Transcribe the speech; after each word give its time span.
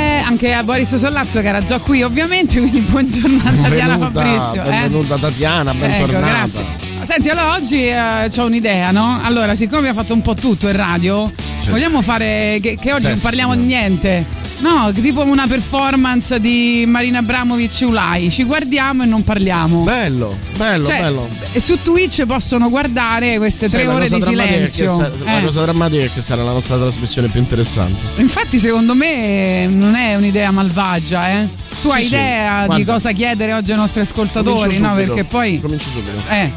anche 0.00 0.52
a 0.52 0.62
Boris 0.62 0.94
Sollazzo 0.96 1.40
che 1.40 1.48
era 1.48 1.62
già 1.62 1.78
qui 1.78 2.02
ovviamente, 2.02 2.58
quindi 2.60 2.80
buongiorno 2.80 3.40
a 3.44 3.52
Tatiana 3.52 3.96
Benvenuta, 3.96 4.20
Fabrizio. 4.24 4.62
eh. 4.62 4.68
benvenuta 4.70 5.16
Tatiana, 5.18 5.70
Ecco, 5.72 5.78
bentornata. 5.86 6.26
grazie. 6.26 6.64
Senti, 7.02 7.28
allora 7.30 7.54
oggi 7.54 7.86
eh, 7.86 8.30
ho 8.36 8.44
un'idea, 8.44 8.90
no? 8.90 9.20
Allora, 9.22 9.54
siccome 9.54 9.78
abbiamo 9.78 9.98
fatto 10.00 10.12
un 10.12 10.20
po' 10.22 10.34
tutto 10.34 10.68
in 10.68 10.76
radio, 10.76 11.32
vogliamo 11.70 12.02
fare 12.02 12.58
che, 12.60 12.76
che 12.80 12.92
oggi 12.92 13.08
non 13.08 13.18
parliamo 13.20 13.56
di 13.56 13.62
niente. 13.62 14.26
No, 14.60 14.92
tipo 14.92 15.22
una 15.24 15.46
performance 15.46 16.38
di 16.38 16.84
Marina 16.86 17.20
Abramovic 17.20 17.80
e 17.80 17.84
Ulai. 17.86 18.30
Ci 18.30 18.44
guardiamo 18.44 19.04
e 19.04 19.06
non 19.06 19.24
parliamo. 19.24 19.82
Bello, 19.84 20.36
bello, 20.56 20.84
Cioè, 20.84 21.00
bello. 21.00 21.28
E 21.52 21.60
su 21.60 21.80
Twitch 21.82 22.26
possono 22.26 22.68
guardare 22.68 23.38
queste 23.38 23.68
tre 23.70 23.78
Sai, 23.78 23.86
la 23.86 23.94
ore 23.94 24.08
di 24.08 24.20
silenzio. 24.20 24.88
sa- 24.94 25.10
La 25.24 25.38
Eh. 25.38 25.44
cosa 25.44 25.62
drammatica 25.62 26.04
è 26.04 26.12
che 26.12 26.20
sarà 26.20 26.42
la 26.42 26.52
nostra 26.52 26.76
trasmissione 26.76 27.28
più 27.28 27.40
interessante. 27.40 27.96
Infatti, 28.16 28.58
secondo 28.58 28.94
me 28.94 29.66
non 29.66 29.94
è 29.94 30.14
un'idea 30.16 30.50
malvagia, 30.50 31.30
eh. 31.30 31.48
Tu 31.80 31.88
hai 31.88 32.02
Sì, 32.02 32.08
sì. 32.08 32.14
idea 32.14 32.60
di 32.60 32.66
Guarda. 32.66 32.92
cosa 32.92 33.12
chiedere 33.12 33.54
oggi 33.54 33.70
ai 33.72 33.78
nostri 33.78 34.00
ascoltatori, 34.02 34.78
no? 34.80 34.94
Perché 34.94 35.24
poi. 35.24 35.58
Comincio 35.58 35.88
subito. 35.88 36.18
Eh. 36.28 36.52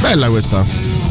Bella 0.00 0.28
questa. 0.28 0.64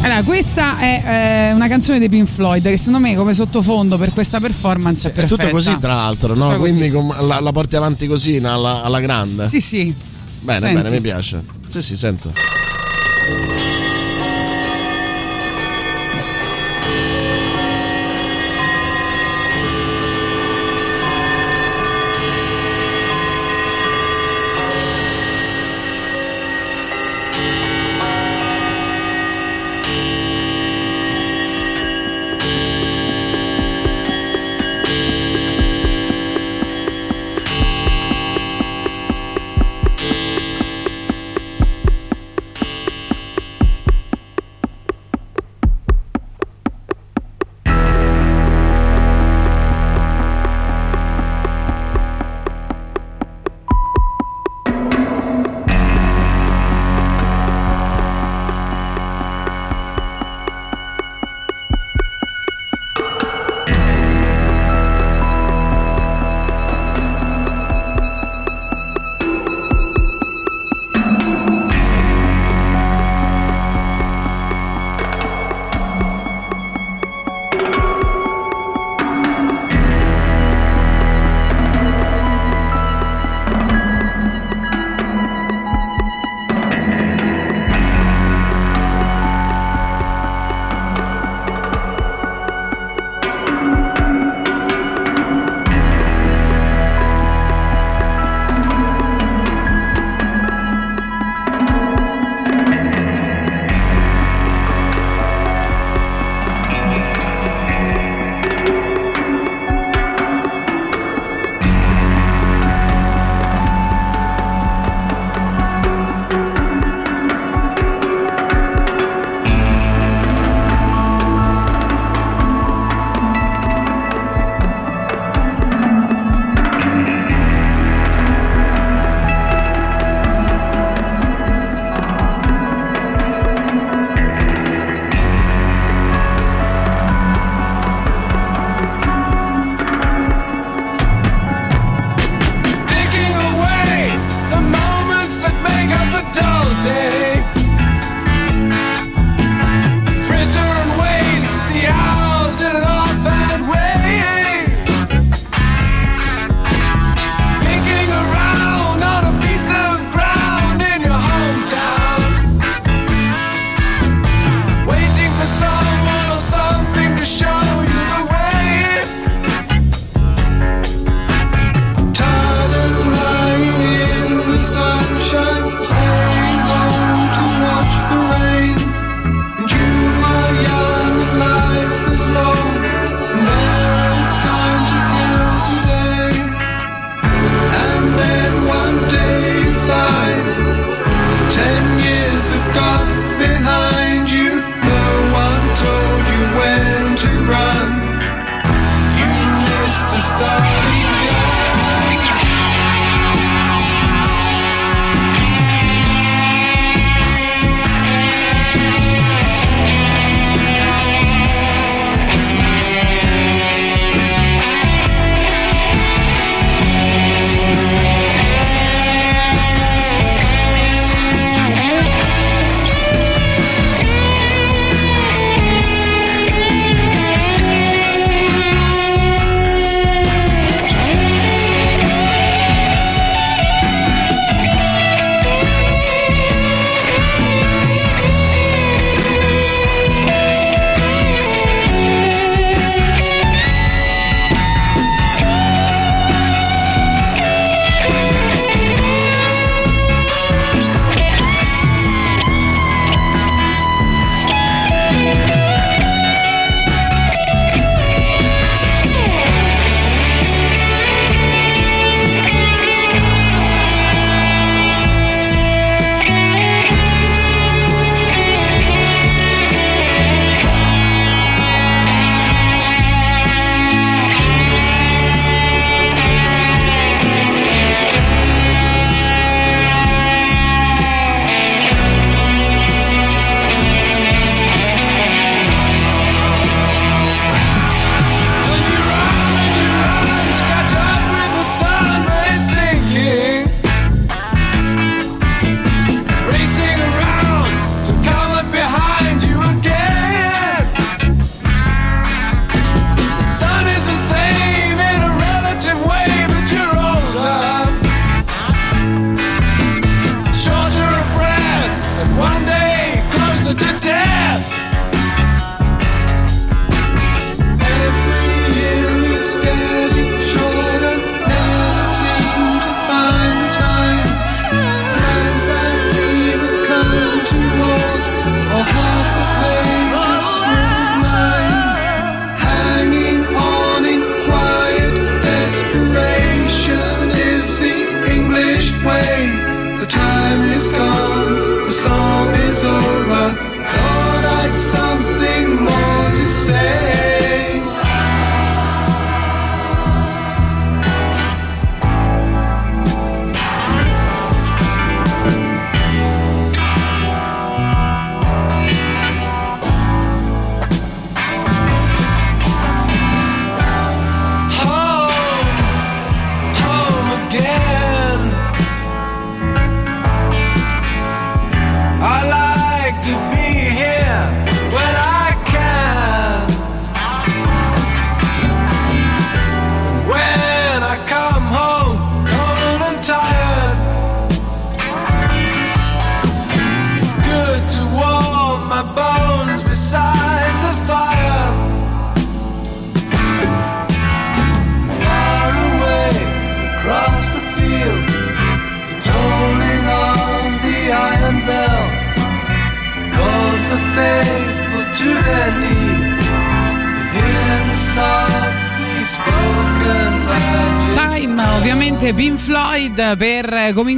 Allora, 0.06 0.22
questa 0.22 0.78
è 0.78 1.50
eh, 1.50 1.54
una 1.54 1.68
canzone 1.68 1.98
dei 1.98 2.10
Pink 2.10 2.28
Floyd 2.28 2.62
che 2.64 2.78
secondo 2.78 3.00
me 3.00 3.16
come 3.16 3.34
sottofondo 3.34 3.98
per 3.98 4.14
questa 4.14 4.40
performance 4.40 5.08
è 5.08 5.12
È 5.12 5.14
perfetta. 5.16 5.36
tutto 5.44 5.50
così, 5.50 5.80
tra 5.80 5.96
l'altro, 5.96 6.36
no? 6.36 6.56
Quindi 6.60 6.92
la, 6.92 7.40
la 7.40 7.52
porti 7.52 7.76
avanti 7.76 8.06
così 8.06 8.38
alla, 8.38 8.84
alla 8.84 9.00
grande. 9.00 9.48
Sì, 9.48 9.60
sì. 9.60 9.92
Bene, 10.42 10.60
Senti. 10.60 10.76
bene, 10.76 10.90
mi 10.92 11.02
piace. 11.02 11.44
Sì, 11.70 11.82
sì, 11.82 11.98
sento. 11.98 12.55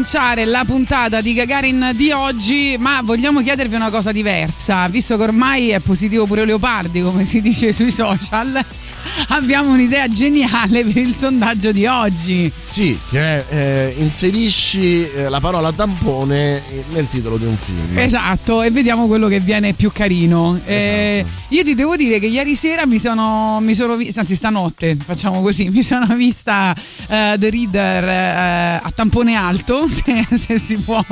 Cominciare 0.07 0.45
la 0.45 0.63
puntata 0.65 1.19
di 1.19 1.33
Gagarin 1.33 1.91
di 1.93 2.11
oggi, 2.11 2.77
ma 2.79 3.01
vogliamo 3.03 3.41
chiedervi 3.41 3.75
una 3.75 3.89
cosa 3.89 4.13
diversa, 4.13 4.87
visto 4.87 5.17
che 5.17 5.23
ormai 5.23 5.71
è 5.71 5.81
positivo 5.81 6.25
pure 6.25 6.45
Leopardi, 6.45 7.01
come 7.01 7.25
si 7.25 7.41
dice 7.41 7.73
sui 7.73 7.91
social. 7.91 8.63
Abbiamo 9.29 9.71
un'idea 9.71 10.07
geniale 10.09 10.83
per 10.83 10.97
il 10.97 11.15
sondaggio 11.15 11.71
di 11.71 11.85
oggi. 11.85 12.51
Sì, 12.67 12.97
che 13.09 13.43
eh, 13.49 13.95
inserisci 13.97 15.09
eh, 15.09 15.29
la 15.29 15.39
parola 15.39 15.71
tampone 15.71 16.61
nel 16.89 17.07
titolo 17.09 17.37
di 17.37 17.45
un 17.45 17.57
film. 17.57 17.97
Esatto, 17.97 18.61
e 18.61 18.71
vediamo 18.71 19.07
quello 19.07 19.27
che 19.27 19.39
viene 19.39 19.73
più 19.73 19.91
carino. 19.91 20.59
Eh, 20.65 21.25
io 21.49 21.63
ti 21.63 21.75
devo 21.75 21.95
dire 21.95 22.19
che 22.19 22.27
ieri 22.27 22.55
sera 22.55 22.85
mi 22.85 22.99
sono, 22.99 23.59
mi 23.61 23.73
sono 23.73 23.95
vista, 23.95 24.21
anzi 24.21 24.35
stanotte, 24.35 24.95
facciamo 24.95 25.41
così, 25.41 25.69
mi 25.71 25.83
sono 25.83 26.15
vista 26.15 26.75
eh, 26.75 27.35
The 27.37 27.49
Reader 27.49 28.03
eh, 28.03 28.79
a 28.83 28.91
tampone 28.93 29.35
alto, 29.35 29.87
se, 29.89 30.25
se 30.33 30.57
si 30.57 30.77
può, 30.77 31.03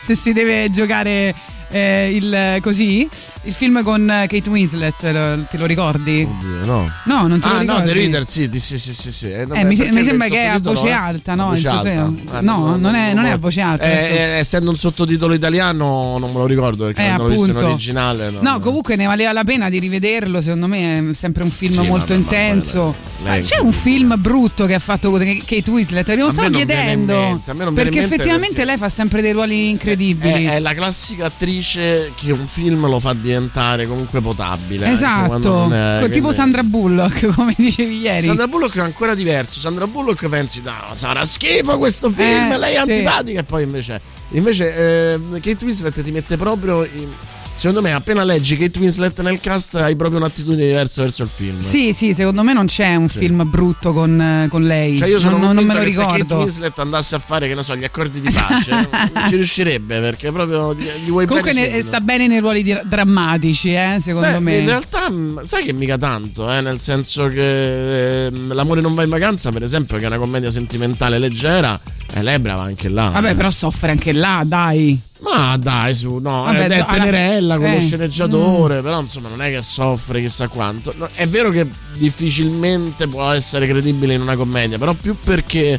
se 0.00 0.14
si 0.14 0.32
deve 0.32 0.70
giocare 0.70 1.34
eh, 1.68 2.10
il, 2.14 2.58
così, 2.62 3.08
il 3.46 3.52
film 3.52 3.82
con 3.82 4.04
Kate 4.06 4.48
Winslet, 4.48 5.02
lo- 5.12 5.44
te 5.48 5.56
lo 5.56 5.66
ricordi? 5.66 6.28
Oddio, 6.28 6.64
no. 6.64 6.90
No, 7.04 7.26
non 7.26 7.38
te 7.40 7.48
lo 7.48 7.54
Ah, 7.54 7.56
no, 7.56 7.60
ricordi? 7.62 7.86
The 7.86 7.92
Reader, 7.92 8.26
sì, 8.26 8.50
sì, 8.54 8.78
sì, 8.78 8.92
sì. 8.94 9.12
sì. 9.12 9.30
Eh, 9.30 9.46
vabbè, 9.46 9.60
Eh, 9.60 9.64
mi, 9.64 9.76
se- 9.76 9.90
mi 9.92 10.02
sembra 10.02 10.28
che 10.28 10.42
è 10.42 10.46
a 10.46 10.58
voce 10.58 10.90
alta, 10.90 11.34
no? 11.34 11.46
voce 11.50 11.68
alta. 11.68 11.90
Eh, 11.90 12.40
no, 12.40 12.76
non 12.76 12.94
è, 12.94 13.14
non 13.14 13.24
è 13.24 13.30
a 13.30 13.36
voce 13.38 13.60
alta. 13.60 13.84
Eh, 13.84 14.04
eh, 14.14 14.20
essendo 14.38 14.70
un 14.70 14.76
sottotitolo 14.76 15.34
italiano 15.34 16.18
non 16.18 16.30
me 16.32 16.38
lo 16.38 16.46
ricordo 16.46 16.84
perché 16.86 17.04
Eh, 17.04 17.08
non 17.10 17.18
l'ho 17.18 17.28
visto 17.28 17.50
in 17.50 17.56
originale. 17.56 18.30
non- 18.30 18.42
No, 18.42 18.58
comunque 18.60 18.96
ne 18.96 19.06
valeva 19.06 19.32
la 19.32 19.44
pena 19.44 19.68
di 19.70 19.78
rivederlo. 19.78 20.40
Secondo 20.40 20.66
me 20.66 21.10
è 21.10 21.14
sempre 21.14 21.42
un 21.44 21.50
film 21.50 21.80
Sì, 21.82 21.86
molto 21.88 22.12
ma 22.12 22.18
intenso. 22.18 22.94
Lei- 23.26 23.40
Ma 23.40 23.46
c'è 23.46 23.58
un 23.58 23.72
film 23.72 24.14
brutto 24.18 24.66
che 24.66 24.74
ha 24.74 24.78
fatto 24.78 25.10
Kate 25.12 25.70
Winslet. 25.70 26.08
Lo 26.16 26.30
stavo 26.30 26.50
chiedendo. 26.50 27.40
mente, 27.52 27.72
Perché 27.72 28.00
effettivamente 28.00 28.54
perché- 28.54 28.64
lei 28.64 28.76
fa 28.76 28.88
sempre 28.88 29.20
dei 29.22 29.32
ruoli 29.32 29.70
incredibili. 29.70 30.44
È, 30.46 30.54
è 30.54 30.58
la 30.60 30.74
classica 30.74 31.26
attrice 31.26 32.12
che 32.14 32.32
un 32.32 32.46
film 32.46 32.88
lo 32.88 33.00
fa 33.00 33.12
diventare 33.12 33.86
comunque 33.86 34.20
potabile. 34.20 34.90
esatto, 34.90 35.70
è- 35.72 36.08
tipo 36.10 36.28
ne- 36.28 36.34
Sandra 36.34 36.62
Bullock, 36.62 37.26
come 37.34 37.54
dicevi 37.56 37.98
ieri. 38.00 38.20
Sandra 38.22 38.46
Bullock 38.48 38.76
è 38.76 38.80
ancora 38.80 39.14
diverso. 39.14 39.58
Sandra 39.60 39.86
Bullock 39.86 40.28
pensi, 40.28 40.62
no, 40.64 40.72
sarà 40.94 41.24
schifo 41.24 41.78
questo 41.78 42.10
film, 42.10 42.52
Eh, 42.52 42.58
lei 42.58 42.74
è 42.74 42.82
sì. 42.84 42.90
antipatica. 42.90 43.40
E 43.40 43.42
poi 43.42 43.62
invece, 43.62 44.00
invece 44.30 45.14
eh, 45.14 45.18
Kate 45.40 45.64
Winslet 45.64 46.02
ti 46.02 46.10
mette 46.10 46.36
proprio. 46.36 46.84
in- 46.84 47.08
secondo 47.56 47.80
me, 47.82 47.92
appena 47.92 48.22
leggi 48.22 48.56
Kate 48.56 48.78
Winslet 48.78 49.20
nel 49.22 49.40
cast, 49.40 49.74
hai 49.76 49.96
proprio 49.96 50.18
un'attitudine 50.20 50.66
diversa 50.66 51.02
verso 51.02 51.22
il 51.22 51.28
film. 51.28 51.58
Sì, 51.60 51.92
sì, 51.92 52.12
secondo 52.14 52.42
me 52.42 52.52
non 52.52 52.66
c'è 52.66 52.94
un 52.94 53.08
Sì. 53.08 53.18
film 53.18 53.48
brutto 53.48 53.92
con, 53.92 54.20
eh, 54.20 54.46
con 54.48 54.62
lei. 54.64 54.98
Cioè, 54.98 55.08
io 55.08 55.18
sono 55.18 55.38
non, 55.38 55.54
non 55.54 55.64
me 55.64 55.74
lo 55.74 55.80
che 55.80 55.90
Se 55.90 56.02
Kate 56.02 56.12
ricordo. 56.16 56.38
Winslet 56.44 56.78
andasse 56.78 57.14
a 57.14 57.18
fare, 57.18 57.48
che 57.48 57.54
ne 57.54 57.62
so, 57.62 57.74
gli 57.76 57.84
accordi 57.84 58.20
di 58.20 58.30
pace, 58.30 58.70
non 59.12 59.28
ci 59.28 59.36
riuscirebbe 59.36 60.00
perché 60.00 60.30
proprio 60.30 60.74
gli 60.74 61.08
vuoi 61.08 61.26
Comunque 61.26 61.52
bene 61.52 61.70
ne- 61.70 61.82
sta 61.82 62.00
bene 62.00 62.26
nei 62.26 62.38
ruoli 62.40 62.62
di- 62.62 62.78
drammatici, 62.84 63.72
eh, 63.74 63.96
secondo 64.00 64.28
Beh, 64.32 64.40
me. 64.40 64.58
In 64.58 64.66
realtà, 64.66 65.10
sai 65.44 65.64
che 65.64 65.72
mica 65.72 65.96
tanto, 65.96 66.52
eh, 66.52 66.60
nel 66.60 66.80
senso 66.80 67.28
che 67.28 68.26
ehm, 68.26 68.52
L'amore 68.54 68.80
non 68.80 68.94
va 68.94 69.02
in 69.02 69.08
vacanza, 69.10 69.50
per 69.50 69.62
esempio, 69.62 69.96
che 69.98 70.04
è 70.04 70.06
una 70.06 70.18
commedia 70.18 70.50
sentimentale 70.50 71.18
leggera, 71.18 71.78
e 72.12 72.22
lei 72.22 72.34
è 72.34 72.38
brava 72.38 72.62
anche 72.62 72.88
là. 72.88 73.08
Vabbè, 73.10 73.34
però 73.34 73.50
soffre 73.50 73.90
anche 73.90 74.12
là, 74.12 74.42
dai. 74.44 74.98
Ma 75.20 75.56
dai, 75.56 75.94
su, 75.94 76.18
no, 76.18 76.42
Vabbè, 76.44 76.66
è, 76.66 76.68
è 76.68 76.78
alla- 76.78 76.84
tenerella 76.84 77.56
con 77.56 77.66
eh, 77.66 77.74
lo 77.74 77.80
sceneggiatore, 77.80 78.82
però 78.82 79.00
insomma 79.00 79.28
non 79.28 79.42
è 79.42 79.50
che 79.50 79.62
soffre 79.62 80.20
chissà 80.20 80.48
quanto. 80.48 80.92
No, 80.96 81.08
è 81.14 81.26
vero 81.26 81.50
che 81.50 81.66
difficilmente 81.94 83.06
può 83.08 83.30
essere 83.30 83.66
credibile 83.66 84.14
in 84.14 84.20
una 84.20 84.36
commedia, 84.36 84.78
però 84.78 84.92
più 84.92 85.16
perché 85.22 85.78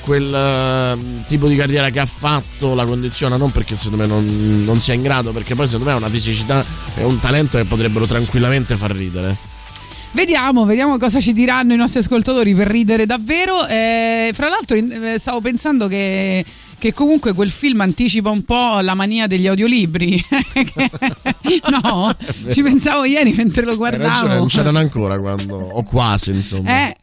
quel 0.00 0.34
eh, 0.34 1.24
tipo 1.28 1.46
di 1.46 1.54
carriera 1.56 1.90
che 1.90 2.00
ha 2.00 2.06
fatto 2.06 2.74
la 2.74 2.84
condiziona, 2.84 3.36
non 3.36 3.52
perché 3.52 3.76
secondo 3.76 4.02
me 4.02 4.06
non, 4.08 4.64
non 4.64 4.80
sia 4.80 4.94
in 4.94 5.02
grado, 5.02 5.32
perché 5.32 5.54
poi 5.54 5.66
secondo 5.66 5.86
me 5.86 5.92
ha 5.92 5.96
una 5.96 6.08
fisicità 6.08 6.64
e 6.96 7.04
un 7.04 7.18
talento 7.20 7.56
che 7.58 7.64
potrebbero 7.64 8.06
tranquillamente 8.06 8.74
far 8.76 8.90
ridere. 8.90 9.50
Vediamo, 10.12 10.66
vediamo 10.66 10.98
cosa 10.98 11.20
ci 11.20 11.32
diranno 11.32 11.72
i 11.72 11.76
nostri 11.76 12.00
ascoltatori 12.00 12.54
per 12.54 12.68
ridere 12.68 13.06
davvero. 13.06 13.66
Eh, 13.66 14.30
fra 14.34 14.48
l'altro, 14.48 14.76
eh, 14.76 15.18
stavo 15.18 15.40
pensando 15.40 15.88
che, 15.88 16.44
che 16.78 16.92
comunque 16.92 17.32
quel 17.32 17.50
film 17.50 17.80
anticipa 17.80 18.28
un 18.28 18.44
po' 18.44 18.80
la 18.80 18.94
mania 18.94 19.26
degli 19.26 19.46
audiolibri. 19.46 20.22
no, 21.82 22.14
ci 22.50 22.62
pensavo 22.62 23.04
ieri 23.04 23.32
mentre 23.32 23.64
lo 23.64 23.72
Hai 23.72 23.90
ragione, 23.90 24.08
guardavo. 24.08 24.34
non 24.34 24.46
c'erano 24.48 24.78
ancora 24.78 25.16
quando, 25.16 25.56
o 25.56 25.82
quasi 25.82 26.32
insomma. 26.32 26.88
Eh. 26.88 26.96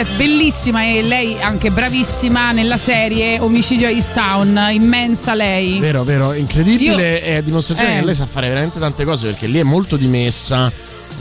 Winslet, 0.00 0.16
bellissima 0.16 0.84
e 0.84 1.02
lei 1.02 1.36
anche 1.40 1.70
bravissima 1.70 2.52
nella 2.52 2.78
serie 2.78 3.38
Omicidio 3.38 3.86
a 3.86 3.90
East 3.90 4.12
Town, 4.12 4.58
immensa 4.72 5.34
lei. 5.34 5.78
Vero, 5.78 6.04
vero, 6.04 6.32
incredibile. 6.32 7.18
Io- 7.18 7.24
È 7.24 7.34
a 7.36 7.40
dimostrazione 7.42 7.96
Eh. 7.96 7.98
che 8.00 8.04
lei 8.06 8.14
sa 8.14 8.26
fare 8.26 8.48
veramente 8.48 8.78
tante 8.78 9.04
cose 9.04 9.26
perché 9.28 9.46
lì 9.46 9.58
è 9.58 9.62
molto 9.62 9.96
dimessa. 9.96 10.72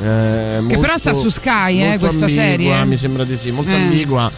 eh, 0.01 0.63
Che 0.67 0.77
però 0.77 0.95
sta 0.97 1.13
su 1.13 1.27
Sky, 1.27 1.81
eh, 1.81 1.83
molto 1.83 1.99
questa 1.99 2.25
ambigua, 2.25 2.43
serie. 2.43 2.85
Mi 2.85 2.95
sembra 2.95 3.25
di 3.25 3.35
sì, 3.35 3.51
molto 3.51 3.71
Eh. 3.71 3.75
ambigua. 3.75 4.31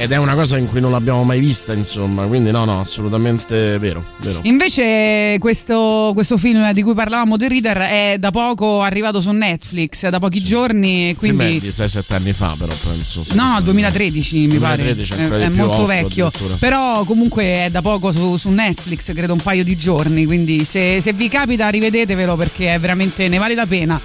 Ed 0.00 0.12
è 0.12 0.16
una 0.16 0.32
cosa 0.32 0.56
in 0.56 0.66
cui 0.66 0.80
non 0.80 0.92
l'abbiamo 0.92 1.24
mai 1.24 1.40
vista, 1.40 1.74
insomma. 1.74 2.24
Quindi, 2.24 2.50
no, 2.50 2.64
no, 2.64 2.80
assolutamente 2.80 3.76
vero. 3.76 4.02
vero. 4.22 4.40
Invece 4.44 5.36
questo, 5.38 6.12
questo 6.14 6.38
film 6.38 6.72
di 6.72 6.82
cui 6.82 6.94
parlavamo 6.94 7.36
The 7.36 7.48
Reader 7.48 7.76
è 7.76 8.16
da 8.18 8.30
poco 8.30 8.80
arrivato 8.80 9.20
su 9.20 9.30
Netflix, 9.30 10.08
da 10.08 10.18
pochi 10.18 10.42
giorni, 10.42 11.14
Film 11.18 11.42
è 11.42 11.44
quindi... 11.44 11.60
di 11.60 11.68
6-7 11.68 12.14
anni 12.14 12.32
fa, 12.32 12.54
però 12.58 12.72
penso. 12.82 13.22
No, 13.34 13.52
no, 13.52 13.60
2013 13.60 14.38
mi 14.38 14.56
2013, 14.56 15.14
pare. 15.14 15.42
È, 15.42 15.44
è 15.44 15.48
molto 15.50 15.84
vecchio. 15.84 16.30
Però 16.58 17.04
comunque 17.04 17.66
è 17.66 17.68
da 17.70 17.82
poco 17.82 18.10
su, 18.10 18.38
su 18.38 18.48
Netflix, 18.48 19.12
credo 19.12 19.34
un 19.34 19.40
paio 19.40 19.64
di 19.64 19.76
giorni. 19.76 20.24
Quindi 20.24 20.64
se, 20.64 21.02
se 21.02 21.12
vi 21.12 21.28
capita 21.28 21.68
rivedetevelo 21.68 22.36
perché 22.36 22.72
è 22.72 22.80
veramente 22.80 23.28
ne 23.28 23.36
vale 23.36 23.54
la 23.54 23.66
pena. 23.66 24.00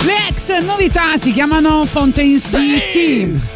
Le 0.00 0.28
ex 0.30 0.58
novità 0.62 1.18
si 1.18 1.34
chiamano 1.34 1.84
Fountains 1.84 2.48
DC. 2.48 3.55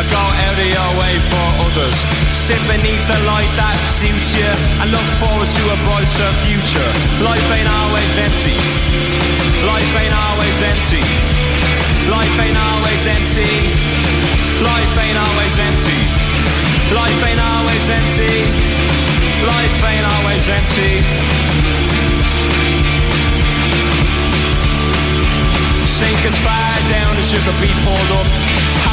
I 0.00 0.04
go 0.08 0.16
out 0.16 0.56
of 0.56 0.64
your 0.64 0.92
way 0.96 1.14
for 1.28 1.46
others. 1.60 2.08
Sit 2.32 2.56
beneath 2.64 3.04
the 3.04 3.20
light 3.28 3.52
that 3.60 3.76
suits 3.76 4.32
you 4.32 4.48
and 4.80 4.88
look 4.88 5.08
forward 5.20 5.44
to 5.44 5.62
a 5.68 5.76
brighter 5.84 6.30
future. 6.48 6.90
Life 7.20 7.44
ain't 7.52 7.68
always 7.68 8.08
empty. 8.16 8.56
Life 9.68 9.92
ain't 10.00 10.16
always 10.16 10.56
empty. 10.64 11.04
Life 12.08 12.32
ain't 12.40 12.56
always 12.56 13.02
empty. 13.12 13.52
Life 14.64 14.94
ain't 15.04 15.20
always 15.20 15.54
empty. 15.68 16.00
Life 16.96 17.20
ain't 17.20 17.42
always 17.44 17.84
empty. 17.92 18.34
Life 19.44 19.80
ain't 19.84 20.06
always 20.16 20.44
empty. 20.48 20.92
Sink 25.84 26.20
as 26.24 26.36
far 26.40 26.72
down 26.88 27.12
as 27.20 27.28
you 27.36 27.40
could 27.44 27.60
be 27.60 27.68
pulled 27.84 28.12
up. 28.16 28.69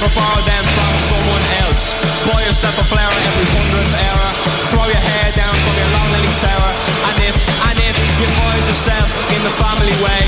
Never 0.00 0.16
borrow 0.16 0.40
them 0.48 0.64
from 0.64 0.92
someone 1.12 1.44
else. 1.60 1.92
Buy 2.24 2.40
yourself 2.48 2.72
a 2.80 2.86
flower 2.88 3.12
every 3.20 3.48
hundredth 3.52 3.92
hour. 4.00 4.26
Throw 4.72 4.84
your 4.88 4.96
hair 4.96 5.28
down 5.36 5.52
from 5.52 5.74
your 5.76 5.90
lonely 5.92 6.32
tower. 6.40 6.70
And 7.04 7.16
if, 7.28 7.36
and 7.68 7.76
if 7.84 7.96
you 8.16 8.24
find 8.32 8.64
yourself 8.64 9.08
in 9.28 9.40
the 9.44 9.52
family 9.60 9.92
way, 10.00 10.24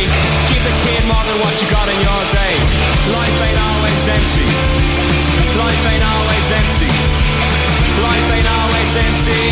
give 0.52 0.60
the 0.60 0.76
kid 0.84 1.00
more 1.08 1.24
than 1.24 1.40
what 1.40 1.56
you 1.56 1.64
got 1.72 1.88
in 1.88 1.98
your 2.04 2.22
day. 2.36 2.54
Life 3.16 3.38
ain't 3.48 3.60
always 3.64 4.02
empty. 4.12 4.48
Life 5.56 5.84
ain't 5.88 6.04
always 6.04 6.46
empty. 6.52 6.92
Life 7.96 8.28
ain't 8.28 8.50
always 8.52 8.92
empty. 8.92 9.44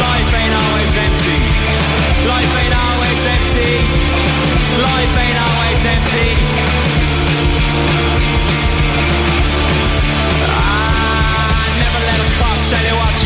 Life 0.00 0.32
ain't 0.32 0.56
always 0.64 0.92
empty. 0.96 1.38
Life 2.24 2.52
ain't 2.56 2.76
always 2.88 3.20
empty. 3.36 3.68
Life 4.80 5.12
ain't 5.12 5.40
always 5.44 5.80
empty. 5.92 6.89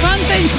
Fountains 0.00 0.58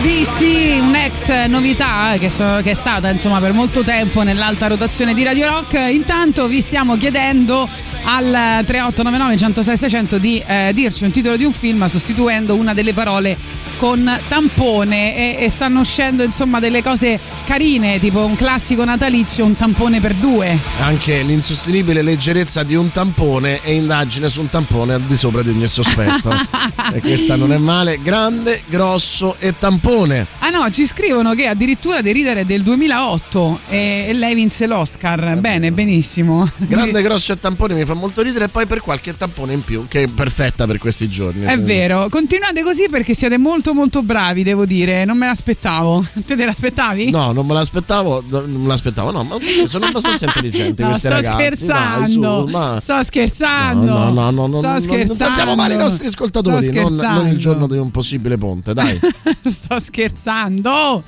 un'ex 0.80 1.48
novità 1.48 2.16
che, 2.20 2.30
so- 2.30 2.60
che 2.62 2.72
è 2.72 2.74
stata 2.74 3.10
insomma 3.10 3.40
per 3.40 3.54
molto 3.54 3.84
tempo 3.84 4.24
nell'alta 4.24 4.68
rotazione 4.68 5.14
di 5.14 5.24
Radio 5.24 5.48
Rock. 5.48 5.74
Intanto 5.92 6.48
vi 6.48 6.62
stiamo 6.62 6.98
chiedendo 6.98 7.68
al 8.04 8.64
3899 8.66 9.38
106 9.38 9.78
600 9.78 10.18
di 10.18 10.44
eh, 10.46 10.72
dirci 10.74 11.04
un 11.04 11.12
titolo 11.12 11.36
di 11.38 11.44
un 11.44 11.52
film 11.52 11.86
sostituendo 11.86 12.56
una 12.56 12.74
delle 12.74 12.94
parole 12.94 13.38
con 13.80 14.20
tampone 14.28 15.38
e, 15.40 15.46
e 15.46 15.50
stanno 15.50 15.80
uscendo 15.80 16.22
insomma 16.24 16.60
delle 16.60 16.84
cose 16.84 17.18
carine 17.46 17.98
tipo 18.00 18.26
un 18.26 18.36
classico 18.36 18.84
natalizio 18.84 19.46
un 19.46 19.56
tampone 19.56 20.02
per 20.02 20.14
due 20.16 20.58
Anche 20.82 21.22
l'insostenibile 21.22 22.02
leggerezza 22.02 22.64
di 22.64 22.76
un 22.76 22.92
tampone 22.92 23.62
e 23.64 23.76
indagine 23.76 24.30
su 24.30 24.42
un 24.42 24.50
tampone 24.50 24.94
al 24.94 25.02
di 25.02 25.16
sopra 25.16 25.42
di 25.42 25.50
ogni 25.50 25.68
sospetto. 25.68 26.30
e 26.94 27.00
questa 27.00 27.36
non 27.36 27.54
è 27.54 27.58
male. 27.58 28.02
Grande, 28.02 28.62
grosso 28.66 29.36
e 29.40 29.54
tampone. 29.58 30.26
ah 30.40 30.50
no 30.50 30.70
ci 30.72 30.86
scrivono 30.86 31.34
che 31.34 31.48
addirittura 31.48 32.02
The 32.02 32.12
Reader 32.12 32.38
è 32.38 32.46
del 32.46 32.64
2008 32.64 33.60
e, 33.70 34.06
e 34.10 34.14
lei 34.14 34.36
vinse 34.36 34.68
l'Oscar 34.68 35.40
bene 35.40 35.72
benissimo 35.72 36.50
Grande, 36.58 37.02
grosso 37.04 37.34
e 37.34 37.40
tampone 37.40 37.74
mi 37.74 37.86
fa 37.86 37.94
molto 37.94 38.22
ridere. 38.22 38.46
E 38.46 38.50
poi 38.50 38.66
per 38.66 38.82
qualche 38.82 39.16
tampone 39.16 39.54
in 39.54 39.64
più, 39.64 39.86
che 39.88 40.04
è 40.04 40.08
perfetta 40.08 40.66
per 40.66 40.78
questi 40.78 41.10
giorni. 41.10 41.46
È 41.46 41.60
vero, 41.60 42.10
continuate 42.10 42.64
così 42.64 42.88
perché 42.90 43.14
siete 43.14 43.38
molto 43.38 43.69
molto 43.74 44.04
bravi, 44.04 44.44
devo 44.44 44.66
dire, 44.66 45.06
non 45.06 45.18
me 45.18 45.26
l'aspettavo. 45.26 46.06
Te 46.26 46.36
te 46.36 46.46
l'aspettavi? 46.46 47.10
No, 47.10 47.32
non 47.32 47.46
me 47.46 47.54
l'aspettavo, 47.54 48.24
no, 48.28 48.40
non 48.42 48.62
me 48.62 48.68
l'aspettavo, 48.68 49.12
no, 49.12 49.24
ma 49.24 49.36
sono 49.66 49.86
abbastanza 49.86 50.26
intelligenti 50.26 50.82
No, 50.84 50.90
questi 50.90 51.08
sto 51.08 51.16
ragazzi. 51.16 51.34
scherzando. 51.34 52.44
Dai, 52.44 52.52
su, 52.52 52.58
ma- 52.58 52.80
Sto 52.80 53.04
scherzando. 53.04 53.98
No, 53.98 54.10
no, 54.12 54.30
no, 54.32 54.48
no, 54.48 54.58
sto 54.60 54.80
scherzando. 54.80 55.06
non 55.08 55.18
trattiamo 55.18 55.56
male 55.56 55.74
i 55.74 55.78
nostri 55.78 56.08
ascoltatori, 56.08 56.72
non, 56.72 56.96
non 56.96 57.28
il 57.28 57.38
giorno 57.38 57.68
di 57.68 57.78
un 57.78 57.92
possibile 57.92 58.38
ponte, 58.38 58.74
dai. 58.74 59.00
sto 59.44 59.80
scherzando. 59.80 61.04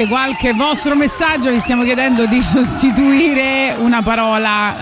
Anche 0.00 0.06
qualche 0.06 0.52
vostro 0.54 0.94
messaggio, 0.94 1.50
vi 1.50 1.60
stiamo 1.60 1.82
chiedendo 1.82 2.24
di 2.24 2.40
sostituire 2.42 3.74
una 3.78 4.00
parola 4.00 4.80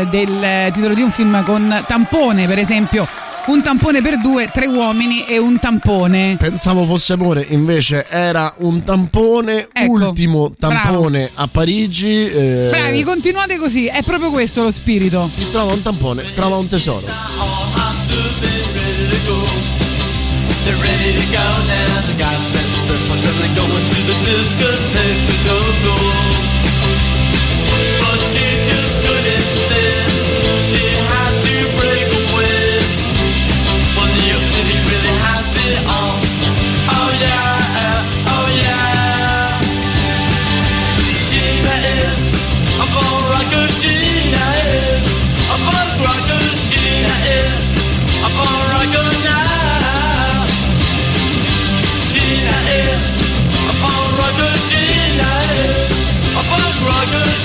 eh, 0.00 0.06
del 0.08 0.70
titolo 0.72 0.94
di 0.94 1.02
un 1.02 1.10
film 1.10 1.42
con 1.42 1.84
tampone, 1.86 2.46
per 2.46 2.58
esempio 2.58 3.08
un 3.46 3.60
tampone 3.60 4.00
per 4.02 4.18
due, 4.18 4.50
tre 4.52 4.66
uomini 4.66 5.24
e 5.24 5.36
un 5.38 5.58
tampone. 5.58 6.36
Pensavo 6.38 6.84
fosse 6.84 7.14
amore, 7.14 7.44
invece 7.48 8.06
era 8.08 8.54
un 8.58 8.84
tampone, 8.84 9.66
Ecco, 9.72 9.90
ultimo 9.90 10.52
tampone 10.56 11.28
a 11.34 11.48
Parigi. 11.48 12.26
eh, 12.26 12.68
Bravi, 12.70 13.02
continuate 13.02 13.56
così, 13.56 13.86
è 13.86 14.02
proprio 14.04 14.30
questo 14.30 14.62
lo 14.62 14.70
spirito. 14.70 15.28
Chi 15.36 15.50
trova 15.50 15.72
un 15.72 15.82
tampone 15.82 16.22
trova 16.34 16.56
un 16.56 16.68
tesoro. 16.68 17.06
They're 20.64 20.76
ready 20.76 21.12
to 21.12 21.26
go 21.32 21.64
now. 21.66 22.00
They 22.06 22.16
got 22.16 22.61
going 23.68 23.88
to 23.88 24.00
the 24.08 24.16
discotheque 24.26 25.61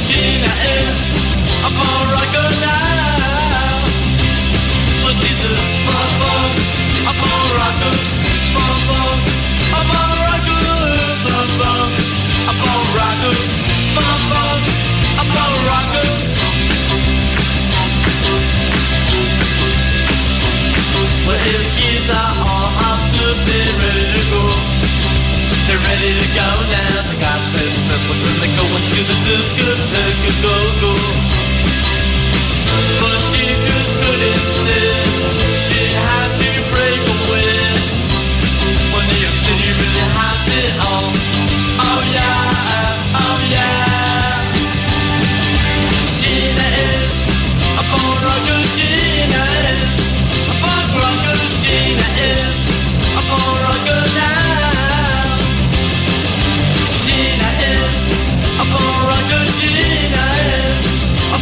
rocker. 0.08 0.14
Sheena 0.14 0.54
is 0.80 1.00
a 1.64 1.70
bone 1.70 2.08
rocker 2.12 2.50
now. 2.62 3.84
But 5.04 5.16
she's 5.16 5.42
a 5.44 5.54
bone 5.86 6.14
bone, 6.20 6.54
a 7.08 7.14
bone 7.14 7.52
rocker, 7.58 7.96
bone 8.56 8.82
bone, 8.88 9.20
a 9.68 9.82
bone 9.92 10.20
rocker, 10.24 10.64
bone 11.24 11.54
bone, 11.60 11.92
a 12.48 12.54
bone 12.56 12.90
rocker, 12.96 13.36
bone 13.96 14.24
bone, 14.32 14.64
a 15.18 15.24
bone 15.34 15.60
rocker. 15.68 16.10
Well, 21.28 21.44
the 21.44 21.68
kids 21.76 22.10
are 22.10 22.36
all 22.48 22.72
up 22.88 23.02
to 23.12 23.28
bed, 23.46 23.74
ready 23.84 24.06
to 24.16 24.24
go. 24.32 24.42
They're 25.68 25.84
ready 25.84 26.12
to 26.16 26.28
go 26.32 26.48
now. 26.72 27.04
They 27.12 27.20
got 27.20 27.40
their 28.08 28.16
suppers 28.16 28.40
they're 28.40 28.56
going 28.56 28.88
to 28.90 29.02
the 29.04 29.18
discotheque 29.26 30.24
and 30.28 30.38
go 30.44 30.56
go. 30.82 30.94
But 33.02 33.20
she 33.30 33.44
just 33.68 33.92
couldn't 34.00 34.48
stand. 34.48 35.36
She 35.60 35.82
had 35.92 36.30
to 36.40 36.50
break 36.72 37.02
away. 37.18 37.68
When 38.94 39.04
New 39.08 39.22
York 39.22 39.38
City 39.44 39.70
really 39.72 40.06
has 40.16 40.44
it 40.56 40.74
all. 40.88 41.27
She 59.58 59.66
is 59.66 61.08
a 61.34 61.40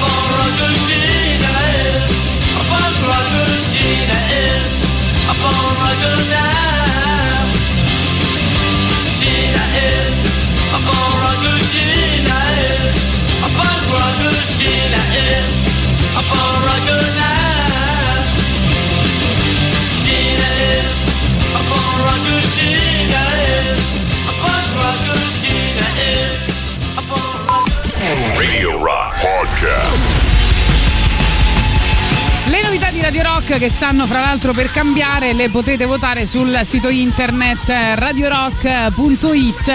bar 0.00 0.99
Radio 28.36 28.78
Rock 28.82 29.14
Podcast. 29.20 30.19
Radio 33.10 33.24
Rock 33.24 33.58
che 33.58 33.68
stanno 33.68 34.06
fra 34.06 34.20
l'altro 34.20 34.52
per 34.52 34.70
cambiare 34.70 35.32
le 35.32 35.50
potete 35.50 35.84
votare 35.84 36.26
sul 36.26 36.60
sito 36.62 36.88
internet 36.88 37.68
radiorock.it 37.96 39.68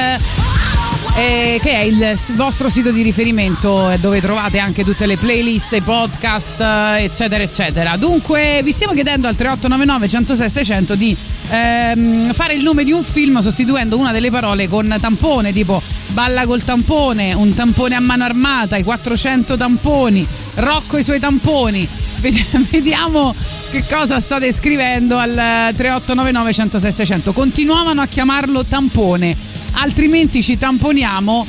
eh, 1.17 1.59
che 1.61 1.69
è 1.69 1.79
il 1.79 2.17
vostro 2.35 2.69
sito 2.69 2.91
di 2.91 3.01
riferimento 3.01 3.91
eh, 3.91 3.97
dove 3.97 4.21
trovate 4.21 4.57
anche 4.59 4.85
tutte 4.85 5.05
le 5.05 5.17
playlist, 5.17 5.73
i 5.73 5.81
podcast 5.81 6.61
eh, 6.61 7.03
eccetera 7.03 7.43
eccetera. 7.43 7.97
Dunque 7.97 8.61
vi 8.63 8.71
stiamo 8.71 8.93
chiedendo 8.93 9.27
al 9.27 9.35
3899 9.35 10.07
106 10.07 10.49
600 10.49 10.95
di 10.95 11.17
ehm, 11.49 12.31
fare 12.31 12.53
il 12.53 12.63
nome 12.63 12.85
di 12.85 12.93
un 12.93 13.03
film 13.03 13.41
sostituendo 13.41 13.97
una 13.97 14.13
delle 14.13 14.31
parole 14.31 14.69
con 14.69 14.95
tampone 15.01 15.51
tipo 15.51 15.81
balla 16.07 16.45
col 16.45 16.63
tampone, 16.63 17.33
un 17.33 17.53
tampone 17.53 17.95
a 17.95 17.99
mano 17.99 18.23
armata, 18.23 18.77
i 18.77 18.83
400 18.83 19.57
tamponi, 19.57 20.25
Rocco 20.53 20.95
e 20.95 21.01
i 21.01 21.03
suoi 21.03 21.19
tamponi. 21.19 22.04
Ved- 22.31 22.67
Vediamo 22.71 23.35
che 23.69 23.83
cosa 23.87 24.19
state 24.19 24.51
scrivendo 24.51 25.17
al 25.17 25.29
eh, 25.37 25.73
3899 25.75 26.53
106 26.53 26.91
600. 26.91 27.33
Continuavano 27.33 28.01
a 28.01 28.07
chiamarlo 28.07 28.65
tampone, 28.65 29.35
altrimenti 29.73 30.41
ci 30.41 30.57
tamponiamo 30.57 31.45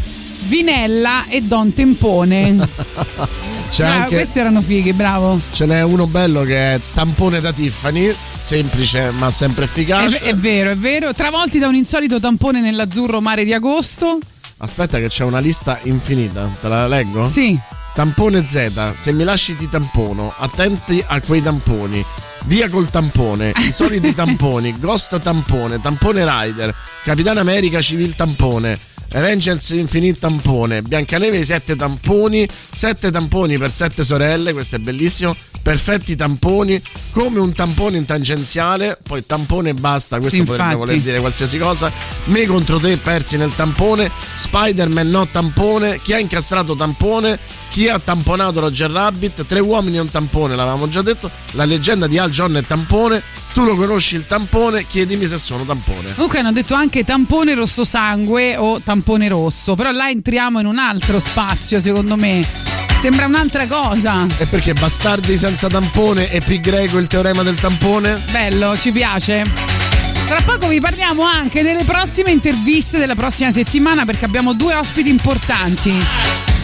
Vinella 0.47 1.25
e 1.29 1.43
Don 1.43 1.73
Tempone. 1.73 2.69
C'è 3.71 3.85
Ah, 3.85 4.03
anche, 4.03 4.15
Questi 4.17 4.39
erano 4.39 4.61
fighi, 4.61 4.93
bravo. 4.93 5.41
ce 5.53 5.67
n'è 5.67 5.83
uno 5.83 6.07
bello 6.07 6.43
che 6.43 6.75
è 6.75 6.81
tampone 6.95 7.41
da 7.41 7.53
Tiffany, 7.53 8.15
semplice 8.41 9.11
ma 9.11 9.31
sempre 9.31 9.65
È, 9.65 9.67
efficace. 9.67 10.19
è 10.21 10.35
vero, 10.37 10.71
è 10.71 10.77
vero. 10.77 11.13
Travolti 11.15 11.59
da 11.59 11.67
un 11.69 11.75
insolito 11.75 12.21
tampone 12.21 12.61
nell'azzurro 12.61 13.21
mare 13.21 13.45
di 13.45 13.53
agosto. 13.53 14.19
Aspetta 14.59 14.99
che 14.99 15.09
c'è 15.09 15.25
una 15.25 15.41
lista 15.41 15.79
infinita, 15.83 16.49
te 16.61 16.69
la 16.69 16.87
leggo? 16.87 17.27
Sì. 17.27 17.59
Tampone 17.97 18.43
Z, 18.43 18.93
se 18.95 19.11
mi 19.11 19.25
lasci 19.25 19.57
ti 19.57 19.71
tampono, 19.71 20.31
attenti 20.37 21.03
a 21.07 21.19
quei 21.23 21.43
tamponi. 21.43 22.05
Via 22.45 22.69
col 22.69 22.91
tampone, 22.91 23.55
i 23.57 23.73
soliti 23.73 24.13
tamponi, 24.15 24.79
Ghost 24.79 25.19
tampone, 25.19 25.81
tampone 25.81 26.27
Rider, 26.29 26.75
Capitan 27.05 27.39
America 27.39 27.81
Civil 27.81 28.15
tampone, 28.15 28.79
Avengers 29.13 29.71
Infinite 29.71 30.19
tampone, 30.19 30.83
Biancaneve 30.83 31.39
i 31.39 31.45
sette 31.45 31.77
tamponi, 31.77 32.47
sette 32.51 33.11
tamponi 33.11 33.57
per 33.57 33.73
sette 33.73 34.05
sorelle, 34.05 34.53
questo 34.53 34.77
è 34.77 34.79
bellissimo, 34.79 35.35
perfetti 35.63 36.17
tamponi, 36.17 36.81
come 37.13 37.39
un 37.39 37.53
tampone 37.53 37.97
in 37.97 38.05
tangenziale, 38.05 38.99
poi 39.03 39.25
tampone 39.25 39.71
e 39.71 39.75
basta, 39.75 40.19
questo 40.19 40.37
Sì, 40.37 40.43
potrebbe 40.43 40.63
infatti. 40.73 40.79
voler 40.79 41.01
dire 41.01 41.21
qualsiasi 41.21 41.59
cosa, 41.59 41.91
me 42.25 42.45
contro 42.47 42.79
te 42.79 42.97
persi 42.97 43.37
nel 43.37 43.55
tampone, 43.55 44.11
Spider-Man 44.35 45.09
no 45.09 45.27
tampone, 45.27 46.01
chi 46.03 46.13
ha 46.13 46.19
incastrato 46.19 46.77
tampone, 46.77 47.39
chi 47.71 47.89
ha 47.89 47.99
tamponato 47.99 48.61
Roger 48.61 48.91
Rabbit, 48.91 49.47
tre 49.47 49.61
uomini 49.61 49.97
e 49.97 50.01
un 50.01 50.11
tampone, 50.11 50.57
l'avevamo 50.57 50.89
già 50.89 51.03
detto, 51.03 51.31
la 51.53 51.65
leggenda 51.65 52.07
di 52.07 52.19
Al 52.19 52.31
John 52.31 52.55
è 52.57 52.63
tampone, 52.63 53.23
tu 53.57 53.65
lo 53.65 53.75
conosci 53.75 54.17
il 54.17 54.27
tampone, 54.27 54.85
chiedimi 54.87 55.27
se 55.27 55.39
sono 55.39 55.65
tampone. 55.65 56.13
Comunque 56.13 56.41
hanno 56.41 56.53
detto 56.53 56.75
anche 56.75 57.05
tampone 57.05 57.55
rosso 57.55 57.85
sangue 57.85 58.55
o 58.59 58.83
tampone 58.83 59.29
rosso, 59.29 59.75
però 59.75 59.93
là 59.93 60.11
entriamo 60.11 60.61
in 60.61 60.67
un 60.67 60.77
altro 60.77 61.19
spazio, 61.19 61.81
secondo 61.81 62.17
me. 62.17 62.47
Sembra 62.99 63.25
un'altra 63.25 63.67
cosa. 63.67 64.27
E 64.37 64.45
perché 64.45 64.75
bastardi 64.75 65.39
senza 65.39 65.69
tampone 65.69 66.31
e 66.31 66.43
pi 66.45 66.61
greco 66.61 66.99
il 66.99 67.07
teorema 67.07 67.43
del 67.43 67.55
tampone? 67.55 68.23
Bello, 68.31 68.77
ci 68.77 68.93
piace. 68.93 69.51
Tra 70.27 70.43
poco 70.43 70.69
vi 70.69 70.79
parliamo 70.79 71.23
anche 71.23 71.63
delle 71.63 71.85
prossime 71.85 72.33
interviste 72.33 72.99
della 72.99 73.15
prossima 73.15 73.51
settimana 73.53 74.05
perché 74.05 74.27
abbiamo 74.27 74.53
due 74.53 74.75
ospiti 74.75 75.09
importanti. 75.09 76.56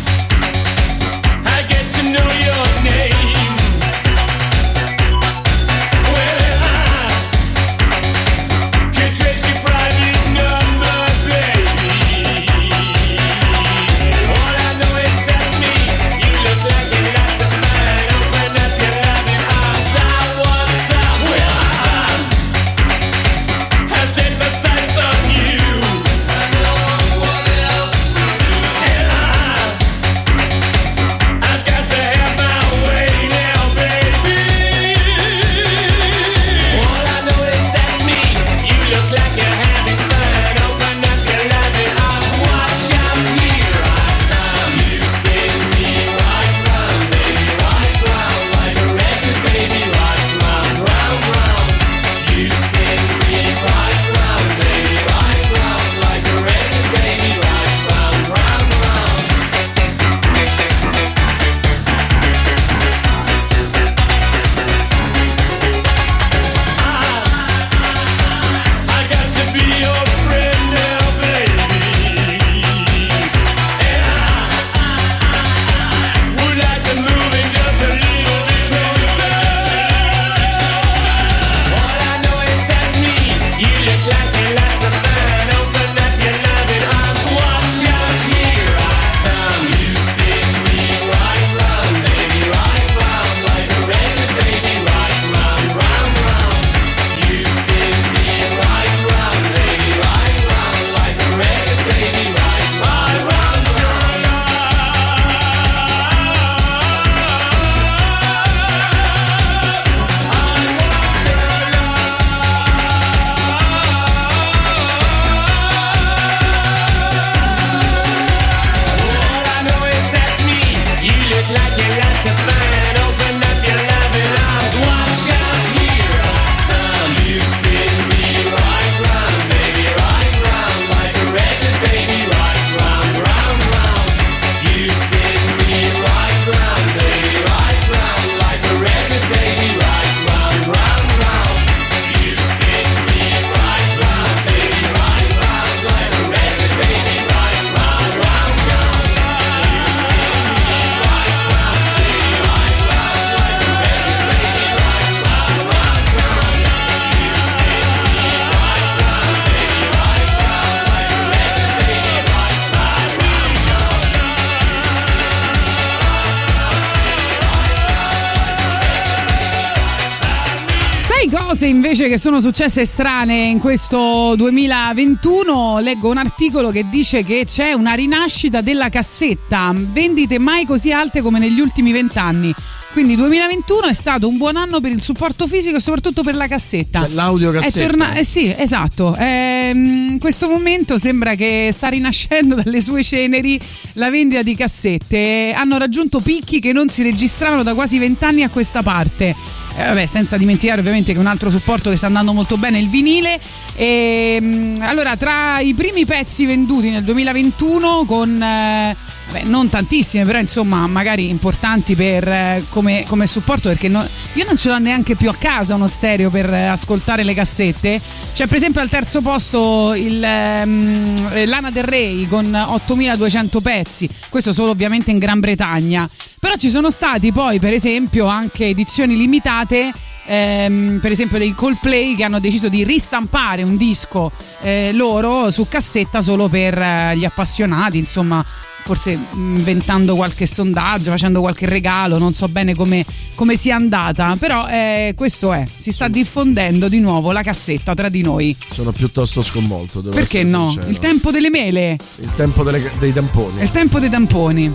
Cose 171.63 171.67
invece 171.67 172.09
che 172.09 172.19
sono 172.19 172.41
successe 172.41 172.85
strane 172.85 173.45
in 173.45 173.59
questo 173.61 174.35
2021, 174.37 175.79
leggo 175.79 176.11
un 176.11 176.17
articolo 176.17 176.71
che 176.71 176.85
dice 176.91 177.23
che 177.25 177.45
c'è 177.47 177.73
una 177.73 177.93
rinascita 177.95 178.61
della 178.61 178.89
cassetta, 178.89 179.73
vendite 179.75 180.39
mai 180.39 180.65
così 180.65 180.91
alte 180.91 181.21
come 181.21 181.39
negli 181.39 181.61
ultimi 181.61 181.93
vent'anni. 181.93 182.53
Quindi 182.93 183.15
2021 183.15 183.87
è 183.87 183.95
stato 183.95 184.29
un 184.29 184.37
buon 184.37 184.57
anno 184.57 184.81
per 184.81 184.93
il 184.93 185.03
supporto 185.03 185.47
fisico 185.47 185.77
e 185.77 185.81
soprattutto 185.81 186.23
per 186.23 186.35
la 186.35 186.47
cassetta. 186.47 187.01
Cioè, 187.01 187.15
l'audio 187.15 187.51
È 187.51 187.61
cassetta. 187.61 187.87
torna- 187.87 188.15
eh 188.15 188.25
sì, 188.25 188.55
esatto. 188.55 189.15
Ehm, 189.17 190.11
in 190.11 190.19
questo 190.19 190.49
momento 190.49 190.99
sembra 190.99 191.35
che 191.35 191.71
sta 191.73 191.89
rinascendo 191.89 192.57
dalle 192.57 192.83
sue 192.83 193.03
ceneri 193.03 193.59
la 193.95 194.11
vendita 194.11 194.43
di 194.43 194.55
cassette. 194.55 195.55
Hanno 195.57 195.79
raggiunto 195.79 196.21
picchi 196.21 196.61
che 196.61 196.73
non 196.73 196.89
si 196.89 197.03
registravano 197.03 197.63
da 197.63 197.75
quasi 197.75 197.99
vent'anni 197.99 198.43
a 198.43 198.51
questa 198.51 198.83
parte. 198.83 199.62
Eh, 199.77 199.85
vabbè, 199.85 200.07
senza 200.07 200.37
dimenticare 200.37 200.81
ovviamente 200.81 201.13
che 201.13 201.19
un 201.19 201.27
altro 201.27 201.51
supporto 201.51 201.91
che 201.91 201.97
sta 201.97 202.07
andando 202.07 202.33
molto 202.33 202.57
bene 202.57 202.79
è 202.79 202.81
il 202.81 202.89
vinile. 202.91 203.41
Ehm, 203.75 204.79
allora, 204.83 205.17
tra 205.17 205.61
i 205.61 205.75
primi 205.75 206.05
pezzi 206.05 206.47
venduti 206.47 206.91
nel 206.91 207.05
2021 207.05 208.05
con... 208.05 208.43
eh, 208.43 208.97
Vabbè, 209.33 209.45
non 209.45 209.71
tantissime, 209.71 210.27
però 210.27 210.39
insomma, 210.39 210.87
magari 210.87 211.31
importanti 211.31 211.95
per, 211.97 212.29
eh, 212.29 212.65
come, 212.69 213.07
come 213.09 213.27
supporto, 213.27 213.71
perché 213.71 213.89
no- 213.89 214.07
io 214.35 214.45
non 214.45 214.59
ce 214.59 214.69
l'ho 214.69 214.79
neanche 214.79 215.15
più 215.15 215.31
a 215.31 215.35
casa 215.35 215.75
uno 215.75 215.89
stereo 215.89 216.29
per 216.29 216.53
eh, 216.53 216.67
ascoltare 216.67 217.25
le 217.25 217.33
cassette. 217.33 217.99
C'è 218.35 218.47
per 218.47 218.57
esempio 218.59 218.83
al 218.83 218.91
terzo 218.91 219.23
posto 219.23 219.95
il 219.95 220.23
ehm, 220.23 221.31
eh, 221.33 221.47
Lana 221.47 221.71
Del 221.71 221.85
Rey 221.85 222.29
con 222.29 222.55
8200 222.55 223.61
pezzi, 223.63 224.07
questo 224.29 224.53
solo 224.53 224.73
ovviamente 224.73 225.11
in 225.11 225.19
Gran 225.19 225.41
Bretagna. 225.41 226.07
Però 226.39 226.55
ci 226.57 226.69
sono 226.69 226.91
stati 226.91 227.33
poi, 227.33 227.59
per 227.59 227.73
esempio, 227.73 228.27
anche 228.27 228.67
edizioni 228.67 229.17
limitate. 229.17 229.93
ehm, 230.27 230.99
per 231.01 231.11
esempio 231.11 231.39
dei 231.39 231.53
Coldplay 231.55 232.15
che 232.15 232.23
hanno 232.23 232.39
deciso 232.39 232.69
di 232.69 232.85
ristampare 232.85 233.65
un 233.65 233.77
disco 233.77 234.31
eh, 234.61 234.93
loro 234.93 235.51
su 235.51 235.67
cassetta 235.69 236.21
solo 236.21 236.49
per 236.49 236.79
eh, 236.79 237.17
gli 237.17 237.25
appassionati, 237.25 237.99
insomma 237.99 238.45
forse 238.85 239.17
inventando 239.35 240.15
qualche 240.17 240.47
sondaggio, 240.47 241.11
facendo 241.11 241.41
qualche 241.41 241.67
regalo, 241.67 242.19
non 242.19 242.33
so 242.33 242.49
bene 242.49 242.75
come, 242.75 243.05
come 243.37 243.57
sia 243.57 243.77
andata, 243.77 244.37
però 244.39 244.67
eh, 244.69 245.15
questo 245.17 245.53
è, 245.53 245.65
si 245.65 245.93
sta 245.93 246.09
diffondendo 246.09 246.89
di 246.89 246.99
nuovo 247.01 247.33
la 247.33 247.43
cassetta 247.43 247.95
tra 247.95 248.09
di 248.09 248.23
noi. 248.23 248.57
Sono 248.73 248.91
piuttosto 248.93 249.41
sconvolto. 249.43 250.01
devo 250.01 250.15
Perché 250.15 250.43
no? 250.43 250.71
sincero. 250.71 250.91
Il 250.91 250.99
tempo 250.99 251.31
delle 251.31 251.51
mele, 251.51 251.97
Il 252.17 252.31
tempo 252.37 252.63
delle- 252.63 252.91
dei 252.99 253.13
tamponi. 253.13 253.63
il 253.63 253.71
tempo 253.71 253.99
dei 253.99 254.11
tamponi. 254.11 254.73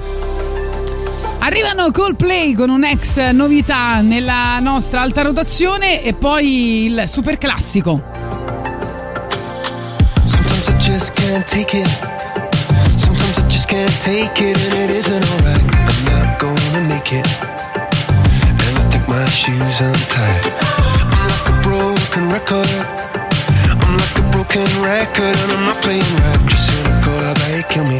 Arrivano 1.40 1.92
Coldplay 1.92 2.54
con 2.54 2.70
un'ex 2.70 3.30
novità 3.32 4.02
nella 4.02 4.60
nostra 4.60 5.02
alta 5.02 5.22
rotazione 5.22 6.02
e 6.04 6.14
poi 6.14 6.86
il 6.86 7.04
super 7.08 7.38
classico. 7.38 8.02
Sometimes 10.26 10.68
I 10.68 10.74
just 10.90 11.14
can't 11.14 11.46
take 11.46 11.78
it. 11.78 12.17
Can't 13.68 13.92
take 14.02 14.40
it, 14.40 14.58
and 14.58 14.74
it 14.80 14.92
isn't 14.92 15.24
alright. 15.32 15.64
I'm 15.90 16.06
not 16.06 16.40
gonna 16.40 16.88
make 16.88 17.12
it. 17.12 17.28
And 18.48 18.78
I 18.80 18.90
think 18.90 19.06
my 19.10 19.26
shoes 19.28 19.82
untied. 19.82 20.46
I'm 21.12 21.28
like 21.28 21.48
a 21.52 21.62
broken 21.62 22.30
record. 22.32 22.70
I'm 23.84 23.98
like 23.98 24.16
a 24.16 24.30
broken 24.32 24.68
record, 24.82 25.36
and 25.44 25.52
I'm 25.52 25.66
not 25.66 25.82
playing 25.84 26.02
right. 26.24 26.42
Just 26.48 26.72
cynical, 26.72 27.14
I 27.14 27.34
bet 27.34 27.70
kill 27.70 27.84
me. 27.84 28.00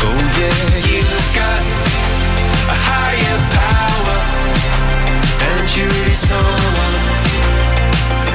Oh 0.00 0.20
yeah, 0.38 0.62
you've 0.88 1.28
got 1.34 1.62
a 2.68 2.76
higher 2.86 3.38
power, 3.58 4.18
and 5.48 5.66
you're 5.76 6.14
someone. 6.14 6.94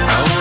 I 0.06 0.33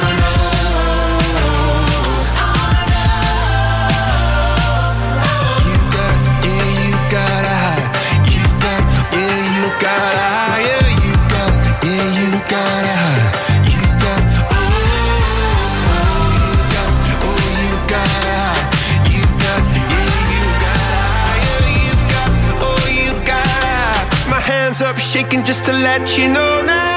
just 25.43 25.65
to 25.65 25.71
let 25.71 26.17
you 26.17 26.25
know 26.27 26.63
that 26.65 26.92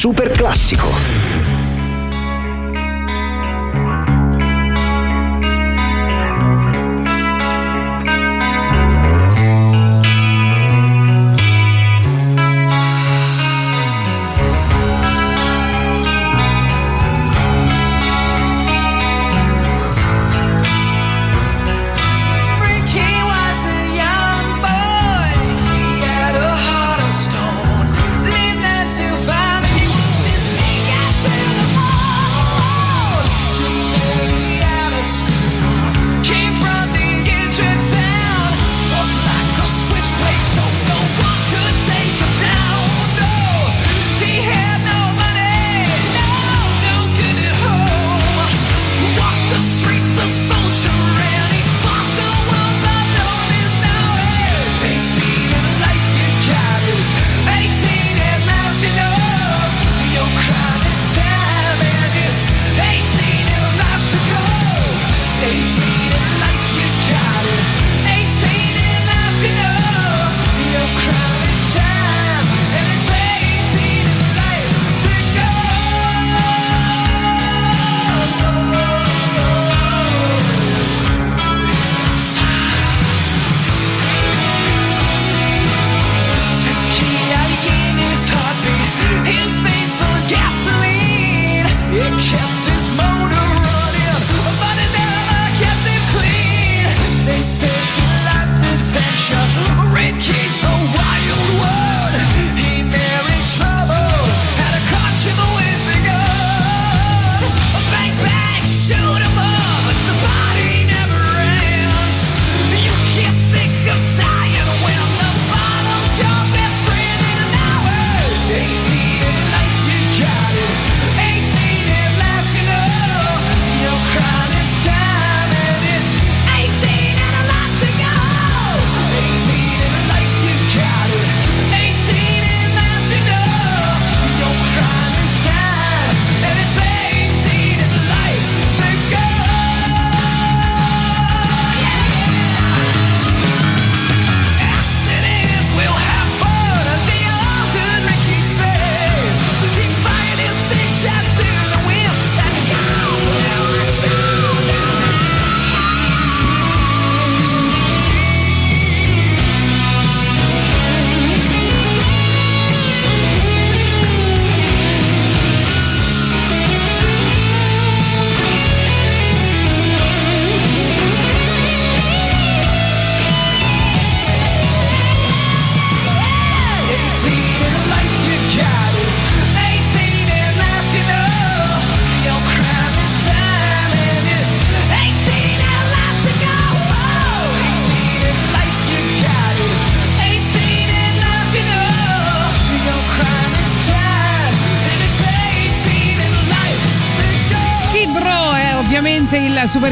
Super 0.00 0.32
classico. 0.32 1.09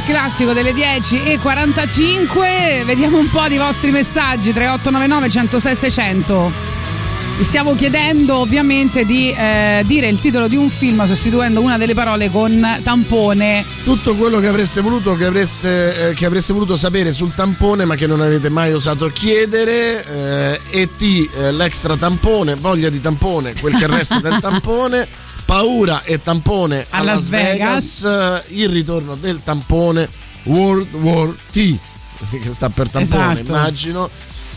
Classico 0.09 0.55
delle 0.55 0.73
10 0.73 1.23
e 1.25 1.39
45. 1.39 2.83
Vediamo 2.87 3.19
un 3.19 3.29
po' 3.29 3.47
di 3.47 3.59
vostri 3.59 3.91
messaggi 3.91 4.55
3899 4.55 5.29
106 5.29 5.77
600. 5.77 6.53
Vi 7.37 7.45
stiamo 7.45 7.75
chiedendo 7.75 8.39
ovviamente 8.39 9.05
di 9.05 9.31
eh, 9.31 9.85
dire 9.87 10.09
il 10.09 10.19
titolo 10.19 10.49
di 10.49 10.57
un 10.57 10.71
film 10.71 11.05
sostituendo 11.05 11.61
una 11.61 11.77
delle 11.77 11.93
parole 11.93 12.31
con 12.31 12.81
tampone. 12.83 13.65
Tutto 13.85 14.15
quello 14.17 14.41
che 14.41 14.47
avreste 14.49 14.81
voluto, 14.81 15.15
che 15.15 15.27
avreste, 15.27 16.09
eh, 16.09 16.15
che 16.15 16.25
avreste 16.25 16.55
voluto 16.55 16.77
sapere 16.79 17.13
sul 17.13 17.35
tampone, 17.35 17.85
ma 17.85 17.95
che 17.95 18.07
non 18.07 18.23
avete 18.23 18.49
mai 18.49 18.73
osato 18.73 19.09
chiedere. 19.09 20.05
Eh, 20.73 20.81
ET, 20.81 21.03
eh, 21.03 21.53
l'extra 21.53 21.97
tampone, 21.97 22.55
voglia 22.55 22.89
di 22.89 23.01
tampone, 23.01 23.53
quel 23.61 23.77
che 23.77 23.87
resta 23.87 24.21
del 24.21 24.39
tampone. 24.43 25.07
Paura 25.49 26.03
e 26.05 26.22
tampone 26.22 26.84
a, 26.90 26.99
A 26.99 27.03
Las 27.03 27.28
Vegas, 27.28 28.03
eh, 28.05 28.42
il 28.49 28.68
ritorno 28.68 29.14
del 29.14 29.40
tampone 29.42 30.07
World 30.42 30.92
War 30.96 31.34
T, 31.51 31.74
che 32.30 32.53
sta 32.53 32.68
per 32.68 32.90
tampone, 32.90 33.32
Esatto. 33.40 33.53
immagino. 33.53 34.11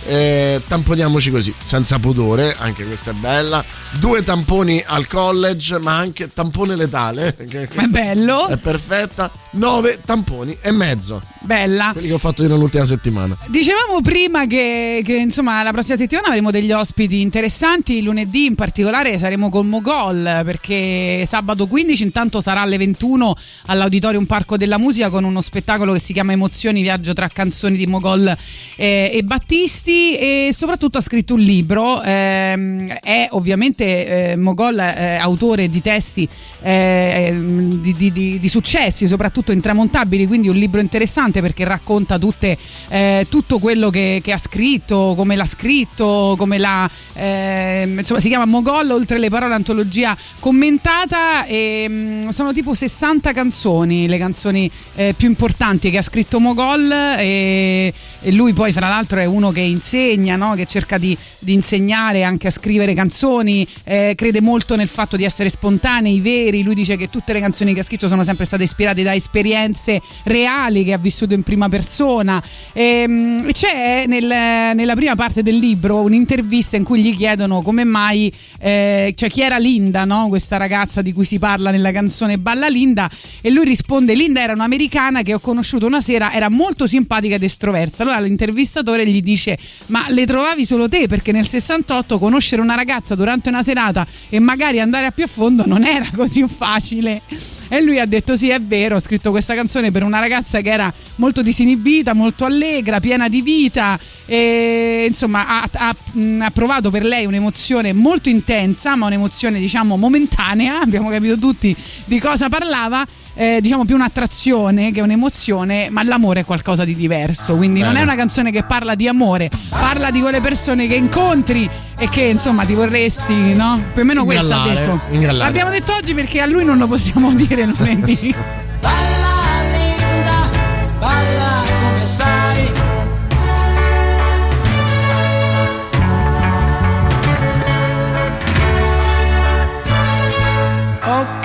Eh, 0.04 0.62
tamponiamoci 0.68 1.32
così, 1.32 1.54
senza 1.62 1.98
pudore, 1.98 2.58
anche 2.60 2.84
questa 2.84 3.12
è 3.12 3.14
bella. 3.14 3.64
Due 3.92 4.22
tamponi 4.26 4.84
al 4.86 5.08
college, 5.08 5.78
ma 5.78 5.96
anche 5.98 6.28
tampone 6.28 6.76
letale. 6.76 7.38
che- 7.50 7.70
è 7.70 7.86
bello, 7.86 8.48
è 8.48 8.58
perfetta. 8.58 9.32
Nove 9.52 9.98
tamponi 10.06 10.58
e 10.60 10.72
mezzo. 10.72 11.22
Bella. 11.42 11.90
Quelli 11.92 12.08
che 12.08 12.14
ho 12.14 12.18
fatto 12.18 12.44
io 12.44 12.50
nell'ultima 12.50 12.86
settimana. 12.86 13.38
Dicevamo 13.48 14.02
prima 14.02 14.46
che, 14.46 15.02
che, 15.04 15.16
insomma 15.16 15.64
la 15.64 15.72
prossima 15.72 15.98
settimana 15.98 16.28
avremo 16.28 16.52
degli 16.52 16.72
ospiti 16.72 17.22
interessanti, 17.22 18.02
lunedì 18.02 18.46
in 18.46 18.56
particolare 18.56 19.18
saremo 19.18 19.50
con 19.50 19.68
Mogol 19.68 20.42
perché 20.46 21.24
sabato 21.26 21.68
15 21.68 22.04
intanto 22.04 22.42
sarà 22.42 22.62
alle 22.62 22.78
21 22.78 23.36
all'Auditorium 23.68 24.26
Parco 24.26 24.58
della 24.58 24.78
Musica 24.78 25.10
con 25.10 25.24
uno 25.24 25.42
spettacolo 25.42 25.94
che 25.94 26.00
si 26.00 26.14
chiama 26.14 26.32
Emozioni, 26.32 26.82
viaggio 26.82 27.14
tra 27.14 27.28
canzoni 27.28 27.78
di 27.78 27.88
Mogol 27.88 28.36
eh, 28.76 29.12
e 29.14 29.24
Battisti 29.24 30.18
e 30.18 30.50
soprattutto 30.54 30.98
ha 30.98 31.02
scritto 31.02 31.34
un 31.34 31.42
libro, 31.42 32.02
ehm, 32.02 32.88
è 33.02 33.28
ovviamente 33.32 34.32
eh, 34.32 34.36
Mogol 34.36 34.80
eh, 34.80 35.16
autore 35.16 35.70
di 35.70 35.82
testi 35.82 36.28
eh, 36.62 37.36
di, 37.82 37.94
di- 37.94 38.12
di- 38.12 38.40
di 38.40 38.50
successi 38.50 39.08
soprattutto 39.08 39.52
intramontabili, 39.52 40.28
quindi 40.28 40.48
un 40.48 40.56
libro 40.56 40.80
interessante 40.80 41.31
perché 41.40 41.64
racconta 41.64 42.20
tutte, 42.20 42.58
eh, 42.90 43.26
tutto 43.30 43.60
quello 43.60 43.90
che, 43.90 44.20
che 44.22 44.34
ha 44.34 44.38
scritto, 44.38 45.14
come 45.16 45.38
l'ha 45.38 45.46
scritto, 45.46 46.36
come 46.38 46.58
l'ha... 46.58 46.90
ehm, 47.14 48.00
insomma 48.00 48.20
si 48.20 48.28
chiama 48.28 48.46
Mogol, 48.46 48.90
oltre 48.92 49.20
le 49.20 49.30
parole 49.30 49.54
antologia 49.54 50.18
commentata 50.40 51.46
e 51.46 51.86
mm, 51.88 52.30
sono 52.30 52.52
tipo 52.52 52.74
60 52.74 53.32
canzoni, 53.32 54.08
le 54.08 54.18
canzoni 54.18 54.70
eh, 54.96 55.14
più 55.16 55.30
importanti 55.30 55.90
che 55.90 56.00
ha 56.00 56.02
scritto 56.02 56.40
Mogol 56.40 56.92
e, 56.92 57.94
e 58.22 58.32
lui 58.32 58.54
poi 58.54 58.74
fra 58.74 58.90
l'altro 58.90 59.20
è 59.20 59.26
uno 59.26 59.52
che 59.52 59.62
insegna, 59.62 60.36
no? 60.36 60.56
che 60.56 60.66
cerca 60.66 60.98
di, 60.98 61.16
di 61.40 61.54
insegnare 61.54 62.24
anche 62.24 62.48
a 62.48 62.52
scrivere 62.52 62.94
canzoni, 62.94 63.68
eh, 63.84 64.14
crede 64.16 64.42
molto 64.42 64.76
nel 64.76 64.88
fatto 64.88 65.16
di 65.16 65.24
essere 65.24 65.50
spontanei, 65.50 66.20
veri, 66.20 66.64
lui 66.64 66.76
dice 66.76 66.98
che 66.98 67.10
tutte 67.10 67.34
le 67.34 67.40
canzoni 67.40 67.74
che 67.74 67.82
ha 67.82 67.84
scritto 67.84 68.08
sono 68.08 68.24
sempre 68.24 68.46
state 68.46 68.64
ispirate 68.64 69.04
da 69.04 69.14
esperienze 69.14 70.02
reali 70.24 70.84
che 70.84 70.94
ha 70.94 70.98
vissuto 70.98 71.21
in 71.30 71.44
prima 71.44 71.70
persona. 71.70 72.42
Ehm, 72.74 73.46
E, 73.48 73.52
c'è 73.54 74.06
nel- 74.08 74.76
nella 74.76 74.96
prima 74.96 75.16
parte 75.16 75.42
del 75.44 75.58
libro 75.58 76.02
un'intervista 76.02 76.76
in 76.78 76.84
cui 76.84 77.02
gli 77.02 77.16
chiedono 77.16 77.62
come 77.62 77.84
mai, 77.84 78.32
eh, 78.60 79.14
cioè 79.16 79.30
chi 79.30 79.42
era 79.42 79.58
Linda, 79.58 80.04
no? 80.06 80.28
questa 80.30 80.58
ragazza 80.58 81.02
di 81.02 81.12
cui 81.14 81.26
si 81.26 81.40
parla 81.40 81.72
nella 81.72 81.92
canzone 81.92 82.38
Balla 82.38 82.68
Linda, 82.68 83.10
e 83.42 83.50
lui 83.50 83.66
risponde: 83.66 84.14
Linda 84.14 84.42
era 84.42 84.54
un'americana 84.54 85.22
che 85.22 85.34
ho 85.34 85.40
conosciuto 85.40 85.86
una 85.86 86.02
sera, 86.02 86.32
era 86.34 86.50
molto 86.50 86.88
simpatica 86.88 87.36
ed 87.36 87.44
estroversa. 87.44 88.04
Allora 88.04 88.20
l'intervistatore 88.20 89.06
gli 89.08 89.22
dice: 89.22 89.58
Ma 89.88 90.06
le 90.10 90.26
trovavi 90.26 90.66
solo 90.66 90.88
te? 90.90 91.08
Perché 91.08 91.32
nel 91.32 91.48
68 91.48 92.20
conoscere 92.20 92.62
una 92.62 92.76
ragazza 92.76 93.16
durante 93.16 93.50
una 93.50 93.64
serata 93.64 94.06
e 94.30 94.40
magari 94.40 94.80
andare 94.80 95.08
a 95.08 95.12
più 95.12 95.24
a 95.24 95.28
fondo 95.28 95.64
non 95.66 95.84
era 95.84 96.10
così 96.16 96.46
facile. 96.48 97.22
E 97.68 97.82
lui 97.82 98.00
ha 98.00 98.06
detto: 98.06 98.36
Sì, 98.36 98.50
è 98.50 98.60
vero, 98.62 98.96
ho 98.96 99.00
scritto 99.00 99.32
questa 99.32 99.56
canzone 99.56 99.92
per 99.92 100.04
una 100.04 100.20
ragazza 100.20 100.62
che 100.62 100.70
era 100.72 100.94
molto 101.16 101.42
disinibita, 101.42 102.14
molto 102.14 102.46
allegra, 102.46 103.00
piena 103.00 103.28
di 103.30 103.42
vita. 103.42 104.00
E 104.26 105.06
insomma, 105.08 105.46
ha, 105.48 105.70
ha- 105.72 105.96
ha 106.40 106.52
provato 106.52 106.90
per 106.90 107.04
lei 107.04 107.26
un'emozione 107.26 107.92
molto 107.94 108.30
intensa, 108.30 108.96
ma 108.96 109.08
un'emozione, 109.08 109.60
diciamo, 109.60 109.98
momentanea. 109.98 110.80
Abbiamo 110.82 111.10
capito 111.10 111.38
tutti 111.38 111.76
di 112.06 112.20
cosa 112.20 112.48
parlava. 112.50 113.06
eh, 113.34 113.60
diciamo 113.62 113.86
più 113.86 113.96
un'attrazione 113.96 114.92
che 114.92 115.02
un'emozione, 115.02 115.90
ma 115.90 116.04
l'amore 116.04 116.42
è 116.42 116.46
qualcosa 116.46 116.84
di 116.86 116.96
diverso. 116.96 117.56
Quindi 117.56 117.80
non 117.80 117.92
è 117.92 117.94
bene. 117.94 118.04
una 118.06 118.16
canzone 118.16 118.52
che 118.52 118.64
parla 118.64 118.96
di 118.96 119.08
amore, 119.08 119.50
parla 119.70 120.12
di 120.12 120.20
quelle 120.22 120.42
persone 120.42 120.88
che 120.88 120.96
incontri 120.96 121.70
e 121.98 122.10
che 122.10 122.22
insomma 122.24 122.66
ti 122.66 122.74
vorresti, 122.74 123.54
no? 123.54 123.82
Più 123.94 124.02
o 124.02 124.06
meno 124.06 124.26
questo 124.26 124.54
ha 124.54 124.68
detto. 124.68 125.00
ingallare. 125.12 125.50
L'abbiamo 125.50 125.72
detto 125.72 125.94
oggi 125.94 126.14
perché 126.14 126.42
a 126.42 126.46
lui 126.46 126.64
non 126.66 126.78
lo 126.78 126.88
possiamo 126.88 127.34
dire 127.36 127.66
lunedì. 127.66 128.34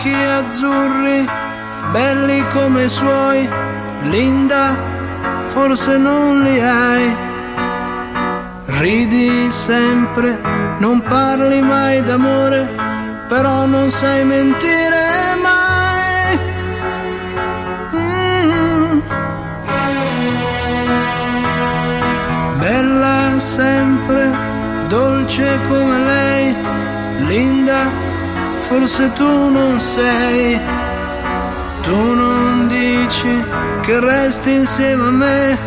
Occhi 0.07 0.15
azzurri, 0.15 1.29
belli 1.91 2.47
come 2.53 2.85
i 2.85 2.89
suoi, 2.89 3.49
Linda, 4.03 4.79
forse 5.47 5.97
non 5.97 6.43
li 6.43 6.61
hai. 6.61 7.17
Ridi 8.79 9.51
sempre, 9.51 10.41
non 10.79 11.03
parli 11.03 11.61
mai 11.61 12.03
d'amore, 12.03 12.69
però 13.27 13.67
non 13.67 13.91
sai 13.91 14.25
mentire 14.25 15.35
mai. 15.43 16.39
Mm. 17.97 19.01
Bella 22.61 23.41
sempre, 23.41 24.31
dolce 24.89 25.59
come 25.69 25.99
lei, 25.99 26.55
Linda, 27.27 28.06
forse 28.69 29.13
tu 29.13 29.49
non 29.51 29.79
sei. 29.79 30.59
Tu 31.85 32.15
non 32.23 32.67
dici 32.67 33.45
che 33.83 34.01
resti 34.01 34.53
insieme 34.55 35.07
a 35.07 35.11
me, 35.11 35.59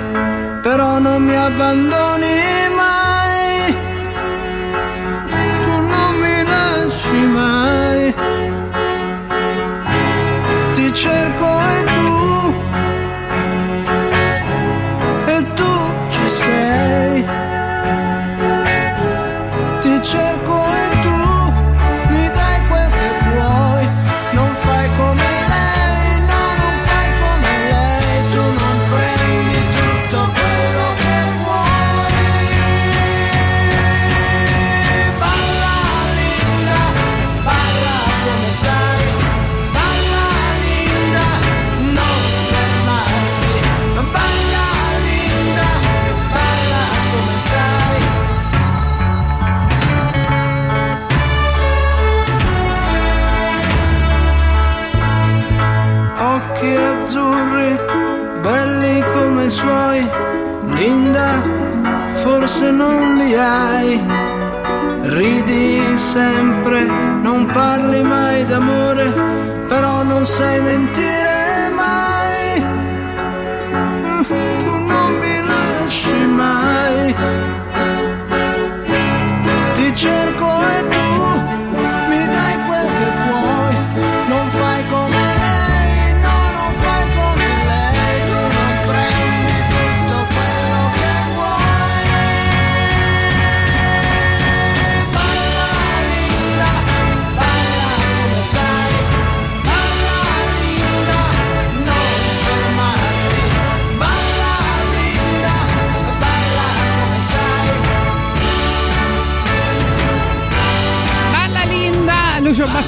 però 0.62 1.00
non 1.00 1.24
mi 1.24 1.36
abbandoni 1.36 2.38
mai. 2.82 3.78
Tu 5.64 5.76
non 5.94 6.12
mi 6.24 6.44
lasci 6.44 7.20
mai. 7.38 8.14
Ti 10.74 10.94
cerco 10.94 11.59
li 63.30 63.36
hai. 63.36 64.00
Ridi 65.18 65.98
sempre, 65.98 66.82
non 67.22 67.46
parli 67.46 68.02
mai 68.02 68.46
d'amore, 68.46 69.06
però 69.68 70.04
non 70.04 70.26
sai 70.26 70.60
mentire 70.62 71.19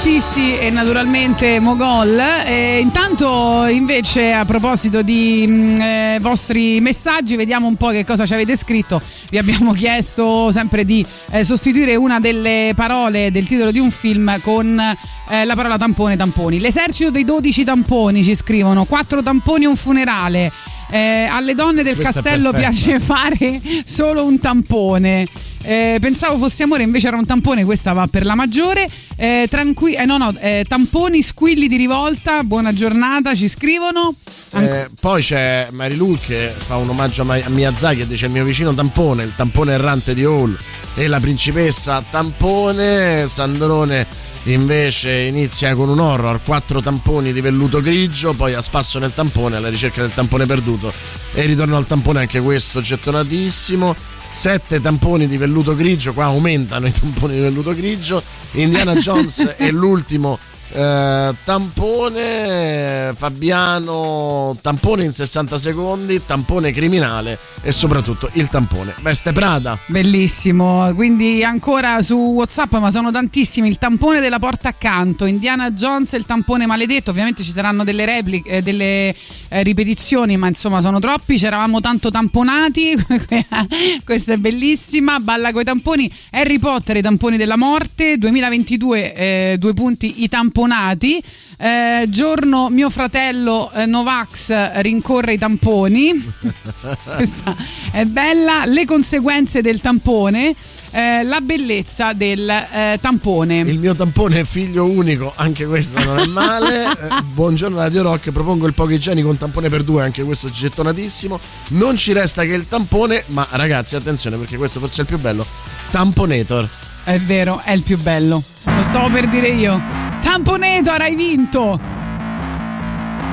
artisti 0.02 0.58
e 0.58 0.68
naturalmente 0.70 1.60
Mogol. 1.60 2.18
E 2.44 2.80
intanto 2.80 3.66
invece 3.68 4.32
a 4.32 4.44
proposito 4.44 5.00
di 5.00 5.46
mh, 5.46 5.80
eh, 5.80 6.18
vostri 6.20 6.80
messaggi, 6.80 7.36
vediamo 7.36 7.68
un 7.68 7.76
po' 7.76 7.90
che 7.90 8.04
cosa 8.04 8.26
ci 8.26 8.34
avete 8.34 8.56
scritto. 8.56 9.00
Vi 9.30 9.38
abbiamo 9.38 9.70
chiesto 9.72 10.50
sempre 10.50 10.84
di 10.84 11.06
eh, 11.30 11.44
sostituire 11.44 11.94
una 11.94 12.18
delle 12.18 12.72
parole 12.74 13.30
del 13.30 13.46
titolo 13.46 13.70
di 13.70 13.78
un 13.78 13.92
film 13.92 14.40
con 14.40 14.76
eh, 14.76 15.44
la 15.44 15.54
parola 15.54 15.78
tampone 15.78 16.16
tamponi. 16.16 16.58
L'esercito 16.58 17.12
dei 17.12 17.24
12 17.24 17.62
tamponi 17.62 18.24
ci 18.24 18.34
scrivono, 18.34 18.84
4 18.84 19.22
tamponi 19.22 19.64
e 19.64 19.68
un 19.68 19.76
funerale. 19.76 20.50
Eh, 20.90 21.28
alle 21.30 21.54
donne 21.54 21.84
del 21.84 21.94
Questa 21.94 22.20
castello 22.20 22.52
piace 22.52 22.98
fare 22.98 23.60
solo 23.84 24.24
un 24.24 24.40
tampone. 24.40 25.28
Eh, 25.64 25.98
pensavo 26.00 26.38
fosse 26.38 26.64
amore, 26.64 26.82
invece 26.82 27.06
era 27.06 27.16
un 27.16 27.24
tampone, 27.24 27.64
questa 27.64 27.92
va 27.92 28.06
per 28.06 28.24
la 28.24 28.34
maggiore. 28.34 28.88
Eh, 29.16 29.46
tranqui- 29.48 29.94
eh, 29.94 30.04
no, 30.04 30.16
no, 30.18 30.34
eh, 30.40 30.64
tamponi, 30.66 31.22
squilli 31.22 31.68
di 31.68 31.76
rivolta, 31.76 32.42
buona 32.42 32.72
giornata, 32.72 33.34
ci 33.34 33.48
scrivono. 33.48 34.14
Anc- 34.52 34.68
Eh, 34.68 34.90
poi 35.00 35.22
c'è 35.22 35.68
Marilu 35.70 36.18
che 36.26 36.52
fa 36.54 36.76
un 36.76 36.88
omaggio 36.88 37.22
a 37.22 37.24
Ma- 37.24 37.34
a 37.42 37.48
Miyazaki 37.48 38.00
e 38.02 38.06
dice 38.06 38.26
il 38.26 38.32
mio 38.32 38.44
vicino 38.44 38.74
tampone, 38.74 39.22
il 39.22 39.32
tampone 39.36 39.72
errante 39.72 40.14
di 40.14 40.24
Hall 40.24 40.56
e 40.94 41.06
la 41.06 41.20
principessa 41.20 42.02
tampone, 42.10 43.26
Sandrone 43.28 44.06
invece 44.46 45.12
inizia 45.20 45.72
con 45.76 45.88
un 45.88 46.00
horror, 46.00 46.40
quattro 46.44 46.82
tamponi 46.82 47.32
di 47.32 47.40
velluto 47.40 47.80
grigio, 47.80 48.32
poi 48.32 48.54
a 48.54 48.60
spasso 48.62 48.98
nel 48.98 49.14
tampone 49.14 49.54
alla 49.56 49.68
ricerca 49.68 50.00
del 50.00 50.12
tampone 50.12 50.44
perduto 50.46 50.92
e 51.32 51.44
ritorno 51.46 51.76
al 51.76 51.86
tampone 51.86 52.18
anche 52.20 52.40
questo 52.40 52.80
gettonatissimo. 52.80 53.94
Sette 54.32 54.80
tamponi 54.80 55.28
di 55.28 55.36
velluto 55.36 55.76
grigio, 55.76 56.12
qua 56.14 56.24
aumentano 56.24 56.86
i 56.86 56.92
tamponi 56.92 57.34
di 57.34 57.40
velluto 57.40 57.74
grigio. 57.74 58.22
Indiana 58.52 58.94
Jones 58.94 59.54
è 59.56 59.70
l'ultimo 59.70 60.38
eh, 60.72 61.34
tampone 61.44 63.12
Fabiano 63.14 64.56
tampone 64.60 65.04
in 65.04 65.12
60 65.12 65.58
secondi 65.58 66.20
tampone 66.24 66.72
criminale 66.72 67.38
e 67.62 67.72
soprattutto 67.72 68.28
il 68.34 68.48
tampone 68.48 68.94
veste 69.00 69.32
Prada 69.32 69.78
Bellissimo, 69.86 70.92
quindi 70.94 71.44
ancora 71.44 72.00
su 72.00 72.16
WhatsApp, 72.16 72.72
ma 72.76 72.90
sono 72.90 73.10
tantissimi. 73.10 73.68
Il 73.68 73.76
tampone 73.78 74.20
della 74.20 74.38
porta 74.38 74.68
accanto, 74.68 75.26
Indiana 75.26 75.70
Jones 75.70 76.14
e 76.14 76.16
il 76.16 76.24
tampone 76.24 76.66
maledetto. 76.66 77.10
Ovviamente 77.10 77.42
ci 77.42 77.50
saranno 77.50 77.84
delle 77.84 78.04
repliche, 78.04 78.48
eh, 78.48 78.62
delle 78.62 79.14
eh, 79.48 79.62
ripetizioni, 79.62 80.36
ma 80.36 80.48
insomma 80.48 80.80
sono 80.80 80.98
troppi. 80.98 81.36
C'eravamo 81.36 81.80
tanto 81.80 82.10
tamponati. 82.10 82.96
Questa 84.02 84.32
è 84.32 84.36
bellissima. 84.38 85.20
Balla 85.20 85.52
coi 85.52 85.64
tamponi. 85.64 86.10
Harry 86.30 86.58
Potter, 86.58 86.96
i 86.96 87.02
tamponi 87.02 87.36
della 87.36 87.56
morte. 87.56 88.16
2022, 88.16 89.14
eh, 89.14 89.56
due 89.58 89.74
punti, 89.74 90.22
i 90.22 90.28
tamponati. 90.62 91.22
Eh, 91.58 92.06
giorno 92.08 92.68
mio 92.70 92.90
fratello 92.90 93.70
eh, 93.72 93.86
Novax 93.86 94.80
rincorre 94.80 95.34
i 95.34 95.38
tamponi. 95.38 96.12
Questa 97.16 97.54
è 97.92 98.04
bella. 98.04 98.64
Le 98.64 98.84
conseguenze 98.84 99.60
del 99.60 99.80
tampone, 99.80 100.54
eh, 100.90 101.22
la 101.22 101.40
bellezza 101.40 102.12
del 102.14 102.48
eh, 102.48 102.98
tampone. 103.00 103.58
il 103.60 103.78
mio 103.78 103.94
tampone 103.94 104.40
è 104.40 104.44
figlio 104.44 104.84
unico 104.86 105.32
anche 105.36 105.66
questo 105.66 106.02
non 106.04 106.18
è 106.18 106.26
male 106.26 106.80
Eh, 106.92 107.22
buongiorno 107.22 107.76
Radio 107.76 108.02
Rock 108.02 108.30
propongo 108.30 108.66
il 108.66 108.74
poco 108.74 108.90
igienico 108.90 109.28
un 109.28 109.38
tampone 109.38 109.68
per 109.68 109.82
due 109.82 110.02
anche 110.02 110.22
questo 110.22 110.50
gettonatissimo 110.50 111.38
non 111.68 111.96
ci 111.96 112.12
resta 112.12 112.42
che 112.42 112.52
il 112.52 112.68
tampone 112.68 113.24
ma 113.28 113.46
ragazzi 113.50 113.96
attenzione 113.96 114.36
perché 114.36 114.56
questo 114.56 114.78
forse 114.78 114.98
è 114.98 115.00
il 115.02 115.06
più 115.06 115.18
bello 115.18 115.44
tamponator 115.90 116.68
È 117.04 117.18
vero, 117.18 117.60
è 117.64 117.72
il 117.72 117.82
più 117.82 117.98
bello. 117.98 118.42
Lo 118.64 118.82
stavo 118.82 119.10
per 119.10 119.28
dire 119.28 119.48
io. 119.48 120.11
Tamponator, 120.22 121.00
hai 121.00 121.16
vinto! 121.16 121.80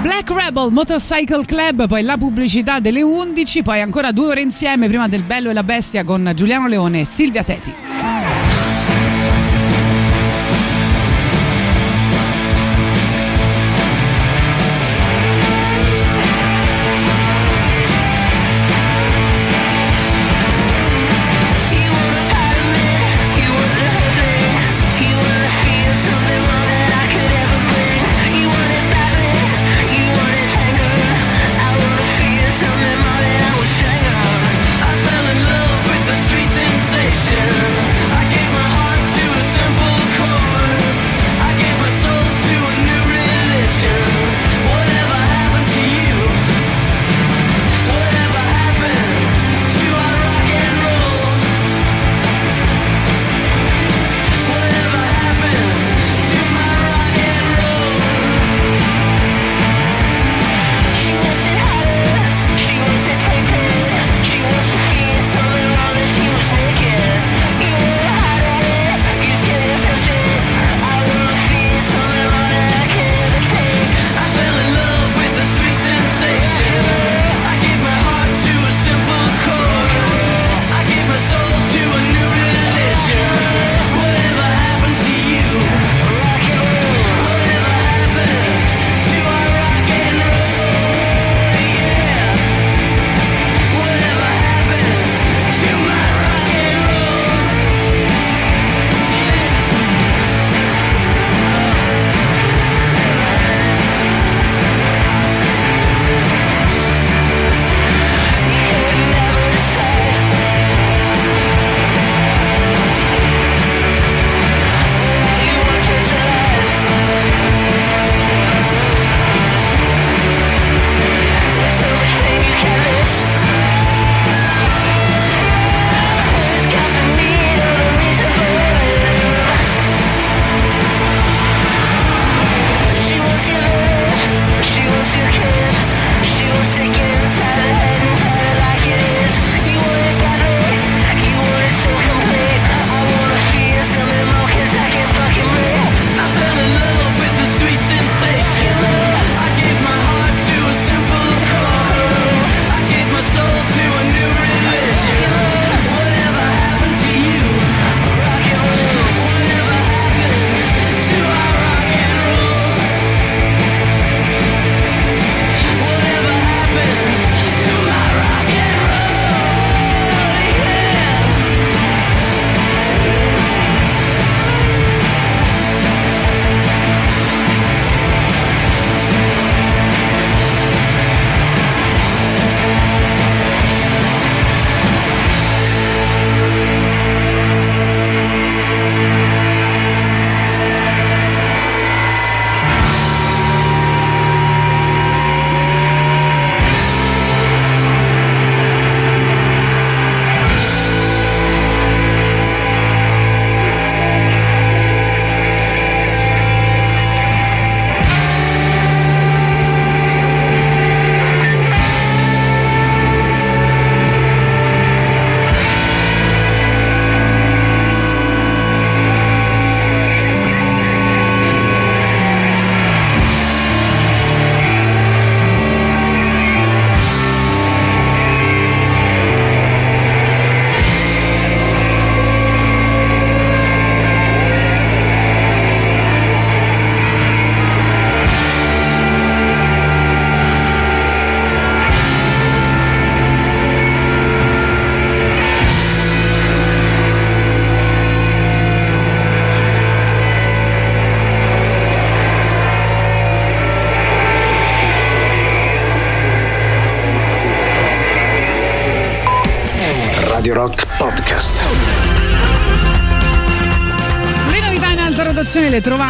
Black 0.01 0.29
Rebel 0.31 0.71
Motorcycle 0.71 1.45
Club, 1.45 1.87
poi 1.87 2.01
la 2.01 2.17
pubblicità 2.17 2.79
delle 2.79 3.03
11, 3.03 3.61
poi 3.61 3.79
ancora 3.79 4.11
due 4.11 4.27
ore 4.27 4.41
insieme 4.41 4.87
prima 4.87 5.07
del 5.07 5.21
Bello 5.21 5.51
e 5.51 5.53
la 5.53 5.63
Bestia 5.63 6.03
con 6.03 6.31
Giuliano 6.33 6.67
Leone 6.67 7.01
e 7.01 7.05
Silvia 7.05 7.43
Teti. 7.43 7.73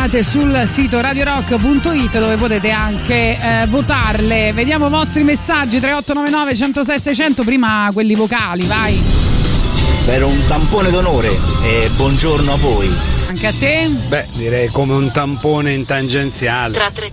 Trovate 0.10 0.24
sul 0.24 0.64
sito 0.66 1.00
radiorock.it 1.00 2.20
dove 2.20 2.36
potete 2.36 2.72
anche 2.72 3.40
eh, 3.40 3.68
votarle. 3.68 4.52
Vediamo 4.54 4.88
i 4.88 4.90
vostri 4.90 5.24
messaggi 5.24 5.80
3899 5.80 6.56
106 6.56 7.00
600, 7.00 7.44
prima 7.44 7.90
quelli 7.94 8.16
vocali, 8.16 8.66
vai. 8.66 9.00
Per 10.06 10.24
un 10.24 10.38
tampone 10.48 10.90
d'onore 10.90 11.30
e 11.64 11.90
buongiorno 11.96 12.52
a 12.52 12.58
voi. 12.58 12.90
Anche 13.28 13.48
a 13.48 13.54
te? 13.54 13.90
Beh, 14.08 14.28
direi 14.34 14.70
come 14.70 14.96
un 14.96 15.12
tampone 15.12 15.74
in 15.74 15.86
tangenziale. 15.86 16.74
Tra 16.74 16.90
tre- 16.92 17.12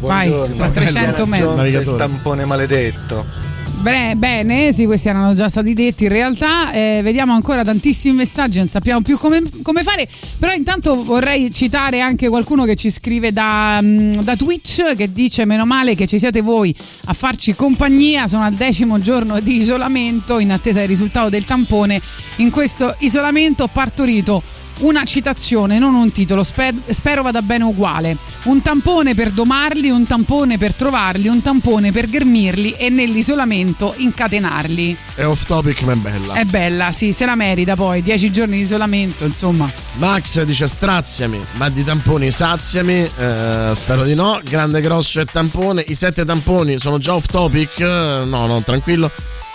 Vai, 0.00 0.32
tra 0.56 0.68
300 0.68 1.26
metri. 1.26 1.70
il 1.70 1.94
tampone 1.98 2.44
maledetto. 2.44 3.48
Bene, 3.80 4.16
bene, 4.16 4.72
sì, 4.72 4.86
questi 4.86 5.08
erano 5.08 5.34
già 5.34 5.48
stati 5.48 5.72
detti 5.72 6.04
in 6.04 6.10
realtà. 6.10 6.72
Eh, 6.72 7.00
vediamo 7.02 7.32
ancora 7.32 7.62
tantissimi 7.62 8.16
messaggi, 8.16 8.58
non 8.58 8.66
sappiamo 8.66 9.02
più 9.02 9.16
come, 9.18 9.40
come 9.62 9.82
fare. 9.82 10.08
Però 10.38 10.52
intanto 10.52 11.02
vorrei 11.02 11.50
citare 11.50 12.00
anche 12.00 12.28
qualcuno 12.28 12.64
che 12.64 12.76
ci 12.76 12.90
scrive 12.90 13.32
da, 13.32 13.80
mm, 13.82 14.20
da 14.20 14.36
Twitch 14.36 14.94
che 14.94 15.10
dice: 15.10 15.44
Meno 15.44 15.66
male 15.66 15.96
che 15.96 16.06
ci 16.06 16.18
siete 16.18 16.42
voi 16.42 16.74
a 17.06 17.12
farci 17.12 17.54
compagnia. 17.54 18.28
Sono 18.28 18.44
al 18.44 18.54
decimo 18.54 19.00
giorno 19.00 19.40
di 19.40 19.56
isolamento 19.56 20.38
in 20.38 20.52
attesa 20.52 20.78
del 20.78 20.88
risultato 20.88 21.28
del 21.28 21.44
tampone. 21.44 22.00
In 22.36 22.50
questo 22.50 22.94
isolamento 23.00 23.64
ho 23.64 23.68
partorito 23.68 24.42
una 24.78 25.04
citazione, 25.04 25.78
non 25.78 25.94
un 25.94 26.12
titolo, 26.12 26.42
sper- 26.42 26.90
spero 26.90 27.22
vada 27.22 27.42
bene 27.42 27.64
uguale. 27.64 28.16
Un 28.44 28.62
tampone 28.62 29.14
per 29.14 29.30
domarli, 29.30 29.90
un 29.90 30.06
tampone 30.06 30.58
per 30.58 30.74
trovarli, 30.74 31.28
un 31.28 31.42
tampone 31.42 31.92
per 31.92 32.08
ghermirli 32.08 32.72
e 32.72 32.88
nell'isolamento 32.88 33.94
incatenarli. 33.96 34.96
È 35.14 35.24
off 35.24 35.44
topic 35.44 35.82
ma 35.82 35.92
è 35.92 35.96
bella. 35.96 36.34
È 36.34 36.44
bella, 36.44 36.92
sì, 36.92 37.12
se 37.12 37.24
la 37.24 37.34
merita 37.34 37.74
poi, 37.74 38.02
dieci 38.02 38.30
giorni 38.30 38.56
di 38.56 38.62
isolamento, 38.62 39.24
insomma. 39.24 39.70
Max 39.96 40.42
dice 40.42 40.68
straziami, 40.68 41.40
ma 41.52 41.68
di 41.68 41.84
tamponi 41.84 42.30
saziami, 42.30 43.08
eh, 43.18 43.72
spero 43.74 44.04
di 44.04 44.14
no. 44.14 44.40
Grande 44.48 44.80
grosso 44.80 45.20
e 45.20 45.24
tampone, 45.24 45.84
i 45.86 45.94
sette 45.94 46.24
tamponi 46.24 46.78
sono 46.78 46.98
già 46.98 47.14
off 47.14 47.26
topic, 47.26 47.80
eh, 47.80 48.22
no 48.24 48.46
no 48.46 48.62
tranquillo. 48.64 49.10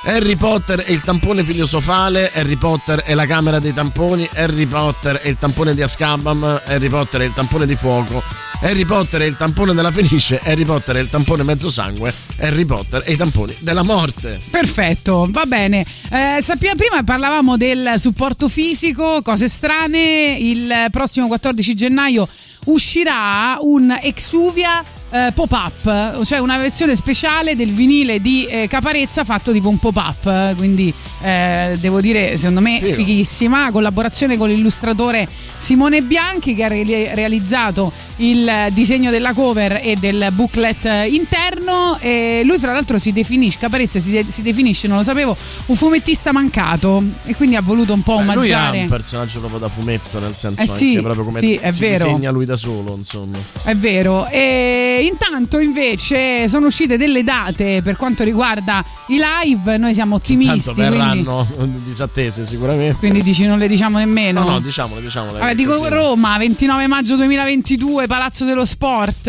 Harry 0.05 0.35
Potter 0.35 0.83
e 0.85 0.91
il 0.91 1.01
tampone 1.01 1.43
filosofale, 1.43 2.29
Harry 2.33 2.57
Potter 2.57 3.03
e 3.05 3.13
la 3.13 3.25
camera 3.25 3.59
dei 3.59 3.73
tamponi, 3.73 4.27
Harry 4.35 4.65
Potter 4.65 5.21
e 5.23 5.29
il 5.29 5.37
tampone 5.39 5.73
di 5.73 5.81
Azkaban, 5.81 6.61
Harry 6.65 6.89
Potter 6.89 7.21
e 7.21 7.25
il 7.25 7.33
tampone 7.33 7.65
di 7.65 7.75
fuoco, 7.75 8.21
Harry 8.61 8.83
Potter 8.83 9.21
e 9.21 9.27
il 9.27 9.37
tampone 9.37 9.73
della 9.73 9.91
Fenice, 9.91 10.41
Harry 10.43 10.65
Potter 10.65 10.97
e 10.97 10.99
il 10.99 11.09
tampone 11.09 11.43
mezzo 11.43 11.69
sangue, 11.69 12.13
Harry 12.39 12.65
Potter 12.65 13.01
e 13.05 13.13
i 13.13 13.15
tamponi 13.15 13.55
della 13.59 13.83
morte. 13.83 14.39
Perfetto, 14.51 15.27
va 15.29 15.45
bene. 15.45 15.85
Eh, 16.11 16.41
sappiamo, 16.41 16.75
prima 16.75 17.01
parlavamo 17.03 17.55
del 17.55 17.93
supporto 17.95 18.49
fisico, 18.49 19.21
cose 19.21 19.47
strane. 19.47 20.35
Il 20.37 20.87
prossimo 20.91 21.27
14 21.27 21.75
gennaio 21.75 22.27
uscirà 22.65 23.57
un 23.61 23.97
Exuvia 24.01 24.83
eh, 25.13 25.31
pop-up, 25.31 26.23
cioè 26.23 26.39
una 26.39 26.57
versione 26.57 26.95
speciale 26.95 27.55
del 27.55 27.71
vinile 27.71 28.19
di 28.19 28.47
eh, 28.47 28.67
Caparezza 28.67 29.23
fatto 29.23 29.51
tipo 29.51 29.69
un 29.69 29.77
pop-up. 29.77 30.55
Quindi 30.55 30.91
eh, 31.21 31.77
devo 31.79 32.01
dire, 32.01 32.35
secondo 32.39 32.61
me, 32.61 32.79
Figo. 32.81 32.95
fighissima. 32.95 33.69
Collaborazione 33.71 34.37
con 34.37 34.49
l'illustratore 34.49 35.27
Simone 35.57 36.01
Bianchi 36.01 36.55
che 36.55 36.63
ha 36.63 36.67
re- 36.67 37.13
realizzato 37.13 37.91
il 38.17 38.49
disegno 38.71 39.09
della 39.11 39.33
cover 39.33 39.79
e 39.83 39.95
del 39.99 40.27
booklet 40.33 41.07
interno. 41.09 41.97
E 41.99 42.41
lui, 42.45 42.57
fra 42.59 42.73
l'altro, 42.73 42.97
si 42.97 43.11
definisce, 43.11 43.57
Caparezza 43.59 43.99
si, 43.99 44.11
de- 44.11 44.25
si 44.27 44.41
definisce, 44.41 44.87
non 44.87 44.97
lo 44.97 45.03
sapevo, 45.03 45.35
un 45.67 45.75
fumettista 45.75 46.31
mancato. 46.31 47.03
E 47.25 47.35
quindi 47.35 47.55
ha 47.55 47.61
voluto 47.61 47.93
un 47.93 48.01
po' 48.03 48.17
Beh, 48.17 48.23
lui 48.23 48.33
omaggiare. 48.35 48.79
ha 48.79 48.83
un 48.83 48.89
personaggio 48.89 49.39
proprio 49.39 49.59
da 49.59 49.69
fumetto, 49.69 50.19
nel 50.19 50.35
senso 50.35 50.61
Eh 50.61 50.67
sì, 50.67 50.99
proprio 51.01 51.23
come 51.23 51.39
sì, 51.39 51.55
è 51.55 51.71
si 51.71 51.79
vero. 51.79 52.05
disegna 52.05 52.31
lui 52.31 52.45
da 52.45 52.55
solo, 52.55 52.95
insomma. 52.97 53.37
È 53.63 53.73
vero. 53.75 54.27
E 54.27 55.07
intanto 55.09 55.59
invece 55.59 56.47
sono 56.47 56.67
uscite 56.67 56.97
delle 56.97 57.23
date 57.23 57.81
per 57.83 57.95
quanto 57.97 58.23
riguarda 58.23 58.83
i 59.07 59.19
live. 59.43 59.77
Noi 59.77 59.93
siamo 59.93 60.15
ottimisti. 60.15 60.51
Tanto 60.65 60.73
Quindi, 60.73 60.97
verranno 60.97 61.47
disattese 61.85 62.45
sicuramente. 62.45 62.97
quindi 62.99 63.21
dici 63.21 63.45
non 63.45 63.57
le 63.59 63.67
diciamo 63.67 63.97
nemmeno. 63.97 64.43
No, 64.43 64.49
no, 64.51 64.59
diciamole, 64.59 65.01
diciamole. 65.01 65.39
Vabbè, 65.39 65.55
dico 65.55 65.77
Così. 65.77 65.89
Roma, 65.93 66.37
29 66.37 66.87
maggio 66.87 67.15
2022, 67.15 68.02
Palazzo 68.07 68.45
dello 68.45 68.65
Sport. 68.65 69.27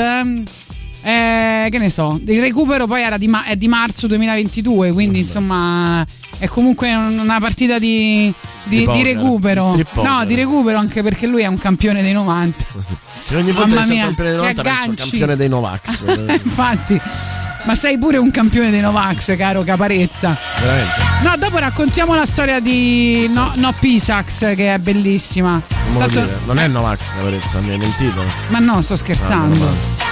Eh, 1.06 1.68
che 1.70 1.78
ne 1.78 1.90
so, 1.90 2.18
il 2.24 2.40
recupero 2.40 2.86
poi 2.86 3.02
era 3.02 3.18
di, 3.18 3.28
ma- 3.28 3.44
è 3.44 3.56
di 3.56 3.68
marzo 3.68 4.06
2022, 4.06 4.90
quindi 4.92 5.18
insomma 5.18 6.02
è 6.38 6.46
comunque 6.48 6.94
un- 6.94 7.18
una 7.18 7.38
partita 7.40 7.78
di, 7.78 8.32
di- 8.62 8.86
Di 8.86 8.90
di 8.90 9.02
recupero. 9.02 9.78
no, 9.96 10.24
di 10.24 10.34
recupero 10.34 10.78
anche 10.78 11.02
perché 11.02 11.26
lui 11.26 11.42
è 11.42 11.46
un 11.46 11.58
campione 11.58 12.00
dei 12.00 12.12
90. 12.14 12.64
Che 13.26 13.36
ogni 13.36 13.50
volta 13.52 13.68
Mamma 13.68 13.82
che 13.86 13.92
mia, 13.92 14.04
campione 14.04 14.30
dei 14.30 14.38
che 14.38 14.54
90 14.54 14.62
penso 14.62 14.94
campione 15.08 15.36
dei 15.36 15.48
Novax. 15.50 16.04
Infatti, 16.42 17.00
ma 17.64 17.74
sei 17.74 17.98
pure 17.98 18.16
un 18.16 18.30
campione 18.30 18.70
dei 18.70 18.80
Novax, 18.80 19.36
caro 19.36 19.62
Caparezza. 19.62 20.36
Veramente. 20.60 20.92
No, 21.22 21.34
dopo 21.36 21.58
raccontiamo 21.58 22.14
la 22.14 22.26
storia 22.26 22.60
di 22.60 23.28
No, 23.32 23.52
no 23.56 23.74
Pisax, 23.78 24.54
che 24.54 24.74
è 24.74 24.78
bellissima. 24.78 25.60
Non, 25.88 25.98
Tanto- 25.98 26.20
dire. 26.20 26.38
non 26.46 26.58
è 26.58 26.66
Novax, 26.68 27.10
Caparezza, 27.16 27.58
mi 27.60 27.70
hai 27.70 27.78
mentito. 27.78 28.22
Ma 28.48 28.58
no, 28.58 28.80
sto 28.80 28.96
scherzando. 28.96 29.64
No, 29.64 30.02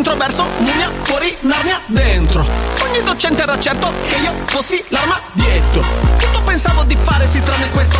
introverso, 0.00 0.46
mummia, 0.58 0.90
fuori, 0.98 1.36
Narnia, 1.40 1.78
dentro. 1.86 2.40
Ogni 2.40 3.02
docente 3.04 3.42
era 3.42 3.58
certo 3.60 3.92
che 4.08 4.16
io 4.16 4.32
fossi 4.44 4.82
l'arma 4.88 5.20
dietro. 5.32 5.84
Tutto 6.18 6.40
pensavo 6.42 6.84
di 6.84 6.96
fare 7.02 7.26
sì 7.26 7.42
tranne 7.42 7.68
questo, 7.70 7.98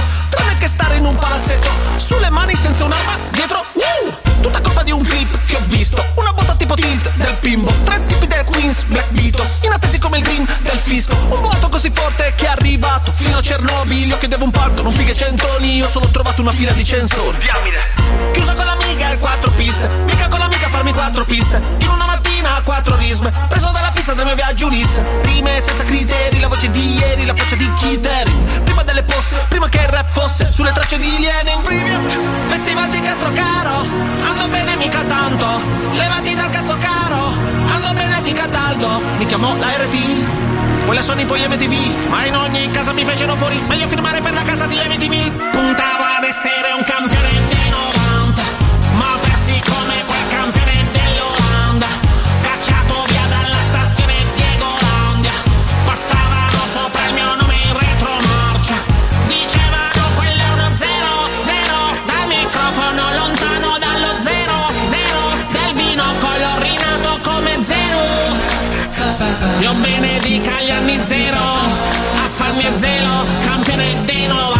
che 0.61 0.69
stare 0.69 0.97
in 0.97 1.07
un 1.07 1.17
palazzetto, 1.17 1.71
sulle 1.97 2.29
mani 2.29 2.55
senza 2.55 2.85
un'arma 2.85 3.17
dietro. 3.31 3.65
Uh! 3.73 4.13
Tutta 4.43 4.61
colpa 4.61 4.83
di 4.83 4.91
un 4.91 5.03
clip 5.03 5.39
che 5.47 5.57
ho 5.57 5.63
visto, 5.65 6.05
una 6.17 6.35
botta 6.35 6.55
tipo 6.55 6.75
tilt 6.75 7.11
del 7.15 7.35
bimbo, 7.41 7.73
tre 7.83 8.05
tipi 8.05 8.27
del 8.27 8.45
Queens, 8.45 8.83
Black 8.85 9.09
Beatles, 9.11 9.63
inattesi 9.63 9.99
come 9.99 10.19
il 10.19 10.25
green 10.25 10.47
del 10.61 10.79
fisco. 10.79 11.17
Un 11.31 11.41
vuoto 11.41 11.71
così 11.71 11.91
forte 11.95 12.35
che 12.37 12.45
è 12.45 12.51
arrivato 12.51 13.11
fino 13.13 13.39
a 13.39 13.41
Chernobyl, 13.41 14.09
io 14.09 14.19
chiedevo 14.19 14.45
un 14.45 14.51
palco, 14.51 14.83
non 14.83 14.93
fighe 14.93 15.15
centoni, 15.15 15.77
io 15.77 15.89
solo 15.89 16.05
ho 16.05 16.11
trovato 16.11 16.43
una 16.43 16.53
fila 16.53 16.73
di 16.73 16.85
censori. 16.85 17.39
Diamine. 17.39 18.33
Chiuso 18.33 18.53
con 18.53 18.67
l'amica 18.67 19.09
il 19.09 19.19
quattro 19.19 19.51
piste, 19.53 19.89
mica 20.05 20.29
con 20.29 20.41
l'amica 20.41 20.69
farmi 20.69 20.93
quattro 20.93 21.25
piste. 21.25 21.63
In 21.79 21.89
una 21.89 22.05
a 22.57 22.62
quattro 22.62 22.96
risme, 22.96 23.32
preso 23.48 23.70
dalla 23.72 23.90
fissa 23.92 24.14
del 24.14 24.24
mio 24.24 24.34
viaggio 24.34 24.66
Ulisse. 24.66 25.03
Rime 25.22 25.61
senza 25.61 25.84
criteri, 25.84 26.40
la 26.40 26.48
voce 26.48 26.70
di 26.70 26.94
ieri, 26.98 27.24
la 27.24 27.34
faccia 27.34 27.57
di 27.57 27.70
Kiteri. 27.78 28.32
Prima 28.64 28.82
delle 28.82 29.03
posse, 29.03 29.44
prima 29.48 29.68
che 29.68 29.78
il 29.78 29.88
rap 29.88 30.09
fosse 30.09 30.51
sulle 30.53 30.72
tracce 30.72 30.98
di 30.98 31.18
Lenin. 31.18 32.46
Festival 32.46 32.90
di 32.90 33.01
Castrocaro, 33.01 33.86
ando 34.24 34.48
bene 34.48 34.76
mica 34.76 35.03
tanto. 35.03 35.46
Levati 35.92 36.34
dal 36.34 36.51
cazzo 36.51 36.76
caro, 36.78 37.32
ando 37.68 37.92
bene 37.92 38.20
di 38.22 38.32
Cataldo. 38.32 39.03
Mi 39.18 39.26
chiamò 39.26 39.57
la 39.57 39.76
RT. 39.76 40.48
Poi 40.84 40.94
la 40.94 41.03
Sony, 41.03 41.24
poi 41.24 41.46
MTV 41.46 42.09
Ma 42.09 42.26
in 42.26 42.34
ogni 42.34 42.68
casa 42.70 42.92
mi 42.92 43.05
fecero 43.05 43.36
fuori 43.36 43.62
Meglio 43.68 43.86
firmare 43.86 44.20
per 44.20 44.32
la 44.32 44.42
casa 44.42 44.66
di 44.66 44.76
MTV 44.76 45.51
Puntava 45.51 46.16
ad 46.16 46.24
essere 46.24 46.72
un 46.76 46.82
campione 46.82 47.60
io 69.71 69.75
benedica 69.81 70.61
gli 70.61 70.71
anni 70.71 70.99
zero 71.05 71.39
A 71.39 72.29
farmi 72.29 72.66
a 72.66 72.77
zero 72.77 73.25
Campione 73.45 74.03
dei 74.05 74.27
90 74.27 74.60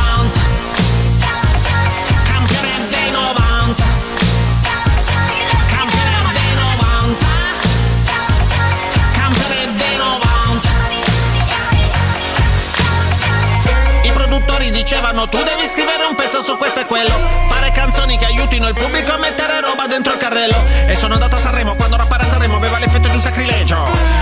dicevano 14.83 15.29
tu 15.29 15.37
devi 15.43 15.67
scrivere 15.67 16.05
un 16.05 16.15
pezzo 16.15 16.41
su 16.41 16.57
questo 16.57 16.81
e 16.81 16.87
quello 16.87 17.13
Fare 17.49 17.71
canzoni 17.71 18.17
che 18.17 18.25
aiutino 18.25 18.67
il 18.67 18.75
pubblico 18.75 19.13
a 19.13 19.19
mettere 19.19 19.61
roba 19.61 19.87
dentro 19.87 20.13
il 20.15 20.19
carrello. 20.19 20.57
E 20.87 20.97
sono 20.97 21.15
andato 21.15 21.37
a 21.37 21.39
Sanremo 21.39 21.75
quando 21.75 21.97
rappare 21.97 22.23
a 22.23 22.27
Sanremo 22.27 22.57
aveva 22.57 22.79
l'effetto 22.79 23.09
di 23.09 23.15
un 23.15 23.21
sacrilegio. 23.21 23.77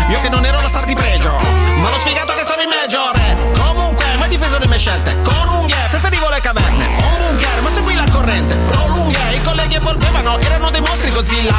Io 0.09 0.20
che 0.20 0.28
non 0.28 0.44
ero 0.44 0.61
la 0.61 0.66
star 0.66 0.84
di 0.84 0.94
pregio 0.94 1.30
Ma 1.76 1.90
lo 1.90 1.98
sfigato 1.98 2.32
che 2.32 2.40
stavo 2.40 2.62
in 2.62 2.68
major 2.68 3.16
eh. 3.16 3.59
Comunque 3.59 4.04
mai 4.16 4.28
difeso 4.28 4.59
le 4.59 4.66
mie 4.66 4.78
scelte? 4.78 5.14
Con 5.22 5.48
unghie 5.48 5.76
preferivo 5.90 6.28
le 6.28 6.40
caverne. 6.40 6.86
Un 6.86 7.18
bunker 7.18 7.61
ma 7.61 7.70
seguì 7.72 7.94
la 7.94 8.06
corrente. 8.11 8.54
Pro 8.56 8.86
lunghe 8.88 9.34
i 9.34 9.42
colleghi 9.42 9.78
evolvevano 9.89 10.39
Erano 10.41 10.70
dei 10.70 10.80
mostri 10.80 11.11
Godzilla. 11.11 11.57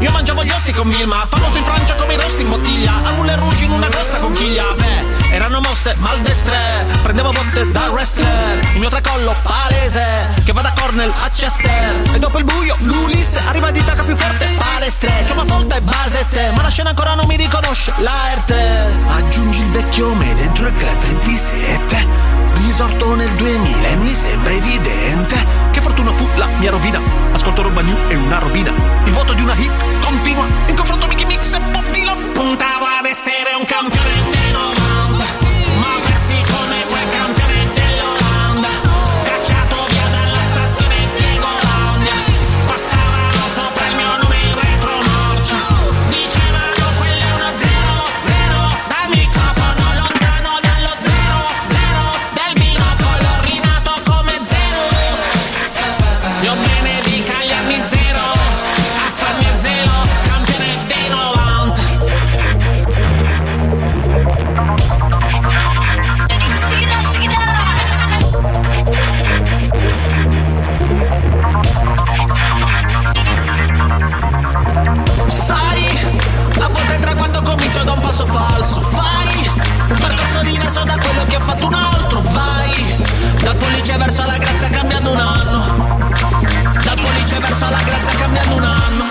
Io 0.00 0.10
mangiavo 0.10 0.44
gli 0.44 0.48
classico 0.48 0.84
Milma 0.84 1.26
Famoso 1.28 1.56
in 1.58 1.64
Francia 1.64 1.94
come 1.94 2.14
i 2.14 2.16
rossi 2.16 2.42
in 2.42 2.48
bottiglia. 2.48 2.92
A 3.02 3.12
Moulin 3.12 3.38
Rouge 3.38 3.64
in 3.64 3.70
una 3.70 3.88
grossa 3.88 4.18
conchiglia. 4.18 4.64
Beh, 4.76 5.34
erano 5.34 5.60
mosse 5.60 5.94
maldestre 5.98 6.86
Prendevo 7.02 7.30
botte 7.30 7.70
da 7.70 7.88
wrestler. 7.90 8.60
Il 8.74 8.78
mio 8.78 8.88
tracollo 8.88 9.34
palese 9.42 10.28
Che 10.44 10.52
va 10.52 10.60
da 10.60 10.72
Cornell 10.78 11.10
a 11.10 11.28
Chester. 11.30 12.02
E 12.12 12.18
dopo 12.18 12.38
il 12.38 12.44
buio 12.44 12.76
l'Ulisse 12.80 13.40
Arriva 13.46 13.70
di 13.70 13.82
tacca 13.84 14.02
più 14.02 14.16
forte 14.16 14.46
palestre. 14.56 15.24
Chioma 15.26 15.44
folta 15.44 15.76
e 15.76 15.80
basette 15.80 16.50
Ma 16.54 16.62
la 16.62 16.70
scena 16.70 16.90
ancora 16.90 17.14
non 17.14 17.26
mi 17.26 17.36
riconosce 17.36 17.92
la 17.98 18.30
Erte. 18.32 18.92
Aggiungi 19.06 19.60
il 19.60 19.70
vecchio 19.70 20.14
me 20.14 20.34
dentro 20.34 20.66
il 20.66 20.74
club 20.74 20.98
27 20.98 22.30
Risorto 22.54 23.14
nel 23.14 23.30
2000 23.30 23.88
e 23.88 23.96
mi 23.96 24.12
sembra 24.12 24.52
evidente. 24.52 25.36
Che 25.70 25.80
fortuna 25.80 26.12
fu 26.12 26.28
la 26.36 26.46
mia 26.58 26.70
rovina. 26.70 27.00
Ascolto 27.32 27.62
roba 27.70 27.82
new 27.82 27.96
e 28.08 28.16
una 28.16 28.38
robina 28.38 28.72
Il 29.04 29.12
voto 29.12 29.32
di 29.32 29.42
una 29.42 29.54
hit 29.54 29.72
continua 30.04 30.44
In 30.66 30.76
confronto 30.76 31.06
Mickey 31.06 31.26
Mix 31.26 31.54
e 31.54 31.60
Bob 31.70 31.88
Dylan 31.90 32.32
Puntavo 32.32 32.84
ad 32.84 33.06
essere 33.06 33.54
un 33.56 33.64
campione 33.64 34.12
dei 34.12 34.99
passo 78.20 78.26
falso 78.26 78.80
Fai 78.82 79.48
un 79.88 79.96
percorso 79.98 80.42
diverso 80.42 80.84
da 80.84 80.96
quello 80.98 81.24
che 81.26 81.36
ha 81.36 81.40
fatto 81.40 81.66
un 81.66 81.74
altro 81.74 82.20
Vai, 82.20 82.96
dal 83.42 83.56
pollice 83.56 83.96
verso 83.96 84.24
la 84.24 84.36
grazia 84.36 84.68
cambiando 84.68 85.12
un 85.12 85.18
anno 85.18 85.98
Dal 86.84 87.00
pollice 87.00 87.38
verso 87.38 87.68
la 87.68 87.82
grazia 87.82 88.14
cambiando 88.18 88.56
un 88.56 88.64
anno 88.64 89.04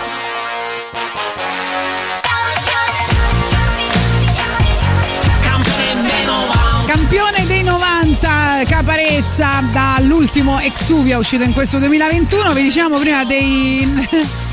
Campione 5.42 6.02
dei 6.02 6.26
90 6.26 6.68
Campione 6.86 7.46
dei 7.46 7.64
90, 7.64 8.64
Caparezza, 8.68 9.64
dall'ultimo 9.72 10.60
Exuvia 10.60 11.18
uscito 11.18 11.44
in 11.44 11.54
questo 11.54 11.78
2021. 11.78 12.54
Vi 12.54 12.64
diciamo 12.64 12.98
prima 12.98 13.24
dei. 13.26 14.48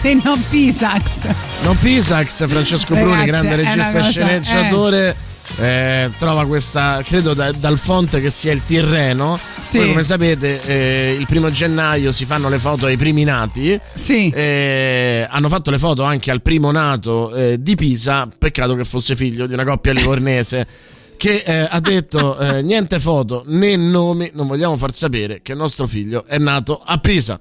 dei 0.00 0.20
non 0.24 0.42
Pisax. 0.48 1.26
Non 1.62 1.78
Pisax, 1.78 2.46
Francesco 2.48 2.94
Bruni, 2.94 3.10
Ragazzi, 3.14 3.46
grande 3.46 3.48
è 3.48 3.60
una 3.60 3.72
regista 3.72 3.90
e 3.98 4.00
cosa- 4.00 4.10
sceneggiatore. 4.10 5.16
eh, 5.58 6.10
trova 6.18 6.46
questa, 6.46 7.00
credo 7.04 7.34
da- 7.34 7.52
dal 7.52 7.78
fonte 7.78 8.20
che 8.20 8.30
sia 8.30 8.52
il 8.52 8.60
Tirreno. 8.66 9.38
Sì. 9.58 9.78
Poi, 9.78 9.88
come 9.88 10.02
sapete, 10.02 10.60
eh, 10.64 11.16
il 11.18 11.26
primo 11.26 11.50
gennaio 11.50 12.12
si 12.12 12.24
fanno 12.26 12.48
le 12.48 12.58
foto 12.58 12.86
ai 12.86 12.96
primi 12.96 13.24
nati. 13.24 13.78
Sì. 13.94 14.28
Eh, 14.30 15.26
hanno 15.28 15.48
fatto 15.48 15.70
le 15.70 15.78
foto 15.78 16.02
anche 16.04 16.30
al 16.30 16.42
primo 16.42 16.70
nato 16.70 17.34
eh, 17.34 17.56
di 17.60 17.74
Pisa. 17.74 18.28
Peccato 18.38 18.74
che 18.76 18.84
fosse 18.84 19.16
figlio 19.16 19.46
di 19.46 19.54
una 19.54 19.64
coppia 19.64 19.92
livornese. 19.92 20.66
Che 21.18 21.42
eh, 21.44 21.66
ha 21.68 21.80
detto 21.80 22.38
eh, 22.38 22.62
niente 22.62 23.00
foto 23.00 23.42
né 23.46 23.74
nomi, 23.74 24.30
non 24.34 24.46
vogliamo 24.46 24.76
far 24.76 24.94
sapere 24.94 25.40
che 25.42 25.50
il 25.50 25.58
nostro 25.58 25.88
figlio 25.88 26.24
è 26.24 26.38
nato 26.38 26.80
a 26.82 26.98
Pisa. 26.98 27.40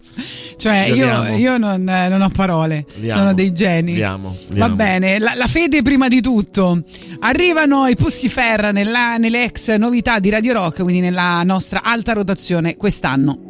Cioè, 0.57 0.85
io, 0.87 1.27
io 1.35 1.57
non, 1.59 1.87
eh, 1.87 2.07
non 2.07 2.21
ho 2.23 2.29
parole, 2.29 2.87
Li 2.95 3.07
sono 3.07 3.35
dei 3.35 3.53
geni. 3.53 3.93
Li 3.93 4.01
amo, 4.01 4.35
li 4.49 4.57
Va 4.57 4.69
bene, 4.69 5.19
la, 5.19 5.35
la 5.35 5.45
fede 5.45 5.83
prima 5.83 6.07
di 6.07 6.21
tutto. 6.21 6.83
Arrivano 7.19 7.85
i 7.85 7.95
Pussifer 7.95 8.73
nella, 8.73 9.17
nelle 9.17 9.43
ex 9.43 9.75
novità 9.75 10.17
di 10.17 10.31
Radio 10.31 10.53
Rock, 10.53 10.81
quindi 10.81 10.99
nella 10.99 11.43
nostra 11.43 11.83
alta 11.83 12.13
rotazione 12.13 12.77
quest'anno. 12.77 13.46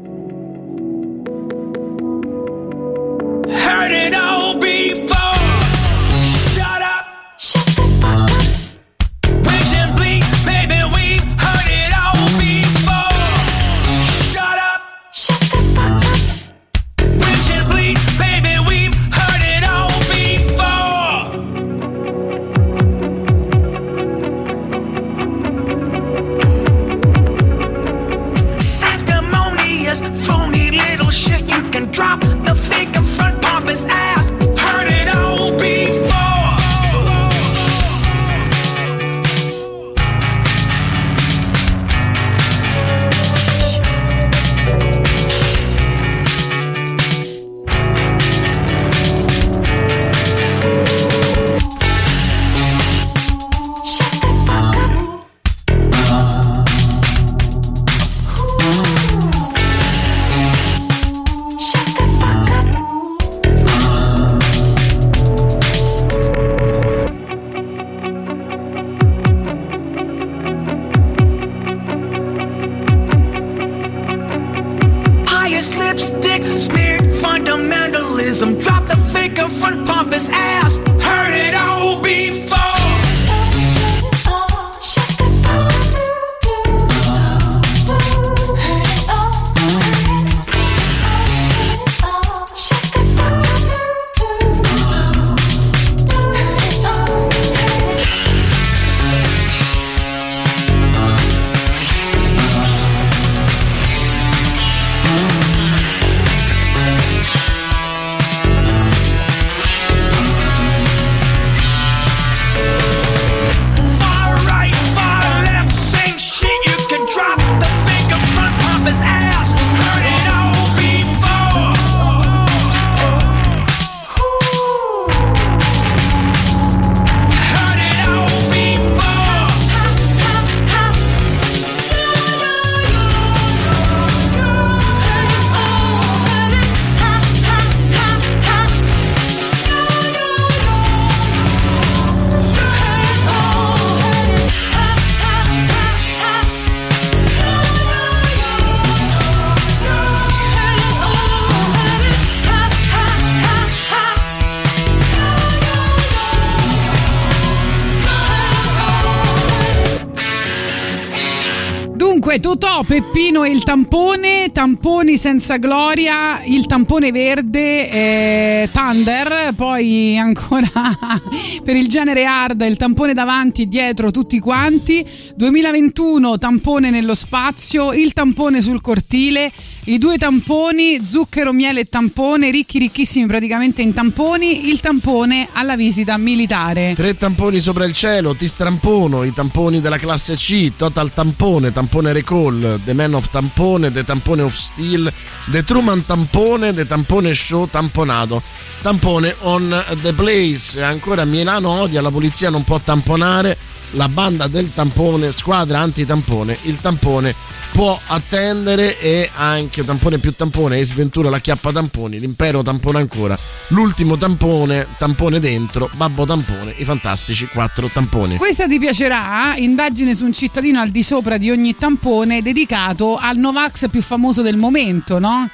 Tampone, 163.68 164.54
tamponi 164.54 165.18
senza 165.18 165.58
gloria, 165.58 166.42
il 166.46 166.66
tampone 166.68 167.12
verde, 167.12 167.90
eh, 167.90 168.70
Thunder, 168.72 169.54
poi 169.56 170.18
ancora 170.18 170.72
per 171.66 171.76
il 171.76 171.90
genere 171.90 172.24
hard, 172.24 172.62
il 172.62 172.78
tampone 172.78 173.14
davanti 173.14 173.64
e 173.64 173.68
dietro 173.68 174.10
tutti 174.10 174.40
quanti, 174.40 175.06
2021 175.36 176.38
tampone 176.38 176.90
nello 176.92 177.14
spazio, 177.14 177.92
il 177.92 178.14
tampone 178.14 178.62
sul 178.62 178.80
cortile, 178.80 179.52
i 179.90 180.00
due 180.00 180.18
tamponi, 180.18 181.00
zucchero, 181.06 181.54
miele 181.54 181.82
e 181.82 181.86
tampone, 181.86 182.52
ricchi 182.52 182.78
ricchissimi 182.78 183.26
praticamente 183.26 183.82
in 183.82 183.94
tamponi, 183.94 184.68
il 184.68 184.82
tampone 184.82 185.48
alla 185.54 185.78
visita 185.78 186.18
militare. 186.18 186.94
Tre 186.94 187.16
tamponi 187.16 187.62
sopra 187.62 187.86
il 187.86 187.94
cielo, 187.94 188.36
ti 188.36 188.48
strampono, 188.48 189.24
i 189.24 189.34
tamponi 189.34 189.80
della 189.80 189.98
classe 189.98 190.36
C, 190.36 190.74
Total 190.76 191.14
Tampone, 191.14 191.72
Tampone 191.72 192.12
Recall, 192.12 192.82
The 192.84 192.94
Man 192.94 193.14
of 193.14 193.30
Tampone, 193.30 193.90
The 193.90 194.04
Tampone 194.04 194.42
of 194.42 194.58
Steel, 194.58 195.10
The 195.52 195.64
Truman 195.64 196.06
Tampone, 196.06 196.74
The 196.74 196.86
Tampone 196.86 197.34
Show 197.34 197.70
Tamponato. 197.70 198.42
Tampone 198.82 199.36
on 199.40 199.86
the 200.02 200.12
place, 200.12 200.84
ancora 200.84 201.24
Milano 201.24 201.70
odia, 201.70 202.02
la 202.02 202.12
polizia 202.12 202.50
non 202.50 202.66
può 202.66 202.78
tamponare, 202.78 203.58
la 203.92 204.10
banda 204.10 204.48
del 204.48 204.74
tampone, 204.74 205.32
squadra 205.32 205.80
anti-tampone, 205.80 206.58
il 206.64 206.78
tampone 206.78 207.34
può 207.72 208.00
attendere 208.08 209.00
e 209.00 209.30
anche 209.36 209.84
tampone 209.84 210.18
più 210.18 210.34
tampone 210.34 210.78
e 210.80 210.86
sventura 210.86 211.30
la 211.30 211.40
chiappa 211.40 211.72
tamponi, 211.72 212.20
l'impero 212.20 212.64
tampone 212.64 213.00
ancora, 213.00 213.38
l'ultimo 213.70 214.18
tampone, 214.18 214.88
tampone 214.98 215.40
dentro, 215.40 215.90
babbo 215.96 216.26
tampone, 216.26 216.74
i 216.78 216.86
fantastici 216.86 217.48
quattro 217.48 217.88
tamponi. 217.88 218.38
Questa 218.38 218.68
ti 218.68 218.80
piacerà, 218.80 219.56
indagine 219.58 220.16
su 220.16 220.26
un 220.26 220.34
cittadino 220.34 220.80
al 220.80 220.90
di 220.90 221.04
sopra 221.04 221.38
di 221.38 221.52
ogni 221.52 221.76
tampone 221.76 222.42
dedicato 222.42 223.16
al 223.16 223.38
Novax 223.38 223.90
più 223.90 224.02
famoso 224.02 224.42
del 224.42 224.58
momento, 224.58 225.20
no? 225.20 225.48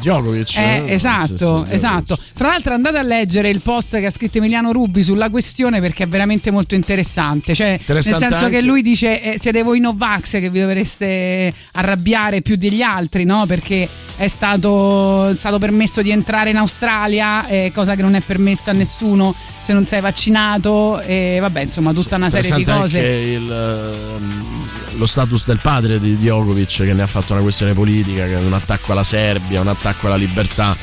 Djokovic. 0.00 0.56
Eh, 0.56 0.62
eh? 0.86 0.92
esatto, 0.94 1.62
Sì, 1.64 1.68
sì, 1.70 1.74
esatto. 1.74 2.18
Fra 2.34 2.48
l'altro 2.48 2.74
andate 2.74 2.98
a 2.98 3.02
leggere 3.02 3.48
il 3.48 3.60
post 3.60 3.98
che 3.98 4.06
ha 4.06 4.10
scritto 4.10 4.38
Emiliano 4.38 4.72
Rubi 4.72 5.02
sulla 5.02 5.30
questione 5.30 5.80
perché 5.80 6.04
è 6.04 6.08
veramente 6.08 6.50
molto 6.50 6.74
interessante. 6.74 7.54
Cioè, 7.54 7.70
Interessante 7.78 8.20
nel 8.20 8.30
senso 8.30 8.44
anche- 8.46 8.58
che 8.58 8.62
lui 8.62 8.82
dice 8.82 9.34
eh, 9.34 9.38
siete 9.38 9.62
voi 9.62 9.80
Novax 9.80 10.32
che 10.32 10.50
vi 10.50 10.60
dovreste 10.60 11.52
arrabbiare 11.72 12.42
più 12.42 12.56
degli 12.56 12.82
altri, 12.82 13.24
no? 13.24 13.46
Perché 13.46 13.88
è 14.18 14.26
stato, 14.26 15.28
è 15.28 15.36
stato 15.36 15.58
permesso 15.60 16.02
di 16.02 16.10
entrare 16.10 16.50
in 16.50 16.56
Australia, 16.56 17.46
eh, 17.46 17.70
cosa 17.72 17.94
che 17.94 18.02
non 18.02 18.14
è 18.14 18.20
permessa 18.20 18.72
a 18.72 18.74
nessuno 18.74 19.32
se 19.60 19.72
non 19.72 19.84
sei 19.84 20.00
vaccinato, 20.00 21.00
e 21.00 21.38
vabbè, 21.40 21.62
insomma, 21.62 21.92
tutta 21.92 22.16
una 22.16 22.28
serie 22.28 22.52
di 22.56 22.64
cose. 22.64 22.98
anche 22.98 23.08
il, 23.08 23.52
ehm, 23.52 24.98
lo 24.98 25.06
status 25.06 25.46
del 25.46 25.60
padre 25.60 26.00
di 26.00 26.16
Djokovic 26.16 26.84
che 26.84 26.92
ne 26.92 27.02
ha 27.02 27.06
fatto 27.06 27.32
una 27.32 27.42
questione 27.42 27.74
politica, 27.74 28.24
che 28.24 28.38
è 28.38 28.42
un 28.42 28.52
attacco 28.52 28.90
alla 28.90 29.04
Serbia, 29.04 29.60
un 29.60 29.68
attacco 29.68 30.06
alla 30.06 30.16
libertà. 30.16 30.76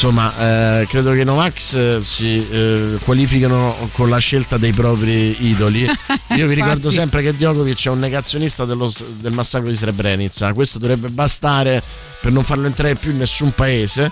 Insomma, 0.00 0.80
eh, 0.80 0.86
credo 0.86 1.10
che 1.10 1.22
i 1.22 1.24
Novax 1.24 1.74
eh, 1.74 2.00
si 2.04 2.36
eh, 2.48 2.98
qualificano 3.02 3.74
con 3.94 4.08
la 4.08 4.18
scelta 4.18 4.56
dei 4.56 4.70
propri 4.72 5.48
idoli. 5.48 5.88
Io 6.36 6.46
vi 6.46 6.54
ricordo 6.54 6.88
sempre 6.88 7.20
che 7.20 7.34
Djokovic 7.34 7.84
è 7.86 7.90
un 7.90 7.98
negazionista 7.98 8.64
dello- 8.64 8.92
del 9.16 9.32
massacro 9.32 9.68
di 9.68 9.74
Srebrenica. 9.74 10.52
Questo 10.52 10.78
dovrebbe 10.78 11.08
bastare 11.08 11.82
per 12.20 12.30
non 12.30 12.44
farlo 12.44 12.68
entrare 12.68 12.94
più 12.94 13.10
in 13.10 13.16
nessun 13.16 13.52
paese. 13.52 14.08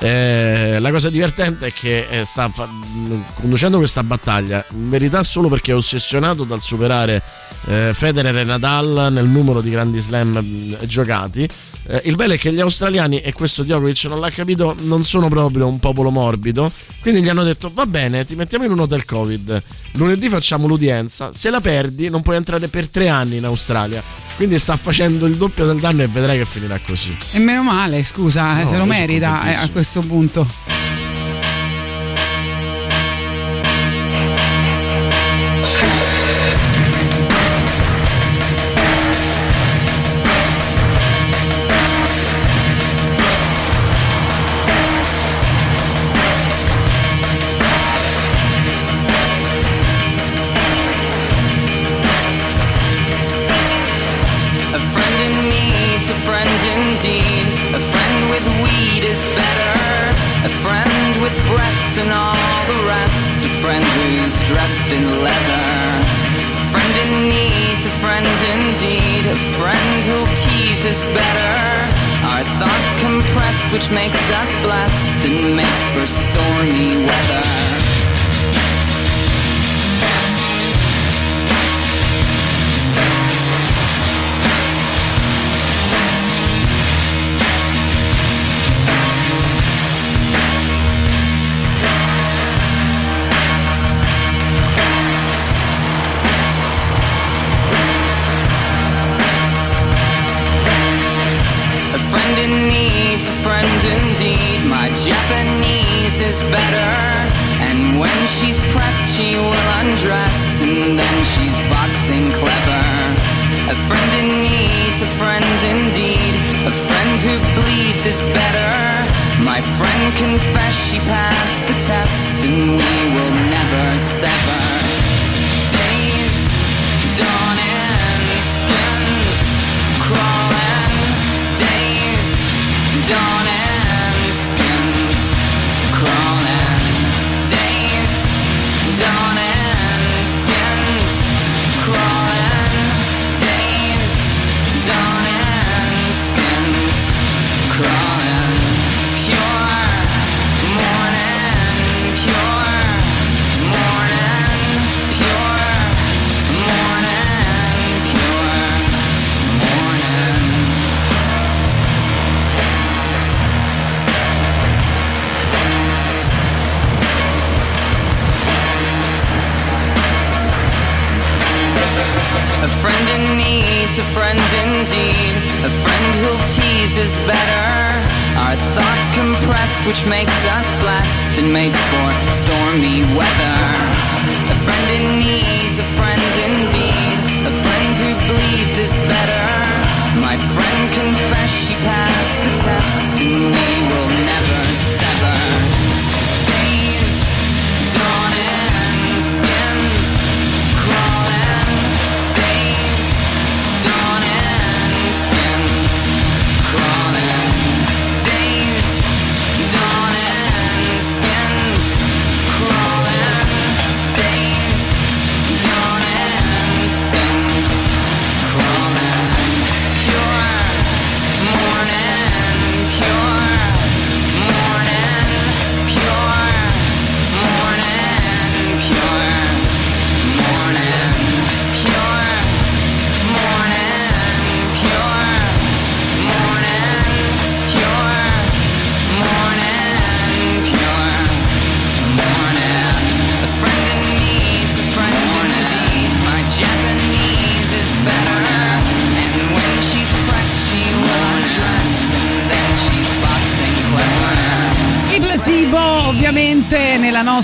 Eh, 0.00 0.78
la 0.78 0.90
cosa 0.92 1.10
divertente 1.10 1.66
è 1.66 1.72
che 1.72 2.06
eh, 2.08 2.24
sta 2.24 2.48
fa- 2.48 2.68
conducendo 3.34 3.78
questa 3.78 4.04
battaglia 4.04 4.64
in 4.74 4.90
verità 4.90 5.24
solo 5.24 5.48
perché 5.48 5.72
è 5.72 5.74
ossessionato 5.74 6.44
dal 6.44 6.62
superare 6.62 7.20
eh, 7.66 7.90
Federer 7.94 8.38
e 8.38 8.44
Nadal 8.44 9.08
nel 9.10 9.26
numero 9.26 9.60
di 9.60 9.70
grandi 9.70 9.98
slam 9.98 10.38
mh, 10.38 10.86
giocati. 10.86 11.48
Eh, 11.86 12.02
il 12.04 12.14
bello 12.14 12.34
è 12.34 12.38
che 12.38 12.52
gli 12.52 12.60
australiani, 12.60 13.20
e 13.20 13.32
questo 13.32 13.62
Djokovic 13.62 14.04
non 14.04 14.20
l'ha 14.20 14.30
capito, 14.30 14.76
non 14.82 15.04
sono 15.04 15.28
proprio 15.28 15.66
un 15.66 15.80
popolo 15.80 16.10
morbido. 16.10 16.70
Quindi 17.00 17.22
gli 17.22 17.28
hanno 17.28 17.42
detto: 17.42 17.70
Va 17.72 17.86
bene, 17.86 18.24
ti 18.24 18.36
mettiamo 18.36 18.64
in 18.64 18.70
un 18.70 18.80
hotel 18.80 19.04
Covid. 19.04 19.62
Lunedì 19.94 20.28
facciamo 20.28 20.66
l'udienza. 20.66 21.32
Se 21.32 21.50
la 21.50 21.60
perdi, 21.60 22.08
non 22.08 22.22
puoi 22.22 22.36
entrare 22.36 22.68
per 22.68 22.88
tre 22.88 23.08
anni 23.08 23.36
in 23.36 23.44
Australia. 23.44 24.02
Quindi 24.38 24.56
sta 24.60 24.76
facendo 24.76 25.26
il 25.26 25.34
doppio 25.34 25.66
del 25.66 25.80
danno 25.80 26.04
e 26.04 26.06
vedrai 26.06 26.38
che 26.38 26.44
finirà 26.44 26.78
così. 26.86 27.12
E 27.32 27.40
meno 27.40 27.64
male, 27.64 28.04
scusa, 28.04 28.60
eh, 28.60 28.62
No, 28.62 28.70
se 28.70 28.76
lo 28.76 28.84
merita 28.84 29.50
eh, 29.50 29.54
a 29.54 29.68
questo 29.68 30.00
punto. 30.00 30.77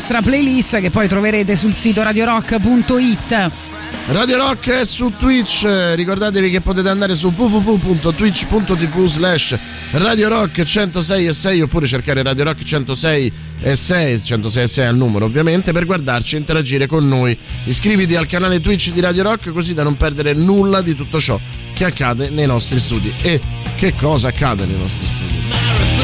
Nostra 0.05 0.21
playlist 0.21 0.81
che 0.81 0.91
poi 0.91 1.09
troverete 1.09 1.57
sul 1.57 1.73
sito 1.73 2.03
radiorock.it. 2.03 3.51
Radio 4.09 4.37
Rock 4.37 4.69
è 4.69 4.85
su 4.85 5.11
Twitch, 5.19 5.67
ricordatevi 5.95 6.51
che 6.51 6.61
potete 6.61 6.91
andare 6.91 7.15
su 7.15 7.33
www.twitch.tv 7.35 9.07
slash 9.07 9.59
Radio 9.93 10.29
Rock 10.29 10.63
106 10.63 11.27
e 11.27 11.33
6 11.33 11.61
oppure 11.63 11.87
cercare 11.87 12.23
Radio 12.23 12.45
Rock 12.45 12.63
106 12.63 13.33
e 13.61 13.75
6, 13.75 14.25
106 14.25 14.63
e 14.63 14.69
6 14.69 14.85
al 14.85 14.97
numero 14.97 15.25
ovviamente, 15.25 15.73
per 15.73 15.87
guardarci 15.87 16.37
e 16.37 16.39
interagire 16.41 16.87
con 16.87 17.09
noi. 17.09 17.35
Iscriviti 17.65 18.15
al 18.15 18.27
canale 18.27 18.61
Twitch 18.61 18.93
di 18.93 19.01
Radio 19.01 19.23
Rock 19.23 19.53
così 19.53 19.73
da 19.73 19.85
non 19.85 19.97
perdere 19.97 20.35
nulla 20.35 20.83
di 20.83 20.95
tutto 20.95 21.19
ciò 21.19 21.41
che 21.73 21.87
accade 21.87 22.29
nei 22.29 22.47
nostri 22.47 22.79
studi. 22.79 23.11
E 23.23 23.41
che 23.77 23.95
cosa 23.95 24.29
accade 24.29 24.67
nei 24.67 24.77
nostri 24.77 25.07
studi? 25.07 26.04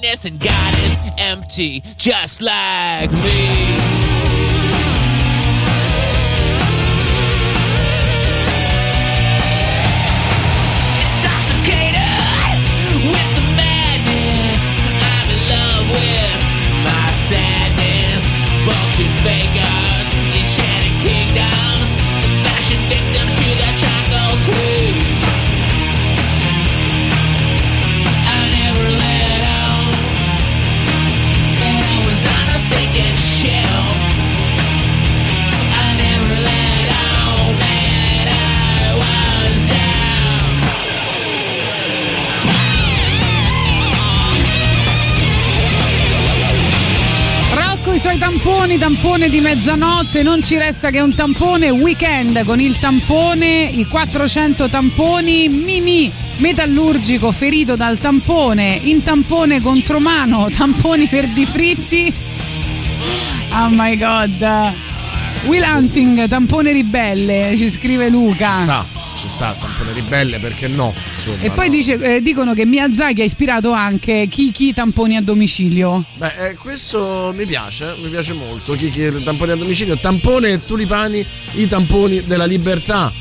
godliness, 0.00 0.24
and 0.24 0.40
God 0.40 0.74
is 0.84 0.98
empty, 1.18 1.82
just 1.96 2.40
like 2.40 3.10
me. 3.12 4.39
Suoi 48.00 48.16
tamponi, 48.16 48.78
tampone 48.78 49.28
di 49.28 49.40
mezzanotte, 49.40 50.22
non 50.22 50.40
ci 50.40 50.56
resta 50.56 50.88
che 50.88 51.00
un 51.00 51.14
tampone 51.14 51.68
weekend 51.68 52.46
con 52.46 52.58
il 52.58 52.78
tampone, 52.78 53.64
i 53.64 53.84
400 53.84 54.70
tamponi, 54.70 55.50
Mimi 55.50 56.10
metallurgico 56.38 57.30
ferito 57.30 57.76
dal 57.76 57.98
tampone, 57.98 58.78
in 58.84 59.02
tampone 59.02 59.60
contromano, 59.60 60.48
tamponi 60.56 61.08
per 61.08 61.28
di 61.28 61.44
fritti. 61.44 62.14
Oh 63.52 63.68
my 63.68 63.94
god. 63.98 64.72
Will 65.44 65.62
Hunting, 65.62 66.26
tampone 66.26 66.72
ribelle, 66.72 67.54
ci 67.58 67.68
scrive 67.68 68.08
Luca. 68.08 68.56
Ci 68.56 68.62
sta, 68.62 68.86
ci 69.18 69.28
sta, 69.28 69.56
tampone 69.60 69.92
ribelle, 69.92 70.38
perché 70.38 70.68
no? 70.68 70.94
Insomma, 71.20 71.42
E 71.42 71.50
poi 71.50 71.66
no. 71.66 71.72
dice- 71.74 72.16
eh, 72.16 72.22
dicono 72.22 72.54
che 72.54 72.64
Miyazaki 72.64 73.20
ha 73.20 73.24
ispirato 73.24 73.72
anche 73.72 74.26
Kiki 74.30 74.72
tamponi 74.72 75.16
a 75.16 75.22
domicilio. 75.22 76.04
Beh, 76.14 76.48
eh, 76.48 76.54
questo 76.54 77.32
mi 77.36 77.44
piace, 77.44 77.94
mi 78.02 78.08
piace 78.08 78.32
molto. 78.32 78.72
Chi 78.72 78.90
tamponi 79.22 79.52
a 79.52 79.56
domicilio, 79.56 79.96
tampone 79.98 80.48
e 80.48 80.64
tulipani, 80.64 81.24
i 81.56 81.68
tamponi 81.68 82.24
della 82.24 82.46
libertà. 82.46 83.12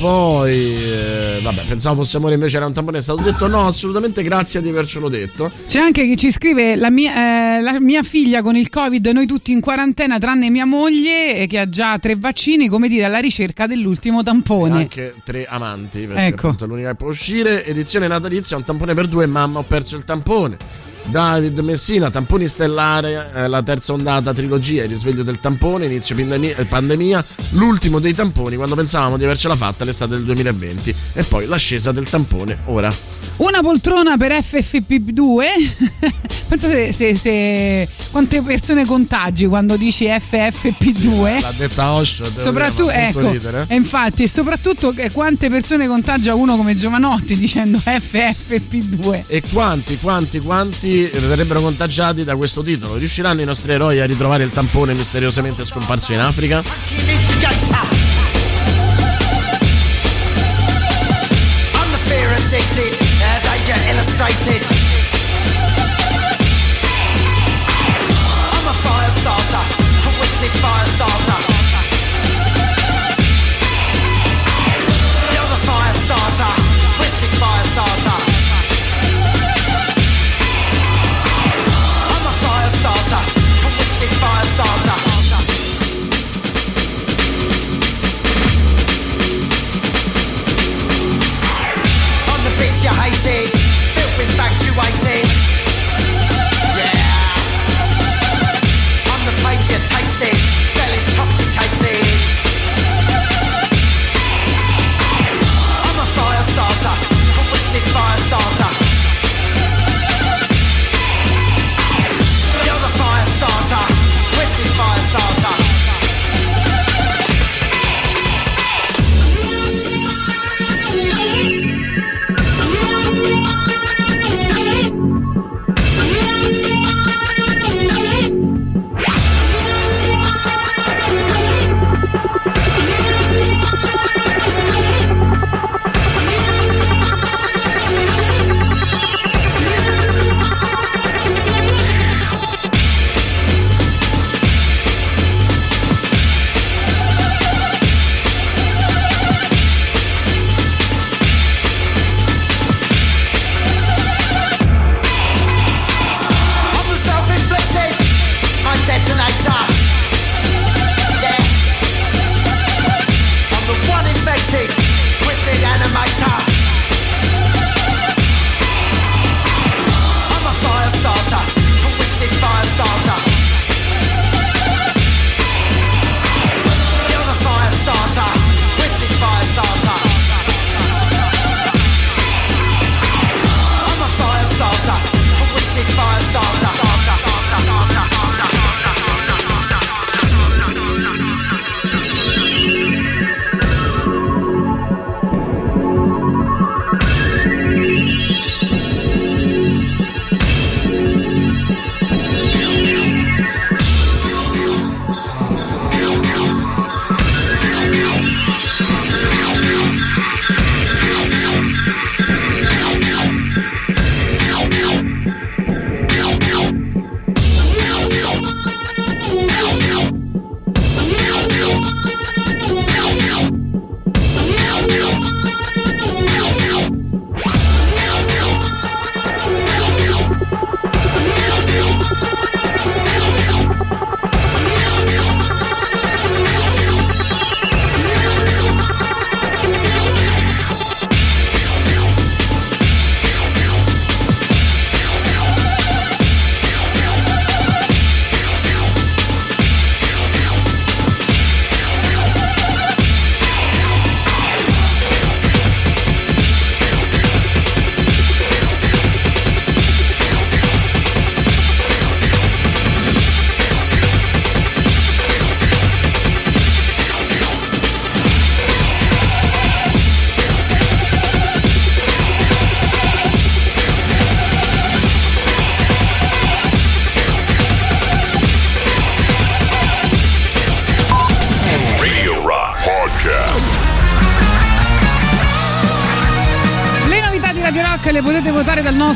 Poi, 0.00 0.82
eh, 0.82 1.40
vabbè, 1.42 1.64
pensavo 1.66 1.96
fosse 1.96 2.16
amore, 2.16 2.32
invece 2.32 2.56
era 2.56 2.64
un 2.64 2.72
tampone. 2.72 2.98
È 2.98 3.02
stato 3.02 3.20
detto 3.20 3.46
no, 3.48 3.66
assolutamente 3.66 4.22
grazie 4.22 4.62
di 4.62 4.70
avercelo 4.70 5.10
detto. 5.10 5.52
C'è 5.66 5.78
anche 5.78 6.06
chi 6.06 6.16
ci 6.16 6.30
scrive 6.30 6.74
la 6.74 6.88
mia, 6.88 7.58
eh, 7.58 7.60
la 7.60 7.78
mia 7.80 8.02
figlia 8.02 8.40
con 8.40 8.56
il 8.56 8.70
covid, 8.70 9.06
noi 9.08 9.26
tutti 9.26 9.52
in 9.52 9.60
quarantena 9.60 10.18
tranne 10.18 10.48
mia 10.48 10.64
moglie 10.64 11.36
eh, 11.36 11.46
che 11.46 11.58
ha 11.58 11.68
già 11.68 11.98
tre 11.98 12.16
vaccini, 12.16 12.68
come 12.68 12.88
dire 12.88 13.04
alla 13.04 13.18
ricerca 13.18 13.66
dell'ultimo 13.66 14.22
tampone. 14.22 14.78
Anche 14.78 15.14
tre 15.22 15.44
amanti, 15.44 16.06
perché 16.06 16.24
Ecco. 16.24 16.56
è 16.58 16.64
l'unica 16.64 16.88
che 16.88 16.94
può 16.94 17.08
uscire. 17.08 17.66
Edizione 17.66 18.08
natalizia, 18.08 18.56
un 18.56 18.64
tampone 18.64 18.94
per 18.94 19.06
due, 19.06 19.26
mamma 19.26 19.58
ho 19.58 19.64
perso 19.64 19.96
il 19.96 20.04
tampone. 20.04 20.89
David 21.06 21.58
Messina, 21.60 22.10
tamponi 22.10 22.46
stellare, 22.46 23.30
eh, 23.34 23.48
la 23.48 23.62
terza 23.62 23.92
ondata 23.92 24.32
trilogia, 24.32 24.84
il 24.84 24.90
risveglio 24.90 25.22
del 25.22 25.40
tampone, 25.40 25.86
inizio 25.86 26.14
pandemia, 26.14 26.56
eh, 26.56 26.64
pandemia, 26.64 27.24
l'ultimo 27.50 27.98
dei 27.98 28.14
tamponi 28.14 28.56
quando 28.56 28.74
pensavamo 28.74 29.16
di 29.16 29.24
avercela 29.24 29.56
fatta 29.56 29.84
l'estate 29.84 30.14
del 30.14 30.24
2020 30.24 30.94
e 31.14 31.22
poi 31.24 31.46
l'ascesa 31.46 31.92
del 31.92 32.04
tampone 32.08 32.58
ora. 32.66 32.92
Una 33.36 33.60
poltrona 33.62 34.16
per 34.18 34.32
FFP2. 34.32 35.44
Pensa 36.50 36.68
se, 36.92 37.14
se- 37.14 37.88
quante 38.10 38.42
persone 38.42 38.84
contagi 38.84 39.46
quando 39.46 39.76
dici 39.76 40.04
FFP2. 40.06 41.40
L'ha 41.40 41.54
detta 41.56 41.92
Osho, 41.92 42.24
Soprattutto, 42.36 42.90
dire, 42.90 43.08
ecco, 43.08 43.30
ridere. 43.30 43.64
e 43.68 43.74
infatti, 43.76 44.24
e 44.24 44.28
soprattutto 44.28 44.92
eh, 44.94 45.10
quante 45.10 45.48
persone 45.48 45.86
contagia 45.86 46.34
uno 46.34 46.56
come 46.56 46.74
Giovanotti 46.74 47.36
dicendo 47.36 47.78
FFP2. 47.78 49.22
E 49.26 49.42
quanti, 49.50 49.96
quanti, 49.98 50.38
quanti 50.40 50.89
verrebbero 50.98 51.60
contagiati 51.60 52.24
da 52.24 52.36
questo 52.36 52.62
titolo? 52.62 52.96
Riusciranno 52.96 53.40
i 53.40 53.44
nostri 53.44 53.72
eroi 53.72 54.00
a 54.00 54.06
ritrovare 54.06 54.44
il 54.44 54.50
tampone 54.50 54.92
misteriosamente 54.94 55.64
scomparso 55.64 56.12
in 56.12 56.20
Africa? 56.20 56.62
Illustrated. 63.90 64.89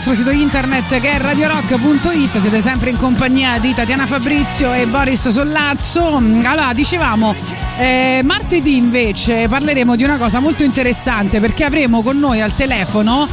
Nostro 0.06 0.30
sito 0.30 0.38
internet 0.38 1.00
che 1.00 1.12
è 1.12 1.18
radiorock.it. 1.18 2.38
Siete 2.38 2.60
sempre 2.60 2.90
in 2.90 2.98
compagnia 2.98 3.58
di 3.58 3.72
Tatiana 3.72 4.06
Fabrizio 4.06 4.70
e 4.74 4.84
Boris 4.86 5.28
Sollazzo. 5.28 6.16
Allora, 6.16 6.74
dicevamo, 6.74 7.34
eh, 7.78 8.20
martedì 8.22 8.76
invece 8.76 9.48
parleremo 9.48 9.96
di 9.96 10.04
una 10.04 10.18
cosa 10.18 10.40
molto 10.40 10.62
interessante 10.62 11.40
perché 11.40 11.64
avremo 11.64 12.02
con 12.02 12.18
noi 12.18 12.42
al 12.42 12.54
telefono 12.54 13.26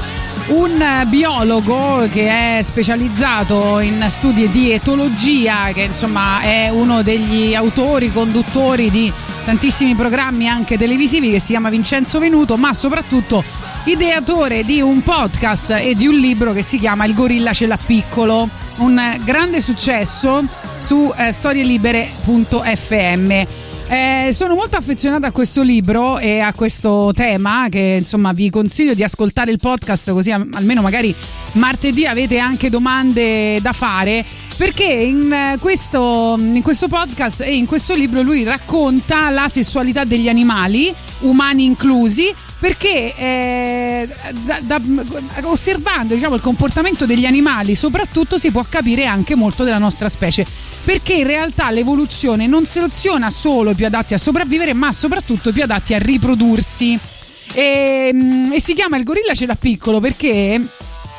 un 0.47 1.05
biologo 1.07 2.07
che 2.09 2.59
è 2.59 2.61
specializzato 2.61 3.79
in 3.79 4.05
studi 4.07 4.49
di 4.49 4.71
etologia, 4.71 5.71
che 5.73 5.81
insomma 5.81 6.39
è 6.39 6.69
uno 6.69 7.01
degli 7.01 7.53
autori, 7.53 8.13
conduttori 8.13 8.89
di 8.89 9.11
tantissimi 9.43 9.93
programmi 9.93 10.47
anche 10.47 10.77
televisivi 10.77 11.31
che 11.31 11.39
si 11.39 11.47
chiama 11.47 11.69
Vincenzo 11.69 12.17
Venuto, 12.19 12.55
ma 12.55 12.71
soprattutto 12.71 13.43
ideatore 13.85 14.63
di 14.63 14.79
un 14.79 15.01
podcast 15.01 15.71
e 15.71 15.95
di 15.95 16.05
un 16.05 16.15
libro 16.15 16.53
che 16.53 16.61
si 16.61 16.77
chiama 16.77 17.05
Il 17.05 17.15
gorilla 17.15 17.51
ce 17.51 17.65
l'ha 17.65 17.79
piccolo, 17.83 18.47
un 18.77 19.19
grande 19.23 19.59
successo 19.59 20.43
su 20.77 21.11
eh, 21.17 21.31
storielibere.fm. 21.31 23.31
Eh, 23.87 24.29
sono 24.31 24.53
molto 24.55 24.77
affezionata 24.77 25.27
a 25.27 25.31
questo 25.31 25.63
libro 25.63 26.19
e 26.19 26.39
a 26.39 26.53
questo 26.53 27.11
tema 27.13 27.67
che 27.69 27.97
insomma 27.99 28.31
vi 28.31 28.49
consiglio 28.49 28.93
di 28.93 29.03
ascoltare 29.03 29.51
il 29.51 29.59
podcast 29.59 30.11
così 30.11 30.31
almeno 30.31 30.81
magari 30.81 31.13
martedì 31.53 32.05
avete 32.05 32.37
anche 32.37 32.69
domande 32.69 33.59
da 33.59 33.73
fare 33.73 34.23
perché 34.61 34.83
in 34.83 35.33
eh, 35.33 35.57
questo, 35.59 36.35
in 36.37 36.61
questo 36.61 36.87
podcast 36.87 37.41
e 37.41 37.55
in 37.55 37.65
questo 37.65 37.95
libro 37.95 38.21
lui 38.21 38.43
racconta 38.43 39.31
la 39.31 39.47
sessualità 39.47 40.03
degli 40.03 40.29
animali, 40.29 40.93
umani 41.21 41.65
inclusi, 41.65 42.31
perché 42.61 43.15
eh, 43.15 44.07
da- 44.45 44.59
da- 44.61 44.79
osservando 45.45 46.13
diciamo, 46.13 46.35
il 46.35 46.41
comportamento 46.41 47.07
degli 47.07 47.25
animali 47.25 47.73
soprattutto 47.73 48.37
si 48.37 48.51
può 48.51 48.63
capire 48.69 49.05
anche 49.05 49.33
molto 49.33 49.63
della 49.63 49.79
nostra 49.79 50.09
specie. 50.09 50.45
Perché 50.83 51.13
in 51.13 51.25
realtà 51.25 51.71
l'evoluzione 51.71 52.45
non 52.45 52.63
seleziona 52.63 53.31
solo 53.31 53.71
i 53.71 53.75
più 53.75 53.87
adatti 53.87 54.13
a 54.13 54.19
sopravvivere 54.19 54.73
ma 54.73 54.91
soprattutto 54.91 55.49
i 55.49 55.53
più 55.53 55.63
adatti 55.63 55.95
a 55.95 55.97
riprodursi. 55.97 56.99
E, 57.53 58.11
mm, 58.13 58.51
e 58.53 58.61
si 58.61 58.75
chiama 58.75 58.95
il 58.95 59.03
gorilla 59.03 59.33
ce 59.33 59.47
l'ha 59.47 59.55
piccolo 59.55 59.99
perché 59.99 60.61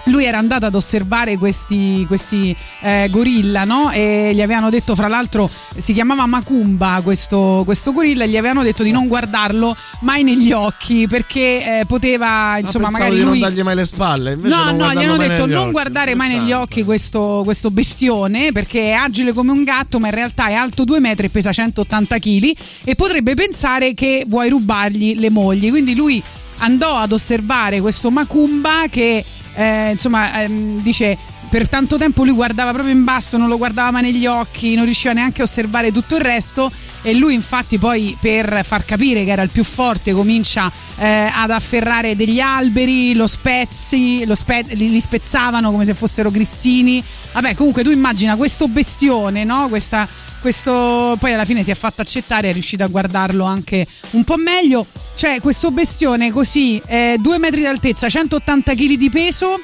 lui 0.04 0.24
era 0.24 0.38
andato 0.38 0.66
ad 0.66 0.74
osservare 0.74 1.36
questi, 1.36 2.04
questi 2.06 2.54
eh, 2.80 3.08
gorilla, 3.10 3.64
no? 3.64 3.90
E 3.90 4.32
gli 4.34 4.42
avevano 4.42 4.70
detto, 4.70 4.94
fra 4.94 5.08
l'altro, 5.08 5.48
si 5.76 5.92
chiamava 5.92 6.26
Macumba 6.26 7.00
questo, 7.04 7.62
questo 7.64 7.92
gorilla, 7.92 8.24
e 8.24 8.28
gli 8.28 8.36
avevano 8.36 8.62
detto 8.62 8.82
di 8.82 8.90
non 8.90 9.06
guardarlo 9.08 9.76
mai 10.00 10.22
negli 10.24 10.52
occhi 10.52 11.06
perché 11.06 11.80
eh, 11.80 11.84
poteva, 11.86 12.58
insomma, 12.58 12.88
pensavo 12.88 13.04
magari 13.04 13.20
lui. 13.22 13.38
non 13.38 13.48
dargli 13.48 13.62
mai 13.62 13.74
le 13.76 13.84
spalle. 13.84 14.32
Invece 14.32 14.54
No, 14.54 14.70
no, 14.72 14.92
gli 14.92 15.04
hanno 15.04 15.16
detto 15.16 15.46
non 15.46 15.62
occhi. 15.62 15.70
guardare 15.70 16.14
mai 16.14 16.36
negli 16.36 16.52
occhi 16.52 16.82
questo, 16.84 17.42
questo 17.44 17.70
bestione 17.70 18.50
perché 18.52 18.90
è 18.90 18.92
agile 18.92 19.32
come 19.32 19.52
un 19.52 19.62
gatto, 19.64 19.98
ma 19.98 20.08
in 20.08 20.14
realtà 20.14 20.46
è 20.46 20.54
alto 20.54 20.84
2 20.84 21.00
metri 21.00 21.26
e 21.26 21.30
pesa 21.30 21.52
180 21.52 22.18
kg 22.18 22.52
e 22.84 22.94
potrebbe 22.94 23.34
pensare 23.34 23.94
che 23.94 24.24
vuoi 24.26 24.48
rubargli 24.48 25.18
le 25.18 25.30
mogli. 25.30 25.70
Quindi 25.70 25.94
lui 25.94 26.22
andò 26.58 26.96
ad 26.96 27.12
osservare 27.12 27.80
questo 27.80 28.10
Macumba 28.10 28.84
che 28.90 29.24
eh, 29.54 29.90
insomma 29.90 30.42
ehm, 30.42 30.82
dice 30.82 31.16
per 31.52 31.68
tanto 31.68 31.98
tempo 31.98 32.24
lui 32.24 32.32
guardava 32.32 32.72
proprio 32.72 32.94
in 32.94 33.04
basso, 33.04 33.36
non 33.36 33.46
lo 33.46 33.58
guardava 33.58 33.90
mai 33.90 34.00
negli 34.00 34.24
occhi, 34.24 34.74
non 34.74 34.86
riusciva 34.86 35.12
neanche 35.12 35.42
a 35.42 35.44
osservare 35.44 35.92
tutto 35.92 36.16
il 36.16 36.22
resto 36.22 36.72
e 37.02 37.12
lui 37.12 37.34
infatti 37.34 37.76
poi 37.76 38.16
per 38.18 38.62
far 38.64 38.86
capire 38.86 39.22
che 39.22 39.32
era 39.32 39.42
il 39.42 39.50
più 39.50 39.62
forte 39.62 40.14
comincia 40.14 40.72
eh, 40.96 41.30
ad 41.30 41.50
afferrare 41.50 42.16
degli 42.16 42.40
alberi, 42.40 43.12
lo 43.12 43.26
spezzi, 43.26 44.24
lo 44.24 44.34
spe- 44.34 44.64
li, 44.70 44.98
spezzavano 44.98 45.70
come 45.70 45.84
se 45.84 45.92
fossero 45.92 46.30
grissini. 46.30 47.04
Vabbè 47.34 47.54
comunque 47.54 47.82
tu 47.82 47.90
immagina 47.90 48.34
questo 48.36 48.66
bestione, 48.66 49.44
no? 49.44 49.68
Questa, 49.68 50.08
questo 50.40 51.18
poi 51.20 51.34
alla 51.34 51.44
fine 51.44 51.62
si 51.62 51.70
è 51.70 51.74
fatto 51.74 52.00
accettare, 52.00 52.48
è 52.48 52.52
riuscito 52.54 52.82
a 52.82 52.86
guardarlo 52.86 53.44
anche 53.44 53.86
un 54.12 54.24
po' 54.24 54.38
meglio. 54.38 54.86
Cioè 55.16 55.38
questo 55.42 55.70
bestione 55.70 56.32
così, 56.32 56.80
eh, 56.86 57.16
2 57.20 57.38
metri 57.38 57.60
d'altezza, 57.60 58.08
180 58.08 58.72
kg 58.72 58.94
di 58.94 59.10
peso 59.10 59.60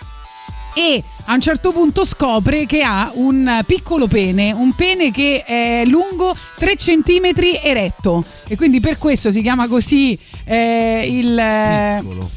e 0.75 1.03
a 1.31 1.35
un 1.35 1.41
certo 1.41 1.73
punto 1.73 2.05
scopre 2.07 2.65
che 2.65 2.83
ha 2.83 3.11
un 3.15 3.63
piccolo 3.67 4.07
pene, 4.07 4.51
un 4.53 4.75
pene 4.75 5.11
che 5.11 5.45
è 5.45 5.83
lungo 5.85 6.35
3 6.57 6.75
cm 6.75 7.33
eretto 7.63 8.25
e 8.47 8.57
quindi 8.57 8.81
per 8.81 8.97
questo 8.97 9.31
si 9.31 9.43
chiama 9.43 9.69
così 9.69 10.19
eh, 10.45 11.07
il... 11.07 12.01
Piccolo. 12.01 12.31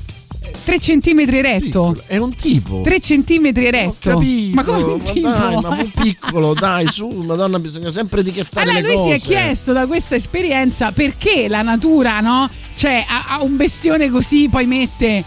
3 0.63 0.79
cm 0.79 1.19
eretto. 1.29 1.95
È 2.05 2.17
un 2.17 2.35
tipo. 2.35 2.81
3 2.81 2.99
cm 2.99 3.51
eretto. 3.55 4.09
Capito, 4.09 4.55
ma 4.55 4.63
come 4.63 4.81
un 4.81 5.01
ma 5.03 5.11
tipo? 5.11 5.29
dai, 5.29 5.55
ma 5.55 5.69
un 5.69 5.91
piccolo, 5.91 6.53
dai, 6.53 6.87
su, 6.87 7.07
madonna, 7.07 7.57
bisogna 7.59 7.89
sempre 7.89 8.21
etichettare 8.21 8.69
Allora 8.69 8.85
lui 8.87 8.97
si 8.97 9.09
cose. 9.09 9.13
è 9.15 9.19
chiesto 9.19 9.71
da 9.71 9.87
questa 9.87 10.15
esperienza 10.15 10.91
perché 10.91 11.47
la 11.47 11.61
natura, 11.61 12.19
no? 12.19 12.49
Cioè, 12.75 13.05
a, 13.07 13.35
a 13.35 13.43
un 13.43 13.55
bestione 13.55 14.09
così 14.09 14.49
poi 14.49 14.65
mette 14.65 15.23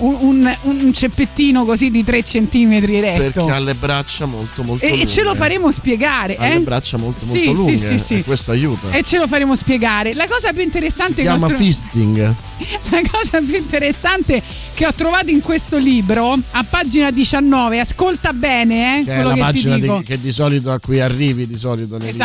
un, 0.00 0.16
un- 0.20 0.56
un 0.62 0.92
ceppettino 0.94 1.64
così 1.64 1.90
di 1.90 2.04
3 2.04 2.22
cm 2.22 2.72
eretto. 2.72 3.44
Perché 3.44 3.52
ha 3.52 3.58
le 3.58 3.74
braccia 3.74 4.26
molto 4.26 4.62
molto 4.62 4.84
E, 4.84 4.88
lunghe. 4.90 5.04
e 5.04 5.06
ce 5.06 5.22
lo 5.22 5.34
faremo 5.34 5.70
spiegare, 5.70 6.36
Ha 6.36 6.46
eh? 6.46 6.54
le 6.54 6.60
braccia 6.60 6.96
molto 6.96 7.24
Sì, 7.24 7.44
molto 7.46 7.62
sì, 7.62 7.70
lunghe. 7.70 7.76
sì, 7.78 7.98
sì. 7.98 8.14
E 8.14 8.24
questo 8.24 8.50
aiuta. 8.52 8.90
E 8.90 9.02
ce 9.02 9.18
lo 9.18 9.26
faremo 9.26 9.54
spiegare. 9.56 10.14
La 10.14 10.26
cosa 10.26 10.52
più 10.52 10.62
interessante 10.62 11.16
si 11.16 11.22
chiama 11.22 11.46
trovato. 11.46 11.62
fisting. 11.64 12.34
La 12.90 13.00
cosa 13.10 13.38
più 13.40 13.56
interessante 13.56 14.42
che 14.74 14.86
ho 14.86 14.92
trovato 14.94 15.30
in 15.30 15.40
questo 15.40 15.78
libro, 15.78 16.36
a 16.50 16.64
pagina 16.68 17.10
19, 17.10 17.78
ascolta 17.80 18.32
bene 18.32 19.00
eh, 19.00 19.04
Che 19.04 19.10
è 19.12 19.14
quello 19.14 19.28
la 19.28 19.34
che 19.34 19.40
pagina 19.40 19.78
di- 19.78 20.02
che 20.04 20.20
di 20.20 20.32
solito 20.32 20.72
a 20.72 20.78
cui 20.80 21.00
arrivi 21.00 21.46
di 21.46 21.56
solito 21.56 21.98
nei 21.98 22.10
libri. 22.12 22.16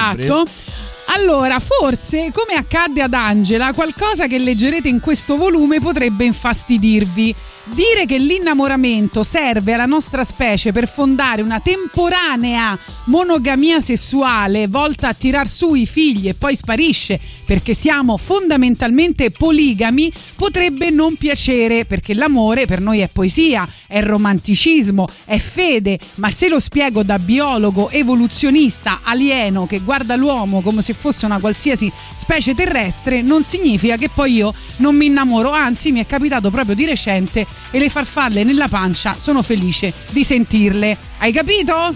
Allora, 1.08 1.60
forse, 1.60 2.32
come 2.34 2.54
accadde 2.58 3.02
ad 3.02 3.14
Angela, 3.14 3.74
qualcosa 3.74 4.28
che 4.28 4.38
leggerete 4.38 4.88
in 4.88 5.00
questo 5.00 5.38
volume 5.38 5.80
potrebbe 5.80 6.26
infastidirvi. 6.26 7.36
Dire 7.66 8.06
che 8.06 8.18
l'innamoramento 8.18 9.24
serve 9.24 9.74
alla 9.74 9.86
nostra 9.86 10.24
specie 10.24 10.72
per 10.72 10.88
fondare 10.88 11.42
una 11.42 11.62
temporanea 11.62 12.78
monogamia 13.06 13.80
sessuale 13.80 14.68
volta 14.68 15.10
a 15.10 15.14
tirar 15.14 15.48
su 15.48 15.74
i 15.74 15.86
figli 15.86 16.28
e 16.28 16.34
poi 16.34 16.56
sparisce 16.56 17.20
perché 17.45 17.74
siamo 17.74 18.18
fondamentalmente 18.18 19.32
poligami 19.32 20.11
potrebbe 20.36 20.90
non 20.90 21.15
piacere 21.15 21.86
perché 21.86 22.14
l'amore 22.14 22.65
per 22.65 22.82
noi 22.82 22.99
è 22.99 23.10
poesia, 23.11 23.68
è 23.88 24.02
romanticismo, 24.02 25.07
è 25.26 25.38
fede, 25.38 25.99
ma 26.15 26.30
se 26.30 26.49
lo 26.49 26.60
spiego 26.60 27.03
da 27.03 27.20
biologo 27.20 27.90
evoluzionista 27.90 29.02
alieno 29.03 29.68
che 29.68 29.80
guarda 29.80 30.15
l'uomo 30.15 30.61
come 30.61 30.82
se 30.82 30.94
fosse 30.94 31.26
una 31.26 31.40
qualsiasi 31.40 31.91
specie 32.15 32.56
terrestre, 32.56 33.22
non 33.22 33.44
significa 33.44 33.98
che 33.98 34.10
poi 34.10 34.34
io 34.34 34.53
non 34.78 34.95
mi 34.95 35.06
innamoro, 35.06 35.52
anzi 35.52 35.91
mi 35.91 35.99
è 35.99 36.06
capitato 36.06 36.49
proprio 36.49 36.76
di 36.76 36.86
recente 36.86 37.45
e 37.72 37.80
le 37.80 37.90
farfalle 37.90 38.44
nella 38.44 38.68
pancia 38.68 39.15
sono 39.18 39.41
felice 39.44 39.94
di 40.10 40.24
sentirle. 40.24 41.11
Hai 41.20 41.32
capito? 41.32 41.94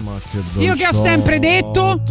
Io 0.59 0.73
che 0.75 0.87
ho 0.87 0.93
sempre 0.93 1.37
detto 1.39 2.01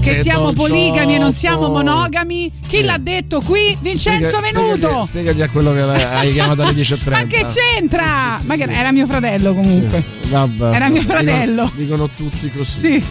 che 0.00 0.06
che 0.06 0.14
siamo 0.14 0.52
poligami 0.52 1.14
e 1.16 1.18
non 1.18 1.32
siamo 1.32 1.68
monogami. 1.68 2.52
Chi 2.76 2.82
Sì. 2.82 2.88
l'ha 2.88 2.98
detto 2.98 3.40
qui? 3.40 3.76
Vincenzo 3.80 4.36
Spiega- 4.36 4.60
Venuto. 4.60 4.76
Spiegagli, 4.76 5.04
spiegagli 5.06 5.42
a 5.42 5.48
quello 5.48 5.72
che 5.72 5.80
hai 5.80 6.32
chiamato 6.34 6.62
alle 6.62 6.72
10.30. 6.78 7.10
Ma 7.10 7.24
che 7.24 7.44
c'entra? 7.46 8.40
Ma 8.44 8.54
che 8.56 8.64
era 8.64 8.92
mio 8.92 9.06
fratello 9.06 9.54
comunque. 9.54 10.02
Vabbè, 10.28 10.74
Era 10.74 10.88
mio 10.88 11.00
dicono- 11.00 11.18
fratello. 11.18 11.72
Dicono, 11.74 12.06
tutti 12.08 12.50
così. 12.50 12.78
Sì. 12.78 13.04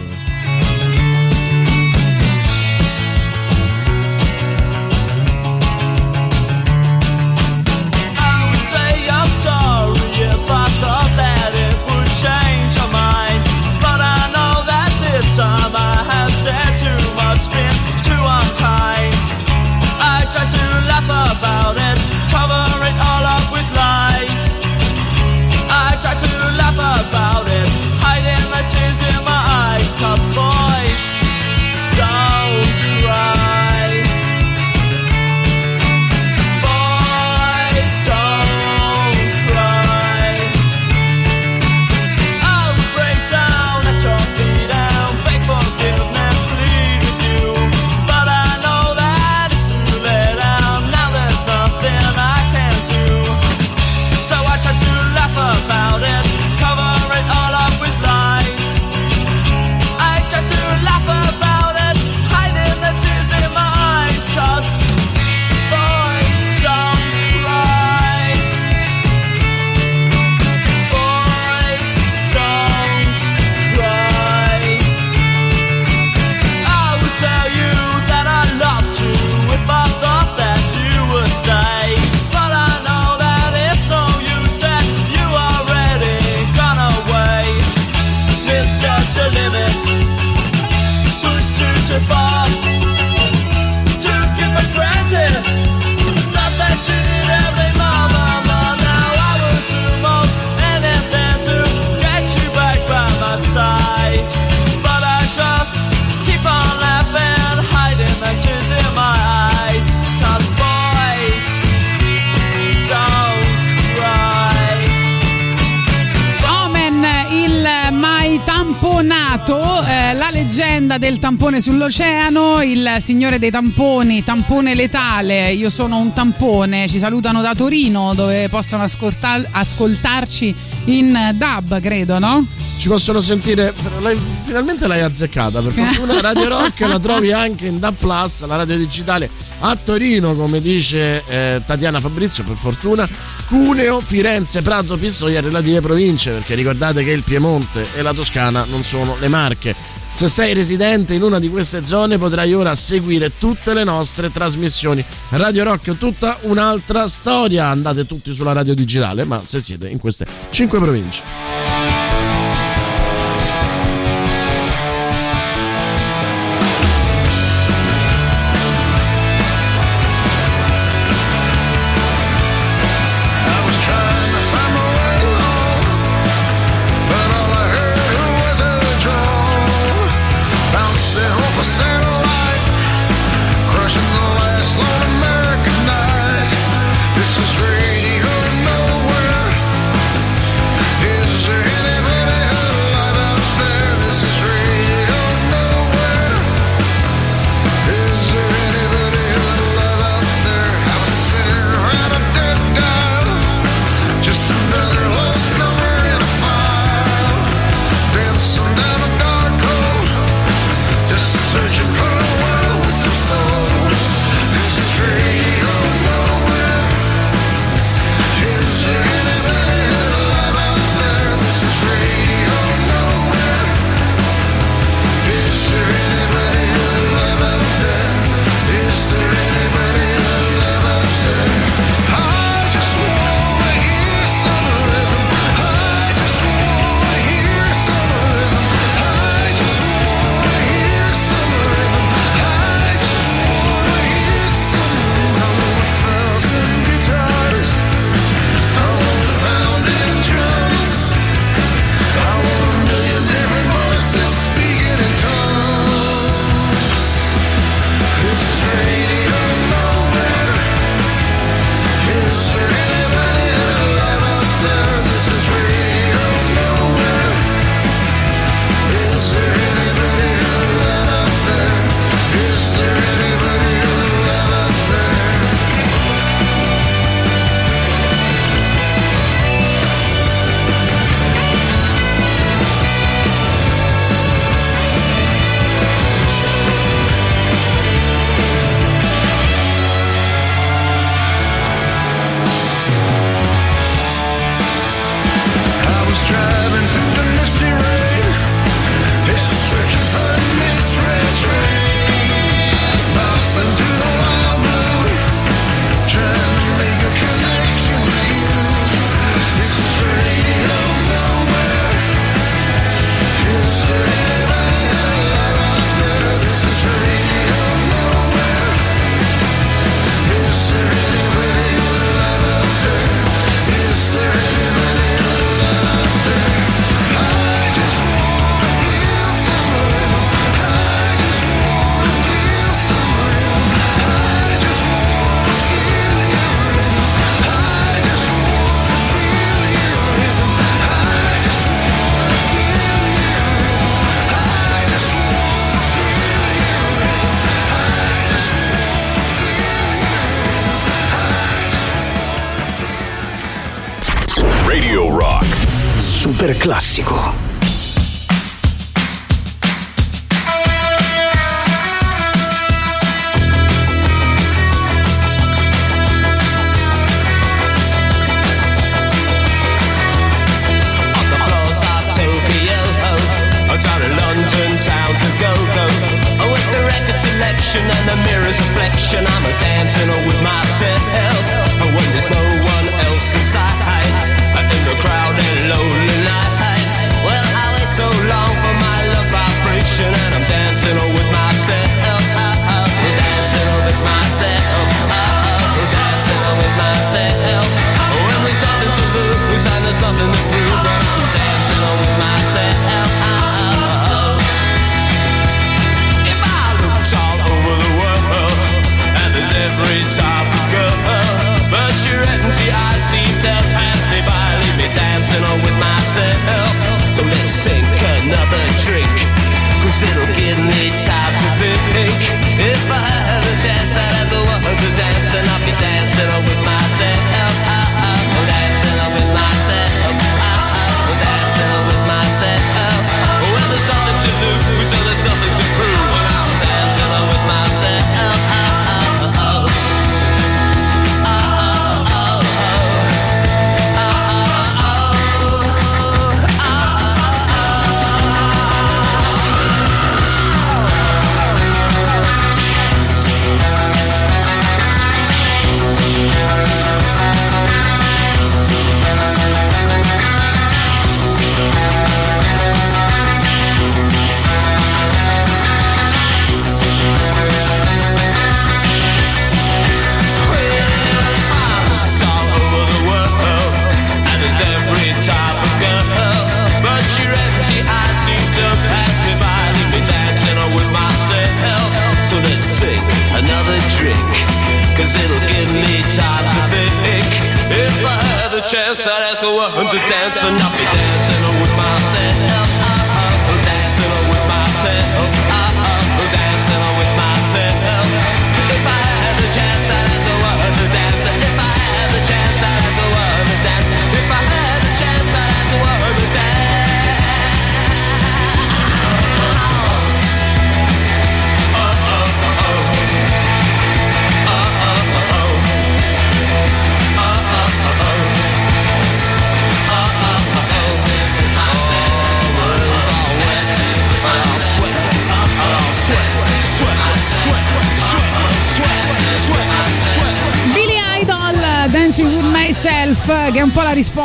puntata 120.96 120.98
del 120.98 121.18
tampone 121.18 121.60
sull'oceano, 121.60 122.62
il 122.62 122.96
signore 122.98 123.38
dei 123.38 123.50
tamponi, 123.50 124.24
tampone 124.24 124.74
letale, 124.74 125.52
io 125.52 125.70
sono 125.70 125.98
un 125.98 126.12
tampone, 126.12 126.88
ci 126.88 126.98
salutano 126.98 127.40
da 127.42 127.54
Torino 127.54 128.14
dove 128.14 128.48
possono 128.48 128.82
ascoltar- 128.82 129.48
ascoltarci 129.50 130.54
in 130.86 131.16
DAB, 131.34 131.80
credo, 131.80 132.18
no? 132.18 132.46
Ci 132.78 132.88
possono 132.88 133.20
sentire, 133.20 133.72
lei, 134.00 134.18
finalmente 134.44 134.86
l'hai 134.86 135.00
azzeccata, 135.00 135.60
per 135.60 135.72
fortuna 135.72 136.20
Radio 136.20 136.48
Rock 136.48 136.80
la 136.80 136.98
trovi 136.98 137.32
anche 137.32 137.66
in 137.66 137.78
DAB 137.78 137.94
Plus, 137.94 138.44
la 138.46 138.56
radio 138.56 138.76
digitale 138.76 139.28
a 139.60 139.76
Torino, 139.76 140.34
come 140.34 140.60
dice 140.60 141.22
eh, 141.26 141.62
Tatiana 141.64 142.00
Fabrizio, 142.00 142.44
per 142.44 142.56
fortuna, 142.56 143.08
Cuneo, 143.48 144.00
Firenze, 144.00 144.62
Prato, 144.62 144.96
Pistoia, 144.96 145.40
relative 145.40 145.80
province, 145.80 146.32
perché 146.32 146.54
ricordate 146.54 147.02
che 147.04 147.10
il 147.10 147.22
Piemonte 147.22 147.86
e 147.94 148.02
la 148.02 148.12
Toscana 148.12 148.64
non 148.68 148.82
sono 148.82 149.16
le 149.18 149.28
Marche. 149.28 149.95
Se 150.16 150.28
sei 150.28 150.54
residente 150.54 151.12
in 151.12 151.20
una 151.20 151.38
di 151.38 151.50
queste 151.50 151.84
zone 151.84 152.16
potrai 152.16 152.54
ora 152.54 152.74
seguire 152.74 153.32
tutte 153.38 153.74
le 153.74 153.84
nostre 153.84 154.32
trasmissioni. 154.32 155.04
Radio 155.32 155.64
Rocchio, 155.64 155.96
tutta 155.96 156.38
un'altra 156.44 157.06
storia, 157.06 157.68
andate 157.68 158.06
tutti 158.06 158.32
sulla 158.32 158.54
radio 158.54 158.74
digitale, 158.74 159.24
ma 159.24 159.42
se 159.44 159.60
siete 159.60 159.90
in 159.90 159.98
queste 159.98 160.26
5 160.48 160.78
province. 160.78 161.85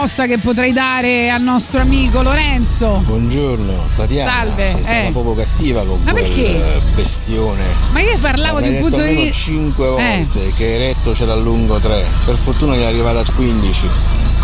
Risposta 0.01 0.25
che 0.25 0.39
potrei 0.39 0.73
dare 0.73 1.29
al 1.29 1.41
nostro 1.43 1.79
amico 1.79 2.23
Lorenzo. 2.23 3.03
Buongiorno, 3.05 3.71
Tatiana. 3.95 4.31
Salve, 4.31 4.67
Sei 4.67 4.81
stata 4.81 5.01
eh. 5.03 5.11
proprio 5.11 5.35
cattiva 5.35 5.83
con 5.83 5.99
Ma 6.03 6.11
perché? 6.13 6.45
eh, 6.75 6.79
bestione. 6.95 7.63
Ma 7.93 8.01
io 8.01 8.17
parlavo 8.17 8.61
di 8.61 8.69
un 8.69 8.79
punto 8.79 9.01
di 9.03 9.13
vista. 9.13 9.33
5 9.33 9.85
Eh. 9.85 9.89
volte 9.89 10.53
che 10.55 10.73
eretto 10.73 11.11
c'era 11.11 11.33
a 11.33 11.35
lungo 11.35 11.77
3. 11.77 12.03
Per 12.25 12.35
fortuna 12.35 12.73
che 12.73 12.81
è 12.81 12.85
arrivato 12.85 13.19
a 13.19 13.25
15. 13.35 13.87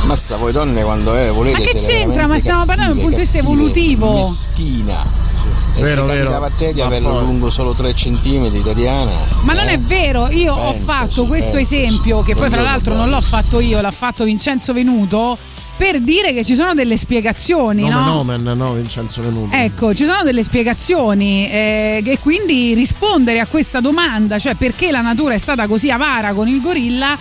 Mazza, 0.06 0.38
voi 0.38 0.52
donne 0.52 0.84
quando 0.84 1.16
è, 1.16 1.32
volete 1.32 1.58
Ma 1.58 1.66
che 1.66 1.74
c'entra? 1.76 2.28
Ma 2.28 2.38
stiamo 2.38 2.64
parlando 2.66 2.94
da 2.94 3.00
un 3.00 3.04
punto 3.06 3.16
di 3.18 3.24
vista 3.24 3.40
evolutivo. 3.40 4.28
Meschina. 4.30 5.17
Vero, 5.82 6.02
se 6.08 6.14
vero. 6.16 6.30
capitava 6.32 6.46
a 6.48 6.52
te 6.58 6.74
di 6.74 6.80
Ma 6.80 6.86
averlo 6.88 7.10
poi- 7.12 7.26
lungo 7.26 7.50
solo 7.50 7.74
3 7.74 7.94
cm, 7.94 8.64
Tatiana. 8.64 9.12
Ma 9.44 9.54
non 9.54 9.68
eh? 9.68 9.74
è 9.74 9.80
vero, 9.80 10.28
io 10.30 10.54
ho 10.54 10.72
Pensaci, 10.72 10.84
fatto 10.86 11.26
questo 11.26 11.56
pensaci. 11.58 11.82
esempio, 11.84 12.22
che 12.24 12.36
poi 12.36 12.50
fra 12.50 12.62
l'altro 12.62 12.96
non 12.96 13.10
l'ho 13.10 13.22
fatto 13.22 13.60
io, 13.60 13.80
l'ha 13.82 13.92
fatto 13.92 14.24
Vincenzo 14.24 14.74
Venuto, 14.74 15.38
per 15.78 16.00
dire 16.02 16.34
che 16.34 16.44
ci 16.44 16.56
sono 16.56 16.74
delle 16.74 16.98
spiegazioni, 16.98 17.84
Nome 17.84 17.94
no? 17.94 18.14
nomen, 18.24 18.42
no, 18.58 18.74
Vincenzo 18.74 19.22
Venuto. 19.22 19.56
Ecco, 19.56 19.94
ci 19.94 20.06
sono 20.06 20.24
delle 20.24 20.42
spiegazioni 20.42 21.48
eh, 21.52 22.02
e 22.04 22.20
quindi 22.20 22.74
rispondere 22.74 23.40
a 23.40 23.46
questa 23.46 23.80
domanda, 23.80 24.40
cioè 24.40 24.56
perché 24.56 24.90
la 24.90 25.02
natura 25.02 25.36
è 25.36 25.38
stata 25.38 25.68
così 25.68 25.92
avara 25.92 26.34
con 26.34 26.48
il 26.48 26.60
gorilla, 26.62 27.16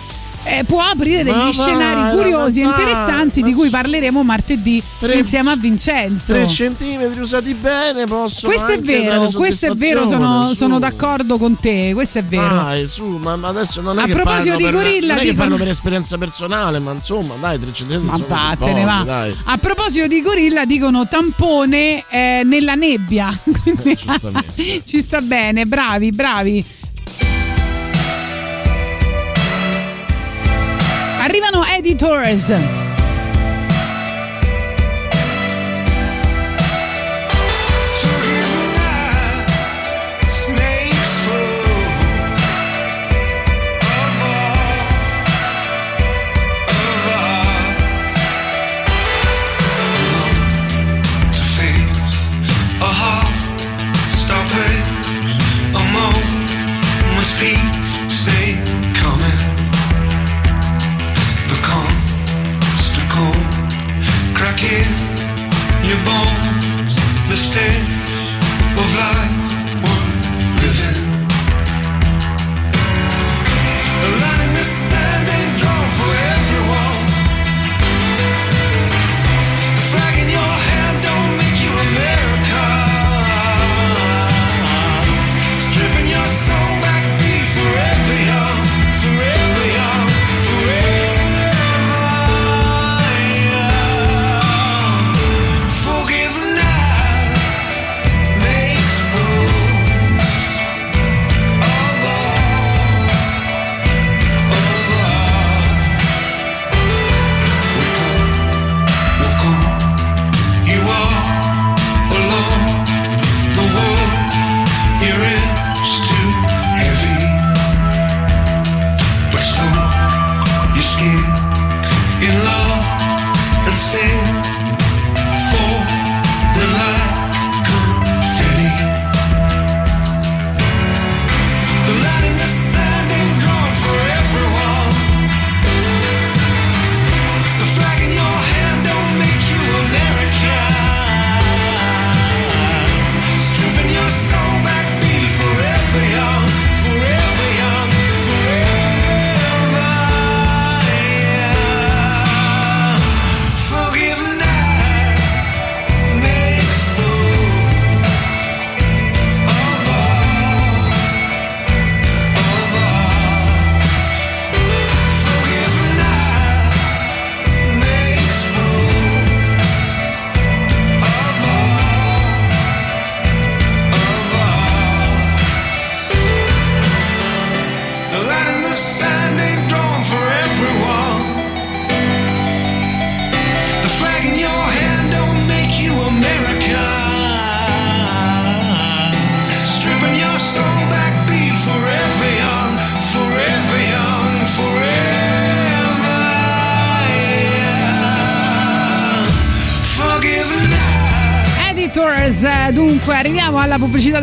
eh, 0.47 0.63
può 0.63 0.81
aprire 0.81 1.23
degli 1.23 1.33
Ma 1.33 1.51
scenari 1.51 2.01
vai, 2.01 2.11
curiosi 2.15 2.61
e 2.61 2.63
vai, 2.63 2.71
interessanti 2.71 3.41
ma 3.41 3.47
di 3.47 3.53
cui 3.53 3.69
parleremo 3.69 4.23
martedì 4.23 4.81
Tre- 4.99 5.15
insieme 5.15 5.51
a 5.51 5.55
Vincenzo. 5.55 6.33
3 6.33 6.47
centimetri 6.47 7.19
usati 7.19 7.53
bene 7.53 8.05
possono 8.05 8.53
Questo 8.53 8.71
è 8.71 8.79
vero, 8.79 9.29
questo 9.31 9.65
è 9.67 9.71
vero, 9.71 10.05
sono, 10.05 10.53
sono 10.53 10.79
d'accordo 10.79 11.37
con 11.37 11.55
te, 11.55 11.91
questo 11.93 12.19
è 12.19 12.23
vero. 12.23 12.55
Dai, 12.55 12.87
su, 12.87 13.19
ma, 13.21 13.35
ma 13.35 13.49
adesso 13.49 13.81
non 13.81 13.99
è 13.99 14.03
A 14.03 14.05
che 14.05 14.13
proposito 14.13 14.55
di 14.55 14.63
per, 14.63 14.73
gorilla, 14.73 15.13
non 15.15 15.23
è 15.23 15.27
che 15.27 15.33
parlo 15.33 15.55
per 15.57 15.67
esperienza 15.69 16.17
personale, 16.17 16.79
ma 16.79 16.91
insomma, 16.93 17.35
dai, 17.39 17.59
3 17.59 17.73
centimetri 17.73 18.05
Ma 18.07 18.25
vattene, 18.27 18.83
va. 18.83 19.03
dai. 19.05 19.35
A 19.45 19.57
proposito 19.57 20.07
di 20.07 20.21
gorilla, 20.21 20.65
dicono 20.65 21.07
tampone 21.07 22.03
eh, 22.09 22.41
nella 22.45 22.75
nebbia. 22.75 23.37
Quindi 23.63 23.97
ci 24.85 25.01
sta 25.01 25.21
bene, 25.21 25.65
bravi, 25.65 26.09
bravi. 26.11 26.65
Arrivano 31.87 32.21
editors. 32.25 32.86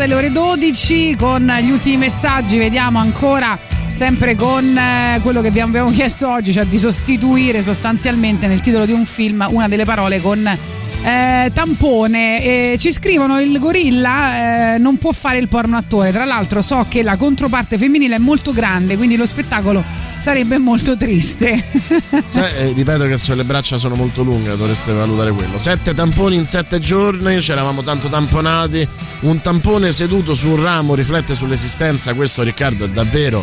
Delle 0.06 0.16
ore 0.16 0.32
12 0.32 1.16
con 1.16 1.50
gli 1.62 1.70
ultimi 1.70 1.96
messaggi. 1.96 2.58
Vediamo 2.58 2.98
ancora 2.98 3.58
sempre 3.90 4.34
con 4.34 4.76
eh, 4.76 5.18
quello 5.22 5.40
che 5.40 5.48
abbiamo 5.48 5.88
chiesto 5.90 6.28
oggi, 6.28 6.52
cioè 6.52 6.66
di 6.66 6.78
sostituire 6.78 7.62
sostanzialmente 7.62 8.46
nel 8.46 8.60
titolo 8.60 8.84
di 8.84 8.92
un 8.92 9.06
film 9.06 9.46
una 9.48 9.66
delle 9.66 9.86
parole 9.86 10.20
con 10.20 10.46
eh, 10.46 11.50
tampone. 11.54 12.42
Eh, 12.42 12.76
ci 12.78 12.92
scrivono 12.92 13.40
il 13.40 13.58
gorilla 13.58 14.74
eh, 14.74 14.78
non 14.78 14.98
può 14.98 15.10
fare 15.12 15.38
il 15.38 15.48
porno 15.48 15.78
attore. 15.78 16.12
Tra 16.12 16.26
l'altro 16.26 16.60
so 16.60 16.84
che 16.86 17.02
la 17.02 17.16
controparte 17.16 17.78
femminile 17.78 18.16
è 18.16 18.18
molto 18.18 18.52
grande, 18.52 18.98
quindi 18.98 19.16
lo 19.16 19.24
spettacolo 19.24 19.82
sarebbe 20.18 20.58
molto 20.58 20.98
triste. 20.98 21.64
Se- 22.22 22.58
eh, 22.58 22.72
ripeto 22.74 23.06
che 23.06 23.16
se 23.16 23.34
le 23.34 23.44
braccia 23.44 23.78
sono 23.78 23.94
molto 23.94 24.22
lunghe, 24.22 24.54
dovreste 24.54 24.92
valutare 24.92 25.30
quello. 25.32 25.58
Sette 25.58 25.94
tamponi 25.94 26.36
in 26.36 26.46
sette 26.46 26.78
giorni, 26.78 27.40
ci 27.40 27.52
eravamo 27.52 27.82
tanto 27.82 28.08
tamponati. 28.08 28.86
Un 29.24 29.40
tampone 29.40 29.90
seduto 29.90 30.34
su 30.34 30.48
un 30.50 30.62
ramo 30.62 30.94
riflette 30.94 31.34
sull'esistenza. 31.34 32.12
Questo, 32.12 32.42
Riccardo, 32.42 32.84
è 32.84 32.88
davvero 32.90 33.42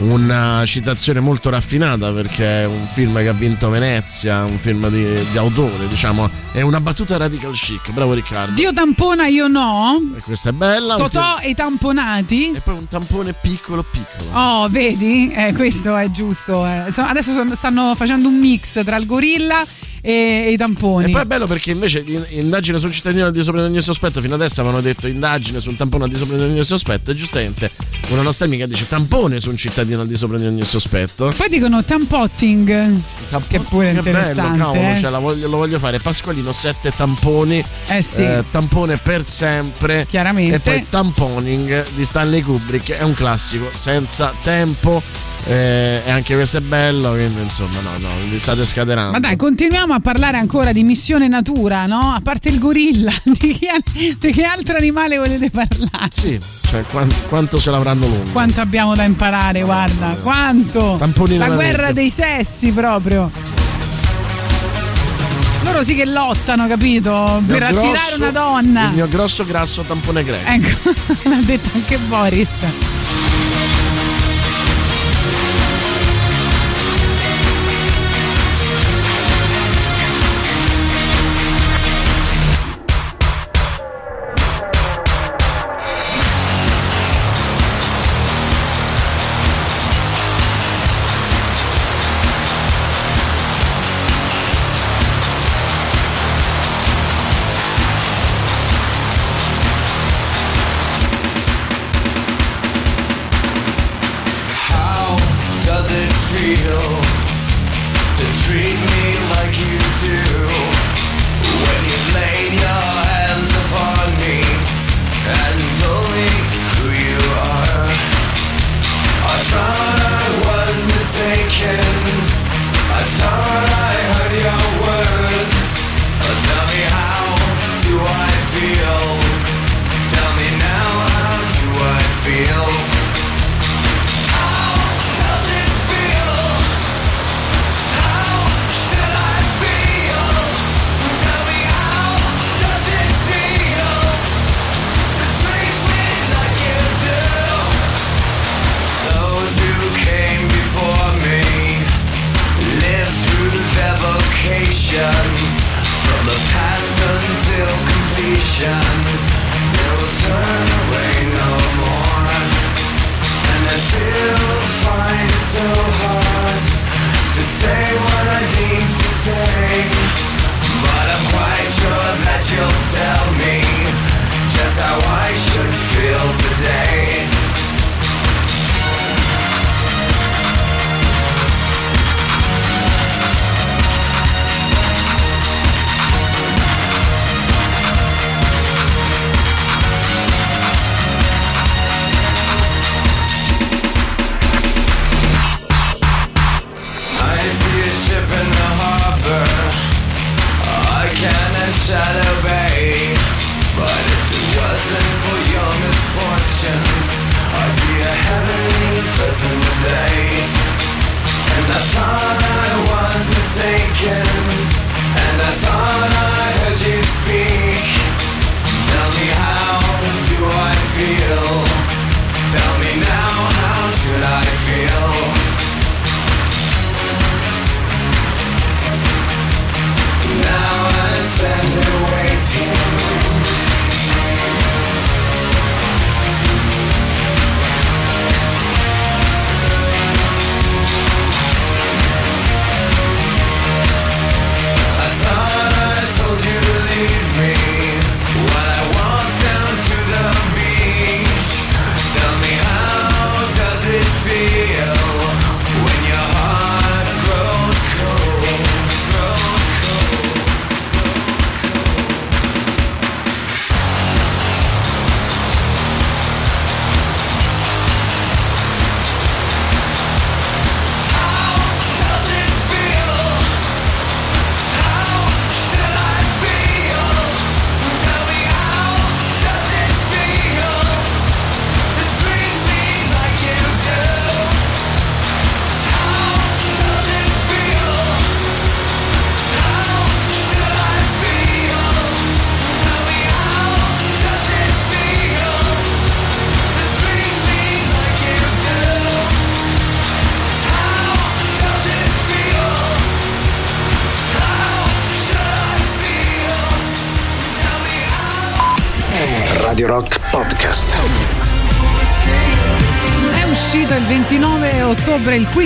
una 0.00 0.64
citazione 0.66 1.20
molto 1.20 1.50
raffinata 1.50 2.10
perché 2.10 2.62
è 2.62 2.66
un 2.66 2.84
film 2.88 3.16
che 3.18 3.28
ha 3.28 3.32
vinto 3.32 3.68
Venezia, 3.70 4.44
un 4.44 4.58
film 4.58 4.88
di, 4.88 5.06
di 5.30 5.38
autore, 5.38 5.86
diciamo. 5.86 6.28
È 6.50 6.62
una 6.62 6.80
battuta 6.80 7.16
radical 7.16 7.52
chic. 7.52 7.92
Bravo 7.92 8.12
Riccardo. 8.14 8.54
Dio 8.54 8.72
tampona, 8.72 9.28
io 9.28 9.46
no. 9.46 10.00
E 10.16 10.20
questa 10.20 10.48
è 10.50 10.52
bella. 10.52 10.96
Totò 10.96 11.38
e 11.38 11.50
i 11.50 11.54
tamponati. 11.54 12.50
E 12.50 12.58
poi 12.60 12.74
un 12.74 12.88
tampone 12.88 13.32
piccolo 13.32 13.84
piccolo. 13.88 14.30
Oh, 14.36 14.68
vedi? 14.68 15.30
Eh, 15.32 15.52
questo 15.54 15.96
è 15.96 16.10
giusto. 16.10 16.66
eh. 16.66 16.86
So- 16.90 17.02
Adesso 17.02 17.54
stanno 17.54 17.94
facendo 17.94 18.26
un 18.26 18.36
mix 18.36 18.82
tra 18.84 18.96
il 18.96 19.06
gorilla 19.06 19.64
e, 20.00 20.44
e 20.46 20.52
i 20.52 20.56
tamponi. 20.56 21.06
E 21.06 21.10
poi 21.10 21.22
è 21.22 21.24
bello 21.24 21.46
perché 21.46 21.70
invece 21.70 22.02
in- 22.06 22.24
indagine 22.30 22.78
sul 22.78 22.92
cittadino 22.92 23.26
al 23.26 23.32
di 23.32 23.42
sopra 23.42 23.60
di 23.60 23.66
ogni 23.66 23.80
sospetto, 23.80 24.20
fino 24.20 24.34
adesso 24.34 24.60
avevano 24.60 24.82
detto 24.82 25.06
indagine 25.06 25.60
sul 25.60 25.76
tampone 25.76 26.04
al 26.04 26.10
di 26.10 26.16
sopra 26.16 26.36
di 26.36 26.42
ogni 26.42 26.62
sospetto, 26.64 27.10
e 27.10 27.14
giustamente 27.14 27.70
una 28.10 28.22
nostra 28.22 28.46
amica 28.46 28.66
dice 28.66 28.88
tampone 28.88 29.40
su 29.40 29.50
un 29.50 29.56
cittadino 29.56 30.00
al 30.00 30.06
di 30.08 30.16
sopra 30.16 30.36
di 30.38 30.46
ogni 30.46 30.64
sospetto. 30.64 31.32
Poi 31.36 31.48
dicono 31.48 31.82
tampotting, 31.84 33.00
che 33.48 33.56
è 33.56 33.60
pure 33.60 33.90
Che 33.92 33.96
interessante. 33.98 34.58
bello, 34.58 34.72
cavolo, 34.72 34.80
eh. 34.96 34.98
cioè, 35.00 35.20
voglio- 35.20 35.48
lo 35.48 35.56
voglio 35.56 35.78
fare. 35.78 35.98
Pasqualino, 35.98 36.52
sette 36.52 36.92
tamponi. 36.94 37.64
Eh 37.88 38.02
sì. 38.02 38.26
tampone 38.50 38.96
per 38.96 39.26
sempre. 39.26 40.06
Chiaramente. 40.08 40.56
E 40.56 40.58
poi 40.60 40.86
tamponing 40.88 41.84
di 41.94 42.04
Stanley 42.04 42.42
Kubrick. 42.42 42.90
È 42.92 43.02
un 43.02 43.14
classico, 43.14 43.70
senza 43.72 44.32
tempo. 44.42 45.02
Eh, 45.46 46.02
e 46.04 46.10
anche 46.10 46.34
questo 46.34 46.58
è 46.58 46.60
bello. 46.60 47.10
Quindi, 47.12 47.40
insomma, 47.42 47.80
no, 47.80 47.90
no, 47.98 48.08
vi 48.28 48.38
state 48.38 48.64
scatenando. 48.66 49.12
Ma 49.12 49.20
dai, 49.20 49.36
continuiamo 49.36 49.94
a 49.94 50.00
parlare 50.00 50.36
ancora 50.38 50.72
di 50.72 50.82
missione 50.82 51.28
natura, 51.28 51.86
no? 51.86 52.12
A 52.14 52.20
parte 52.22 52.48
il 52.48 52.58
gorilla, 52.58 53.12
di 53.24 53.56
che, 53.58 53.68
al- 53.68 53.82
di 54.18 54.32
che 54.32 54.44
altro 54.44 54.76
animale 54.76 55.16
volete 55.18 55.50
parlare? 55.50 56.08
Sì, 56.10 56.38
cioè 56.68 56.82
quanto, 56.84 57.14
quanto 57.28 57.58
se 57.58 57.70
l'avranno 57.70 58.06
lungo. 58.06 58.30
Quanto 58.30 58.60
abbiamo 58.60 58.94
da 58.94 59.04
imparare, 59.04 59.62
guarda, 59.62 60.08
quanto! 60.22 60.96
Tamponi 60.98 61.36
La 61.36 61.50
guerra 61.50 61.92
dei 61.92 62.10
sessi 62.10 62.70
proprio. 62.72 63.30
Loro 65.62 65.82
sì 65.84 65.94
che 65.94 66.04
lottano, 66.06 66.66
capito? 66.66 67.42
Per 67.46 67.62
attirare 67.62 67.90
grosso- 67.92 68.16
una 68.16 68.30
donna. 68.30 68.84
Il 68.88 68.94
mio 68.94 69.08
grosso 69.08 69.44
grasso 69.44 69.82
tampone 69.82 70.24
greco. 70.24 70.48
Ecco, 70.50 70.90
l'ha 71.28 71.40
detto 71.44 71.68
anche 71.74 71.98
Boris. 71.98 72.64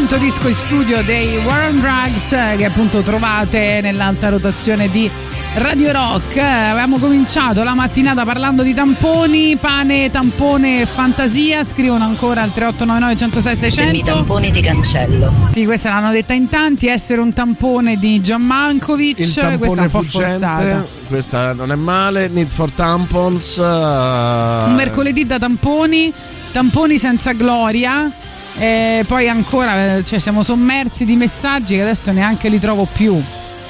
Quinto 0.07 0.23
disco 0.23 0.49
in 0.49 0.55
studio 0.55 1.03
dei 1.03 1.39
Warren 1.47 1.81
Drugs 1.81 2.29
che 2.59 2.65
appunto 2.67 3.01
trovate 3.01 3.81
nell'alta 3.81 4.29
rotazione 4.29 4.91
di 4.91 5.11
Radio 5.55 5.93
Rock. 5.93 6.37
Avevamo 6.37 6.99
cominciato 6.99 7.63
la 7.63 7.75
mattinata 7.75 8.23
parlando 8.23 8.63
di 8.63 8.75
tamponi, 8.75 9.57
pane, 9.57 10.11
tampone 10.11 10.83
e 10.83 10.87
fantasia. 10.87 11.65
Scrivono 11.65 12.05
ancora 12.05 12.43
al 12.43 12.53
3899 12.53 13.17
106 13.17 13.57
600. 13.57 13.97
I 13.97 14.03
tamponi 14.03 14.51
di 14.51 14.61
cancello. 14.61 15.33
Sì, 15.49 15.65
questa 15.65 15.89
l'hanno 15.89 16.11
detta 16.11 16.35
in 16.35 16.51
tanti. 16.51 16.87
Essere 16.87 17.23
un 17.23 17.33
tampone 17.33 17.97
di 17.97 18.21
John 18.21 18.43
Malkovich. 18.43 19.19
Il 19.21 19.25
questa 19.25 19.41
è 19.41 19.59
tampone 19.59 19.81
un 19.81 19.89
po' 19.89 20.03
fuggente, 20.03 20.29
forzata. 20.29 20.87
questa 21.09 21.53
non 21.55 21.73
è 21.73 21.77
male. 21.77 22.29
Need 22.29 22.49
for 22.49 22.71
tampons. 22.71 23.57
Un 23.57 24.75
mercoledì 24.77 25.25
da 25.25 25.39
tamponi, 25.39 26.13
tamponi 26.53 26.99
senza 26.99 27.33
gloria. 27.33 28.11
E 28.57 29.05
poi 29.07 29.29
ancora 29.29 29.97
eh, 29.97 30.05
cioè, 30.05 30.19
siamo 30.19 30.43
sommersi 30.43 31.05
di 31.05 31.17
messaggi 31.17 31.75
che 31.75 31.83
adesso 31.83 32.13
neanche 32.13 32.49
li 32.49 32.59
trovo 32.59 32.87
più. 32.91 33.23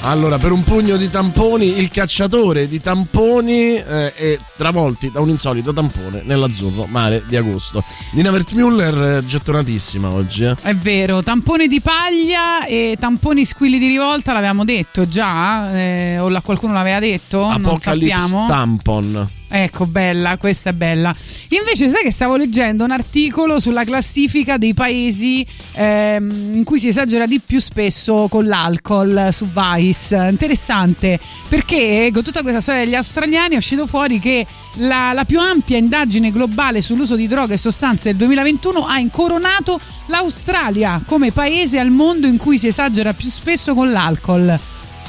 Allora, 0.06 0.36
per 0.36 0.52
un 0.52 0.62
pugno 0.64 0.98
di 0.98 1.08
tamponi, 1.08 1.78
il 1.78 1.88
cacciatore 1.90 2.68
di 2.68 2.78
tamponi 2.78 3.76
eh, 3.76 4.12
è 4.12 4.38
travolti 4.58 5.10
da 5.10 5.20
un 5.20 5.30
insolito 5.30 5.72
tampone 5.72 6.20
nell'azzurro 6.24 6.84
mare 6.90 7.22
di 7.26 7.36
agosto. 7.36 7.82
Nina 8.10 8.30
Wertmüller 8.30 9.20
è 9.20 9.24
gettonatissima 9.24 10.12
oggi. 10.12 10.44
Eh. 10.44 10.54
È 10.60 10.74
vero, 10.74 11.22
tampone 11.22 11.68
di 11.68 11.80
paglia 11.80 12.66
e 12.66 12.98
tamponi 13.00 13.46
squilli 13.46 13.78
di 13.78 13.86
rivolta 13.86 14.34
l'avevamo 14.34 14.66
detto 14.66 15.08
già, 15.08 15.72
eh, 15.72 16.18
o 16.18 16.28
la, 16.28 16.42
qualcuno 16.42 16.74
l'aveva 16.74 16.98
detto? 16.98 17.38
non 17.38 17.52
Apocalypse 17.52 18.18
sappiamo. 18.18 18.46
Tampon. 18.46 19.28
Ecco, 19.56 19.86
bella, 19.86 20.36
questa 20.36 20.70
è 20.70 20.72
bella. 20.72 21.14
Invece, 21.50 21.88
sai 21.88 22.02
che 22.02 22.10
stavo 22.10 22.34
leggendo 22.34 22.82
un 22.82 22.90
articolo 22.90 23.60
sulla 23.60 23.84
classifica 23.84 24.56
dei 24.56 24.74
paesi 24.74 25.46
ehm, 25.74 26.54
in 26.54 26.64
cui 26.64 26.80
si 26.80 26.88
esagera 26.88 27.24
di 27.24 27.38
più 27.38 27.60
spesso 27.60 28.26
con 28.28 28.46
l'alcol 28.46 29.28
su 29.30 29.46
Vice. 29.46 30.26
Interessante, 30.28 31.20
perché 31.48 32.10
con 32.12 32.24
tutta 32.24 32.42
questa 32.42 32.60
storia 32.60 32.82
degli 32.82 32.96
australiani 32.96 33.54
è 33.54 33.58
uscito 33.58 33.86
fuori 33.86 34.18
che 34.18 34.44
la, 34.78 35.12
la 35.12 35.24
più 35.24 35.38
ampia 35.38 35.78
indagine 35.78 36.32
globale 36.32 36.82
sull'uso 36.82 37.14
di 37.14 37.28
droghe 37.28 37.54
e 37.54 37.58
sostanze 37.58 38.08
del 38.08 38.16
2021 38.16 38.84
ha 38.84 38.98
incoronato 38.98 39.78
l'Australia 40.06 41.00
come 41.06 41.30
paese 41.30 41.78
al 41.78 41.90
mondo 41.90 42.26
in 42.26 42.38
cui 42.38 42.58
si 42.58 42.66
esagera 42.66 43.12
più 43.12 43.28
spesso 43.28 43.72
con 43.72 43.92
l'alcol. 43.92 44.58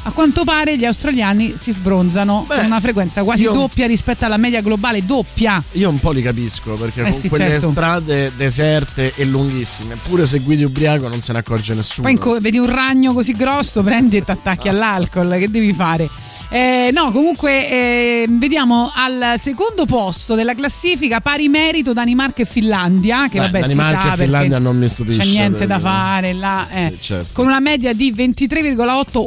A 0.07 0.11
quanto 0.11 0.43
pare 0.43 0.77
gli 0.77 0.85
australiani 0.85 1.53
si 1.55 1.71
sbronzano 1.71 2.45
con 2.47 2.63
una 2.63 2.79
frequenza 2.79 3.23
quasi 3.23 3.43
io- 3.43 3.51
doppia 3.53 3.87
rispetto 3.87 4.23
alla 4.23 4.37
media 4.37 4.61
globale, 4.61 5.03
doppia. 5.03 5.61
Io 5.71 5.89
un 5.89 5.99
po' 5.99 6.11
li 6.11 6.21
capisco 6.21 6.75
perché 6.75 6.99
Eh 7.01 7.03
con 7.05 7.13
sì, 7.13 7.27
quelle 7.27 7.49
certo. 7.49 7.71
strade 7.71 8.31
deserte 8.37 9.13
e 9.15 9.25
lunghissime, 9.25 9.97
pure 10.03 10.27
se 10.27 10.39
guidi 10.39 10.63
ubriaco 10.63 11.07
non 11.07 11.21
se 11.21 11.33
ne 11.33 11.39
accorge 11.39 11.73
nessuno. 11.73 12.03
Poi 12.03 12.11
inco- 12.15 12.37
vedi 12.39 12.59
un 12.59 12.67
ragno 12.71 13.13
così 13.13 13.33
grosso, 13.33 13.81
prendi 13.81 14.17
e 14.17 14.23
ti 14.23 14.29
attacchi 14.29 14.67
all'alcol. 14.69 15.37
Che 15.39 15.49
devi 15.49 15.73
fare? 15.73 16.07
Eh, 16.49 16.91
no, 16.93 17.11
comunque 17.11 17.67
eh, 17.69 18.25
vediamo 18.29 18.91
al 18.93 19.33
secondo 19.37 19.85
posto 19.87 20.35
della 20.35 20.53
classifica 20.53 21.19
pari 21.19 21.49
merito 21.49 21.93
Danimarca 21.93 22.43
e 22.43 22.45
Finlandia. 22.45 23.27
Che 23.27 23.39
Beh, 23.39 23.45
vabbè 23.45 23.59
Danimarca 23.61 24.01
si 24.01 24.07
sa 24.07 24.13
e 24.13 24.17
Finlandia 24.17 24.59
non 24.59 24.77
mi 24.77 24.87
stupisce, 24.87 25.21
C'è 25.21 25.27
niente 25.27 25.65
da 25.65 25.79
perché- 25.79 25.89
fare 25.89 26.33
là. 26.33 26.67
eh. 26.69 26.91
Sì, 26.95 27.01
certo. 27.01 27.29
Con 27.33 27.47
una 27.47 27.59
media 27.59 27.91
di 27.93 28.11
23,8 28.13 29.17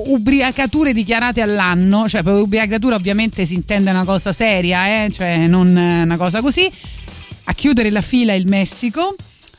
ubriacature 0.68 0.92
dichiarate 0.92 1.40
all'anno. 1.40 2.08
Cioè, 2.08 2.22
per 2.22 2.34
ubriacatura 2.34 2.94
ovviamente 2.96 3.44
si 3.44 3.54
intende 3.54 3.90
una 3.90 4.04
cosa 4.04 4.32
seria, 4.32 5.04
eh? 5.04 5.10
cioè 5.10 5.46
non 5.46 5.76
eh, 5.76 6.02
una 6.02 6.16
cosa 6.16 6.40
così. 6.40 6.70
A 7.44 7.52
chiudere 7.54 7.90
la 7.90 8.02
fila 8.02 8.34
il 8.34 8.46
Messico 8.46 9.16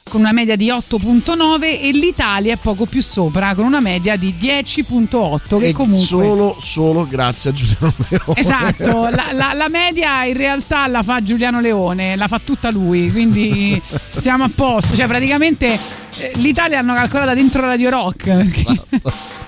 con 0.10 0.22
una 0.22 0.32
media 0.32 0.56
di 0.56 0.70
8.9 0.70 1.62
e 1.84 1.92
l'Italia 1.92 2.54
è 2.54 2.58
poco 2.58 2.86
più 2.86 3.00
sopra 3.02 3.54
con 3.54 3.66
una 3.66 3.80
media 3.80 4.16
di 4.16 4.34
10.8 4.40 5.60
che 5.60 5.68
E 5.68 5.72
comunque 5.72 6.06
solo, 6.06 6.56
solo 6.60 7.08
grazie 7.08 7.52
a 7.52 7.54
Giuliano 7.54 7.94
Leone. 8.10 8.34
Esatto, 8.40 9.10
la, 9.10 9.26
la- 9.34 9.54
la 9.54 9.70
media 9.70 10.26
in 10.26 10.36
realtà 10.36 10.88
la 10.88 11.04
fa 11.04 11.22
Giuliano 11.22 11.60
Leone, 11.62 12.16
la 12.16 12.28
fa 12.28 12.40
tutta 12.44 12.72
lui, 12.72 13.12
quindi 13.12 13.80
siamo 14.12 14.44
a 14.46 14.50
posto. 14.54 14.96
Cioè, 14.96 15.06
praticamente 15.08 15.74
eh, 16.18 16.32
l'Italia 16.36 16.82
l'hanno 16.82 16.96
calcolata 16.96 17.34
dentro 17.36 17.62
Radio 17.62 17.90
Rock. 17.92 18.24
perché- 18.24 18.60
stavamo 18.62 18.88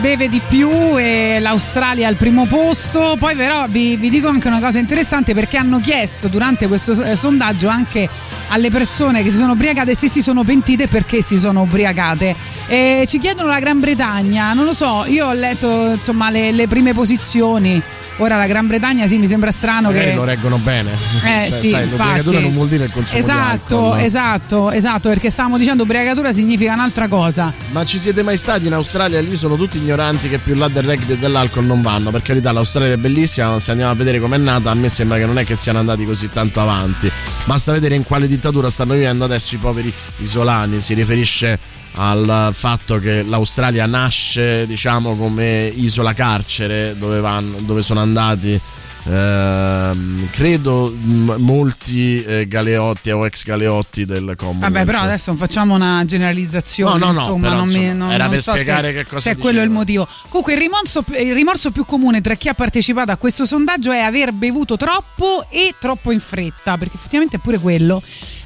beve 0.00 0.28
di 0.28 0.40
più 0.48 0.98
e 0.98 1.38
l'Australia 1.40 2.08
al 2.08 2.16
primo 2.16 2.46
posto. 2.46 3.16
Poi, 3.18 3.36
però, 3.36 3.66
vi, 3.68 3.96
vi 3.96 4.08
dico 4.08 4.28
anche 4.28 4.48
una 4.48 4.60
cosa 4.60 4.78
interessante 4.78 5.34
perché 5.34 5.58
hanno 5.58 5.78
chiesto 5.78 6.28
durante 6.28 6.66
questo 6.66 7.00
eh, 7.02 7.16
sondaggio 7.16 7.68
anche 7.68 8.08
alle 8.48 8.70
persone 8.70 9.22
che 9.22 9.30
si 9.30 9.36
sono 9.36 9.52
ubriacate 9.52 9.94
se 9.94 10.08
si 10.08 10.22
sono 10.22 10.42
pentite 10.42 10.88
perché 10.88 11.22
si 11.22 11.38
sono 11.38 11.62
ubriacate. 11.62 12.34
E 12.66 13.04
ci 13.06 13.18
chiedono 13.18 13.48
la 13.48 13.60
Gran 13.60 13.78
Bretagna, 13.78 14.52
non 14.54 14.64
lo 14.64 14.72
so, 14.72 15.04
io 15.06 15.26
ho 15.26 15.32
letto 15.32 15.92
insomma 15.92 16.30
le, 16.30 16.50
le 16.50 16.66
prime 16.66 16.94
posizioni. 16.94 17.80
Ora 18.20 18.36
la 18.36 18.46
Gran 18.46 18.66
Bretagna 18.66 19.06
sì, 19.06 19.16
mi 19.16 19.26
sembra 19.26 19.50
strano 19.50 19.88
Magari 19.88 20.10
che 20.10 20.14
lo 20.14 20.24
reggono 20.24 20.58
bene. 20.58 20.92
Eh 21.24 21.48
Cioè, 21.48 21.58
sì, 21.58 21.70
sai, 21.70 21.84
infatti. 21.84 22.38
non 22.38 22.52
vuol 22.52 22.68
dire 22.68 22.84
il 22.84 22.92
consumo 22.92 23.14
di 23.14 23.18
Esatto, 23.18 23.94
esatto, 23.96 24.70
esatto, 24.70 25.08
perché 25.08 25.30
stavamo 25.30 25.56
dicendo 25.56 25.84
ubriacatura 25.84 26.30
significa 26.30 26.74
un'altra 26.74 27.08
cosa. 27.08 27.50
Ma 27.70 27.82
ci 27.86 27.98
siete 27.98 28.22
mai 28.22 28.36
stati 28.36 28.66
in 28.66 28.74
Australia? 28.74 29.20
Lì 29.20 29.36
sono 29.36 29.56
tutti 29.56 29.78
ignoranti 29.78 30.28
che 30.28 30.38
più 30.38 30.54
là 30.54 30.68
del 30.68 30.82
rugby 30.82 31.14
e 31.14 31.18
dell'alcol 31.18 31.64
non 31.64 31.80
vanno. 31.80 32.10
Per 32.10 32.20
carità, 32.20 32.52
l'Australia 32.52 32.92
è 32.92 32.98
bellissima, 32.98 33.52
ma 33.52 33.58
se 33.58 33.70
andiamo 33.70 33.90
a 33.90 33.94
vedere 33.94 34.20
com'è 34.20 34.36
nata, 34.36 34.70
a 34.70 34.74
me 34.74 34.90
sembra 34.90 35.16
che 35.16 35.24
non 35.24 35.38
è 35.38 35.44
che 35.46 35.56
siano 35.56 35.78
andati 35.78 36.04
così 36.04 36.28
tanto 36.30 36.60
avanti. 36.60 37.10
Basta 37.44 37.72
vedere 37.72 37.94
in 37.94 38.04
quale 38.04 38.28
dittatura 38.28 38.68
stanno 38.68 38.92
vivendo 38.92 39.24
adesso 39.24 39.54
i 39.54 39.58
poveri 39.58 39.90
isolani. 40.18 40.78
Si 40.80 40.92
riferisce 40.92 41.58
al 42.02 42.50
fatto 42.54 42.98
che 42.98 43.22
l'Australia 43.22 43.84
nasce, 43.84 44.66
diciamo, 44.66 45.16
come 45.16 45.70
isola 45.74 46.14
carcere, 46.14 46.96
dove, 46.98 47.20
vanno, 47.20 47.58
dove 47.60 47.82
sono 47.82 48.00
andati. 48.00 48.58
ehm, 49.02 50.28
credo 50.30 50.90
m- 50.94 51.34
molti 51.38 52.22
eh, 52.22 52.46
galeotti 52.46 53.10
o 53.10 53.24
ex 53.26 53.44
galeotti 53.44 54.04
del 54.04 54.34
Commonwealth. 54.36 54.72
Vabbè, 54.72 54.84
però 54.84 55.00
adesso 55.00 55.30
non 55.30 55.38
facciamo 55.38 55.74
una 55.74 56.02
generalizzazione. 56.06 56.98
No, 56.98 57.06
no, 57.06 57.12
no, 57.12 57.20
insomma, 57.20 57.48
però, 57.48 57.60
non 57.60 57.68
mi- 57.68 57.74
insomma, 57.82 57.92
non- 57.94 58.12
era 58.12 58.24
non 58.24 58.32
per 58.34 58.42
so 58.42 58.52
spiegare 58.52 58.88
se, 58.88 58.94
che 58.94 59.04
cosa 59.06 59.20
se 59.20 59.30
è 59.30 59.36
quello 59.38 59.62
il 59.62 59.70
motivo. 59.70 60.06
Comunque, 60.28 60.52
il 60.54 60.58
rimorso, 60.58 61.04
il 61.18 61.34
rimorso 61.34 61.70
più 61.70 61.84
comune 61.84 62.20
tra 62.20 62.34
chi 62.34 62.48
ha 62.48 62.54
partecipato 62.54 63.10
a 63.10 63.16
questo 63.16 63.44
sondaggio 63.46 63.90
è 63.90 64.00
aver 64.00 64.32
bevuto 64.32 64.76
troppo 64.76 65.46
e 65.50 65.74
troppo 65.78 66.12
in 66.12 66.20
fretta, 66.20 66.76
perché 66.76 66.96
effettivamente 66.96 67.36
è 67.36 67.40
pure 67.40 67.58
quello. 67.58 68.02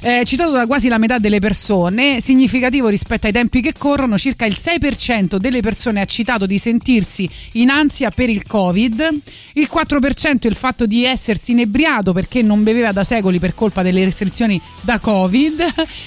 Eh, 0.07 0.21
citato 0.23 0.51
da 0.51 0.67
quasi 0.67 0.87
la 0.87 0.99
metà 0.99 1.17
delle 1.17 1.39
persone, 1.39 2.21
significativo 2.21 2.89
rispetto 2.89 3.25
ai 3.25 3.33
tempi 3.33 3.59
che 3.59 3.73
corrono, 3.75 4.19
circa 4.19 4.45
il 4.45 4.55
6% 4.55 5.37
delle 5.37 5.61
persone 5.61 5.99
ha 5.99 6.05
citato 6.05 6.45
di 6.45 6.59
sentirsi 6.59 7.27
in 7.53 7.71
ansia 7.71 8.11
per 8.11 8.29
il 8.29 8.45
Covid, 8.45 9.09
il 9.53 9.67
4% 9.67 10.45
il 10.47 10.53
fatto 10.53 10.85
di 10.85 11.05
essersi 11.05 11.53
inebriato 11.53 12.13
perché 12.13 12.43
non 12.43 12.61
beveva 12.61 12.91
da 12.91 13.03
secoli 13.03 13.39
per 13.39 13.55
colpa 13.55 13.81
delle 13.81 14.03
restrizioni 14.03 14.61
da 14.81 14.99
Covid, 14.99 15.59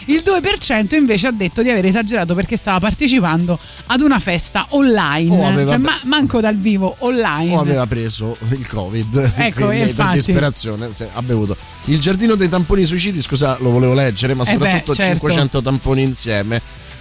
il 0.04 0.22
2% 0.24 0.94
invece 0.94 1.26
ha 1.26 1.32
detto 1.32 1.62
di 1.62 1.70
aver 1.70 1.86
esagerato 1.86 2.36
perché 2.36 2.56
stava 2.56 2.78
partecipando 2.78 3.58
ad 3.86 4.00
una 4.00 4.20
festa 4.20 4.64
online, 4.68 5.44
aveva- 5.44 5.70
cioè, 5.70 5.78
ma- 5.78 5.98
manco 6.04 6.40
dal 6.40 6.54
vivo, 6.56 6.94
online. 7.00 7.52
o 7.52 7.58
aveva 7.58 7.84
preso 7.86 8.36
il 8.50 8.64
covid 8.68 9.32
Ecco, 9.38 9.64
quindi 9.66 9.78
per 9.80 9.88
infatti. 9.88 10.14
disperazione 10.18 10.92
se- 10.92 11.08
ha 11.12 11.20
bevuto 11.22 11.56
il 11.86 11.98
giardino 11.98 12.36
dei 12.36 12.48
tamponi 12.48 12.84
suicidi 12.84 13.20
scusa 13.20 13.56
lo 13.58 13.70
volevo 13.70 13.86
leggere 13.94 14.34
ma 14.34 14.42
Eh 14.42 14.46
beh, 14.46 14.52
soprattutto 14.52 14.94
certo. 14.94 15.14
500 15.18 15.62
tamponi 15.62 16.02
insieme. 16.02 16.60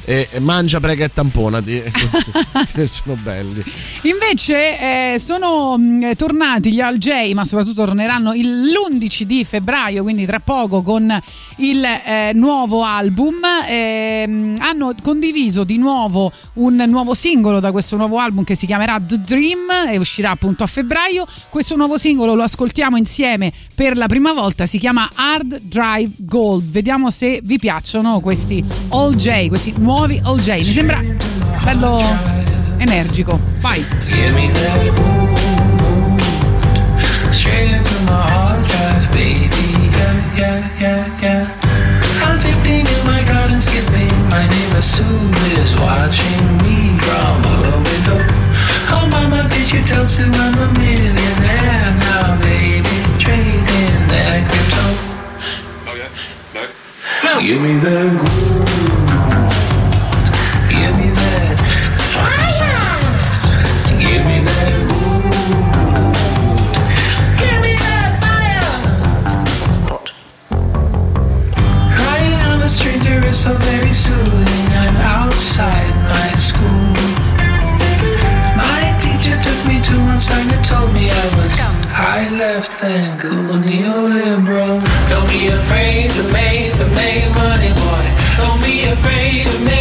E 0.09 0.29
mangia 0.39 0.79
prega 0.79 1.03
e 1.03 1.11
tamponati. 1.13 1.83
Che 2.73 2.87
sono 2.87 3.15
belli. 3.21 3.61
Invece 4.03 5.13
eh, 5.13 5.19
sono 5.19 5.77
mh, 5.77 6.15
tornati 6.15 6.71
gli 6.71 6.79
Al 6.79 6.97
J, 6.97 7.33
ma 7.33 7.43
soprattutto 7.43 7.83
torneranno 7.83 8.33
il- 8.33 8.71
l'11 8.71 9.23
di 9.23 9.43
febbraio, 9.43 10.03
quindi 10.03 10.25
tra 10.25 10.39
poco 10.39 10.81
con 10.81 11.13
il 11.57 11.83
eh, 11.83 12.31
nuovo 12.33 12.83
album. 12.83 13.35
Ehm, 13.67 14.57
hanno 14.59 14.93
condiviso 15.01 15.63
di 15.63 15.77
nuovo 15.77 16.31
un 16.53 16.83
nuovo 16.87 17.13
singolo 17.13 17.59
da 17.59 17.71
questo 17.71 17.95
nuovo 17.95 18.17
album 18.19 18.43
che 18.43 18.55
si 18.55 18.65
chiamerà 18.65 18.99
The 18.99 19.19
Dream 19.21 19.91
e 19.91 19.97
uscirà 19.97 20.31
appunto 20.31 20.63
a 20.63 20.67
febbraio. 20.67 21.27
Questo 21.49 21.75
nuovo 21.75 21.97
singolo 21.97 22.35
lo 22.35 22.43
ascoltiamo 22.43 22.97
insieme 22.97 23.51
per 23.75 23.97
la 23.97 24.07
prima 24.07 24.33
volta, 24.33 24.65
si 24.65 24.77
chiama 24.77 25.09
Hard 25.13 25.61
Drive 25.61 26.13
Gold. 26.17 26.69
Vediamo 26.69 27.11
se 27.11 27.39
vi 27.43 27.59
piacciono 27.59 28.19
questi 28.19 28.63
All 28.89 29.15
J, 29.15 29.47
questi 29.47 29.73
nuovi 29.77 30.19
All 30.23 30.39
J. 30.39 30.63
Mi 30.63 30.71
sembra 30.71 31.01
bello 31.63 32.01
energico. 32.77 33.39
Vai. 33.59 33.85
Yeah, 40.37 40.59
yeah, 40.79 41.19
yeah, 41.19 41.21
yeah. 41.23 42.21
I'm 42.21 42.39
15 42.39 42.85
in 42.85 43.05
my 43.07 43.23
garden 43.25 43.59
skipping. 43.59 44.13
My 44.29 44.45
neighbor 44.45 44.83
Sue 44.83 45.03
is 45.57 45.73
watching 45.81 46.45
me 46.61 46.93
from 47.01 47.41
her 47.41 47.73
window. 47.81 48.21
Oh, 48.93 49.09
mama, 49.09 49.49
did 49.49 49.71
you 49.71 49.81
tell 49.81 50.05
Sue 50.05 50.29
I'm 50.29 50.53
a 50.53 50.67
millionaire 50.77 51.89
now, 52.05 52.39
baby? 52.39 52.97
Trading 53.17 53.97
that 54.13 54.45
crypto. 54.45 54.85
Oh, 55.89 55.95
yeah? 55.97 56.09
No. 56.53 57.41
Give 57.41 57.59
me 57.59 57.73
that 57.79 58.21
gold. 58.21 58.96
And 82.87 83.19
cool 83.19 83.59
neoliberal. 83.59 84.81
Don't 85.09 85.27
be 85.29 85.47
afraid 85.47 86.09
to 86.11 86.23
make 86.31 86.73
to 86.75 86.85
make 86.95 87.29
money, 87.35 87.71
boy. 87.73 88.05
Don't 88.37 88.61
be 88.63 88.85
afraid 88.85 89.45
to 89.45 89.59
make 89.65 89.76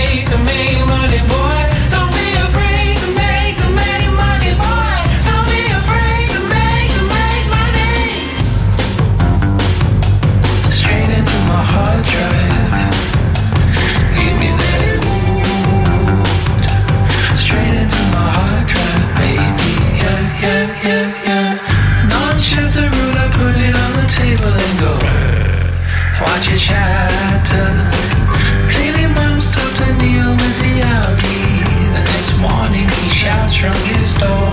stone. 34.18 34.45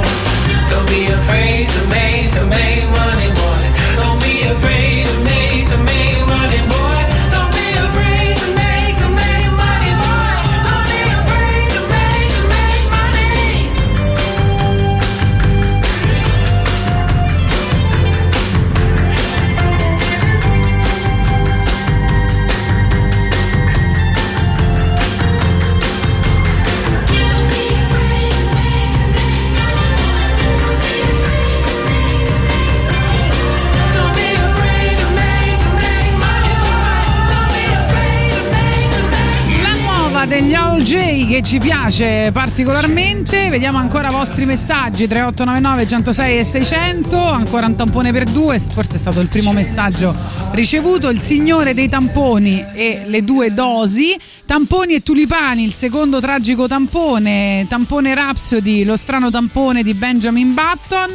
Ci 41.54 41.60
piace 41.60 42.32
particolarmente. 42.34 43.50
Vediamo 43.50 43.78
ancora 43.78 44.10
i 44.10 44.12
vostri 44.12 44.44
messaggi 44.44 45.06
3899 45.06 45.86
106 45.86 46.38
e 46.40 46.44
600. 46.44 47.24
Ancora 47.24 47.68
un 47.68 47.76
tampone 47.76 48.12
per 48.12 48.26
due. 48.26 48.58
Forse 48.58 48.96
è 48.96 48.98
stato 48.98 49.20
il 49.20 49.28
primo 49.28 49.52
messaggio 49.54 50.16
ricevuto. 50.54 51.10
Il 51.10 51.20
signore 51.20 51.76
dei 51.76 51.90
tamponi 51.90 52.66
e 52.74 53.04
le 53.06 53.24
due 53.24 53.54
dosi. 53.54 54.20
Tamponi 54.48 54.96
e 54.96 55.04
tulipani, 55.04 55.64
il 55.64 55.74
secondo 55.74 56.20
tragico 56.20 56.66
tampone. 56.66 57.68
Tampone 57.70 58.16
Rhapsody, 58.16 58.84
lo 58.84 58.98
strano 58.98 59.30
tampone 59.30 59.84
di 59.84 59.94
Benjamin 59.94 60.56
Button. 60.56 61.12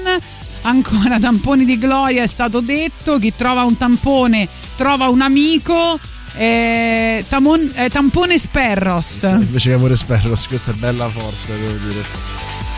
Ancora 0.62 1.19
tamponi 1.19 1.65
di 1.65 1.78
Gloria 1.78 2.23
è 2.23 2.28
stato 2.28 2.60
detto. 2.60 3.19
Chi 3.19 3.35
trova 3.35 3.65
un 3.65 3.77
tampone 3.77 4.47
trova 4.77 5.09
un 5.09 5.20
amico. 5.20 5.98
Eh, 6.39 7.24
tamon- 7.28 7.73
eh, 7.74 7.90
tampone 7.90 8.39
Sperros. 8.39 9.23
Invece 9.23 9.70
che 9.70 9.74
Amore 9.74 9.97
Sperros, 9.97 10.47
questa 10.47 10.70
è 10.70 10.74
bella 10.74 11.09
forte, 11.09 11.59
devo 11.59 11.77
dire. 11.89 12.01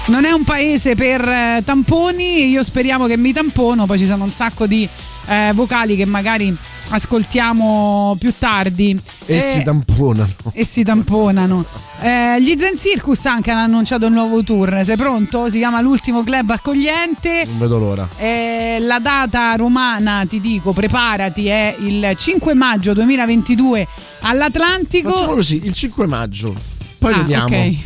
Non 0.07 0.25
è 0.25 0.31
un 0.31 0.45
paese 0.45 0.95
per 0.95 1.21
eh, 1.29 1.63
tamponi, 1.63 2.49
io 2.49 2.63
speriamo 2.63 3.07
che 3.07 3.19
mi 3.19 3.33
tampono, 3.33 3.85
poi 3.85 3.99
ci 3.99 4.07
sono 4.07 4.25
un 4.25 4.31
sacco 4.31 4.67
di 4.67 4.89
eh, 5.27 5.53
vocali 5.55 5.95
che 5.95 6.07
magari 6.07 6.57
ascoltiamo 6.91 8.17
più 8.19 8.33
tardi. 8.39 8.99
E 9.27 9.37
Eh, 9.37 9.41
si 9.41 9.63
tamponano. 9.63 10.33
e 10.53 10.65
si 10.65 10.83
tamponano. 10.83 11.65
Eh, 12.03 12.41
gli 12.43 12.55
Zen 12.57 12.77
Circus 12.77 13.27
anche 13.27 13.51
hanno 13.51 13.65
annunciato 13.65 14.07
un 14.07 14.13
nuovo 14.13 14.43
tour. 14.43 14.81
Sei 14.85 14.97
pronto? 14.97 15.49
Si 15.51 15.59
chiama 15.59 15.81
L'ultimo 15.81 16.23
club 16.23 16.51
accogliente. 16.51 17.45
Non 17.47 17.59
vedo 17.59 17.79
l'ora. 17.79 18.09
Eh, 18.17 18.79
la 18.81 18.99
data 18.99 19.55
romana, 19.57 20.25
ti 20.29 20.41
dico, 20.41 20.73
preparati, 20.73 21.47
è 21.47 21.75
il 21.81 22.13
5 22.17 22.55
maggio 22.55 22.93
2022 22.95 23.87
all'Atlantico. 24.23 25.11
Facciamo 25.11 25.35
così, 25.35 25.61
il 25.65 25.73
5 25.75 26.07
maggio. 26.07 26.55
Poi 27.01 27.15
Ah, 27.15 27.17
vediamo. 27.17 27.45
ok. 27.47 27.77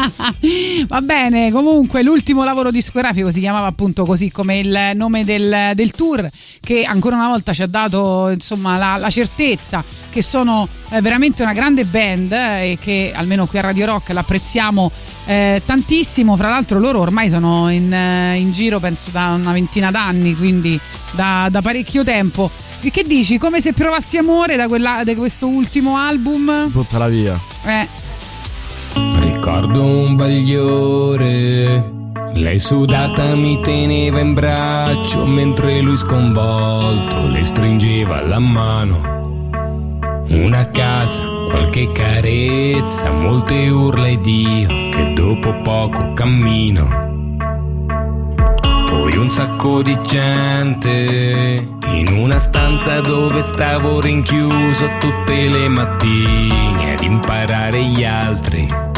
Va 0.88 1.00
bene, 1.02 1.52
comunque 1.52 2.02
l'ultimo 2.02 2.42
lavoro 2.42 2.70
discografico 2.70 3.30
si 3.30 3.40
chiamava 3.40 3.66
appunto 3.66 4.04
così 4.04 4.30
come 4.30 4.58
il 4.58 4.78
nome 4.94 5.24
del, 5.24 5.72
del 5.74 5.90
tour 5.92 6.28
che 6.60 6.84
ancora 6.84 7.16
una 7.16 7.28
volta 7.28 7.52
ci 7.52 7.62
ha 7.62 7.66
dato 7.66 8.30
insomma 8.30 8.76
la, 8.78 8.96
la 8.96 9.10
certezza 9.10 9.84
che 10.10 10.22
sono 10.22 10.66
eh, 10.90 11.00
veramente 11.00 11.42
una 11.42 11.52
grande 11.52 11.84
band 11.84 12.32
eh, 12.32 12.72
e 12.72 12.78
che 12.80 13.12
almeno 13.14 13.46
qui 13.46 13.58
a 13.58 13.62
Radio 13.62 13.86
Rock 13.86 14.08
l'apprezziamo 14.10 14.90
eh, 15.26 15.62
tantissimo. 15.64 16.36
Fra 16.36 16.48
l'altro 16.48 16.78
loro 16.80 17.00
ormai 17.00 17.28
sono 17.28 17.70
in, 17.70 17.92
eh, 17.92 18.36
in 18.38 18.52
giro 18.52 18.80
penso 18.80 19.10
da 19.10 19.28
una 19.34 19.52
ventina 19.52 19.90
d'anni, 19.90 20.34
quindi 20.34 20.78
da, 21.12 21.48
da 21.50 21.60
parecchio 21.62 22.02
tempo. 22.04 22.50
E 22.82 22.90
che 22.90 23.04
dici? 23.04 23.36
Come 23.38 23.60
se 23.60 23.72
provassi 23.74 24.16
amore 24.16 24.56
da, 24.56 24.66
quella- 24.66 25.04
da 25.04 25.14
questo 25.14 25.46
ultimo 25.46 25.96
album? 25.98 26.70
Buttala 26.70 27.08
via. 27.08 27.38
Eh, 27.66 27.86
Ricordo 29.42 29.82
un 29.82 30.16
bagliore. 30.16 31.92
Lei 32.34 32.58
sudata 32.58 33.34
mi 33.34 33.58
teneva 33.62 34.20
in 34.20 34.34
braccio 34.34 35.24
mentre 35.24 35.80
lui 35.80 35.96
sconvolto 35.96 37.26
le 37.26 37.42
stringeva 37.42 38.20
la 38.20 38.38
mano. 38.38 39.48
Una 40.28 40.68
casa, 40.68 41.20
qualche 41.48 41.88
carezza, 41.90 43.12
molte 43.12 43.70
urla 43.70 44.08
ed 44.08 44.26
io 44.26 44.68
che 44.68 45.14
dopo 45.14 45.54
poco 45.62 46.12
cammino. 46.12 46.86
Poi 48.84 49.16
un 49.16 49.30
sacco 49.30 49.80
di 49.80 49.98
gente 50.02 51.56
in 51.86 52.12
una 52.12 52.38
stanza 52.38 53.00
dove 53.00 53.40
stavo 53.40 54.02
rinchiuso 54.02 54.86
tutte 54.98 55.48
le 55.48 55.66
mattine 55.70 56.92
ad 56.92 57.02
imparare 57.02 57.82
gli 57.82 58.04
altri. 58.04 58.89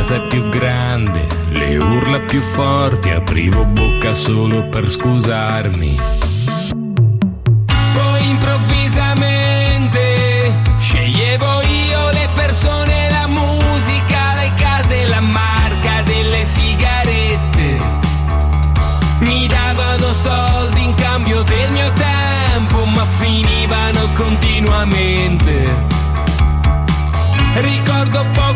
Casa 0.00 0.18
più 0.18 0.48
grande, 0.48 1.26
le 1.50 1.76
urla 1.76 2.20
più 2.20 2.40
forti, 2.40 3.10
aprivo 3.10 3.64
bocca 3.64 4.14
solo 4.14 4.66
per 4.70 4.90
scusarmi. 4.90 5.94
Poi 7.66 8.28
improvvisamente 8.30 10.58
sceglievo 10.78 11.60
io 11.66 12.08
le 12.12 12.28
persone, 12.32 13.10
la 13.10 13.26
musica, 13.26 14.36
le 14.36 14.54
case, 14.56 15.06
la 15.06 15.20
marca 15.20 16.00
delle 16.00 16.46
sigarette. 16.46 17.76
Mi 19.18 19.46
davano 19.48 20.14
soldi 20.14 20.82
in 20.82 20.94
cambio 20.94 21.42
del 21.42 21.72
mio 21.72 21.92
tempo, 21.92 22.86
ma 22.86 23.04
finivano 23.04 24.08
continuamente. 24.14 25.98
Ricordo 27.52 28.24
poco 28.32 28.49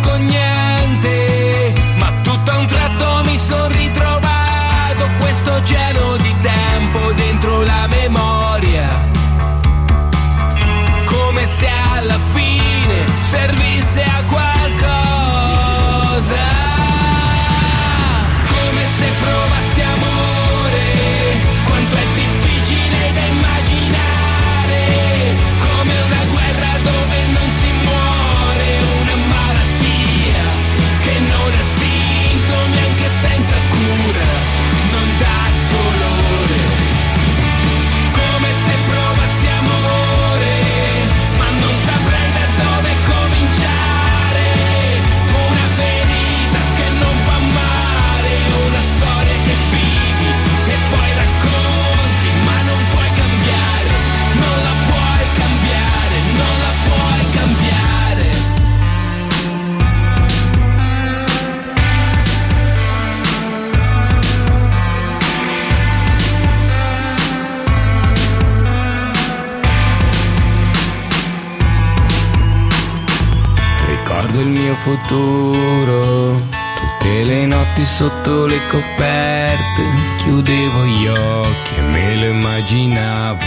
futuro, 74.85 76.43
tutte 76.77 77.23
le 77.25 77.47
notti 77.47 77.87
sotto 77.87 78.45
le 78.45 78.61
coperte, 78.69 79.83
chiudevo 80.19 80.85
gli 80.85 81.07
occhi 81.07 81.75
e 81.79 81.81
me 81.81 82.17
lo 82.17 82.27
immaginavo, 82.27 83.47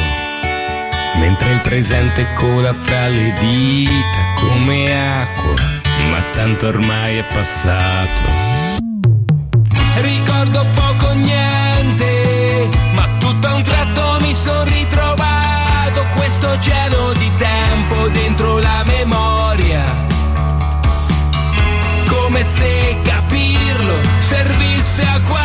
mentre 1.20 1.52
il 1.52 1.60
presente 1.62 2.26
cola 2.34 2.74
fra 2.74 3.08
le 3.10 3.34
dita 3.40 4.34
come 4.40 5.22
acqua, 5.22 5.54
ma 6.10 6.24
tanto 6.32 6.70
ormai 6.70 7.18
è 7.18 7.24
passato. 7.32 8.22
Ricordo 10.02 10.66
poco 10.74 11.14
niente, 11.14 12.68
ma 12.96 13.08
tutto 13.20 13.48
a 13.48 13.54
un 13.54 13.62
tratto 13.62 14.18
mi 14.22 14.34
sono 14.34 14.64
ritrovato 14.64 16.08
questo 16.16 16.60
cielo 16.62 17.14
di 17.14 17.32
tempo 17.38 18.08
dentro 18.08 18.58
la 18.58 18.84
memoria. 18.88 19.57
Come 22.28 22.44
se 22.44 22.98
capirlo 23.04 24.02
servisse 24.20 25.02
a 25.02 25.22
qualcosa. 25.22 25.37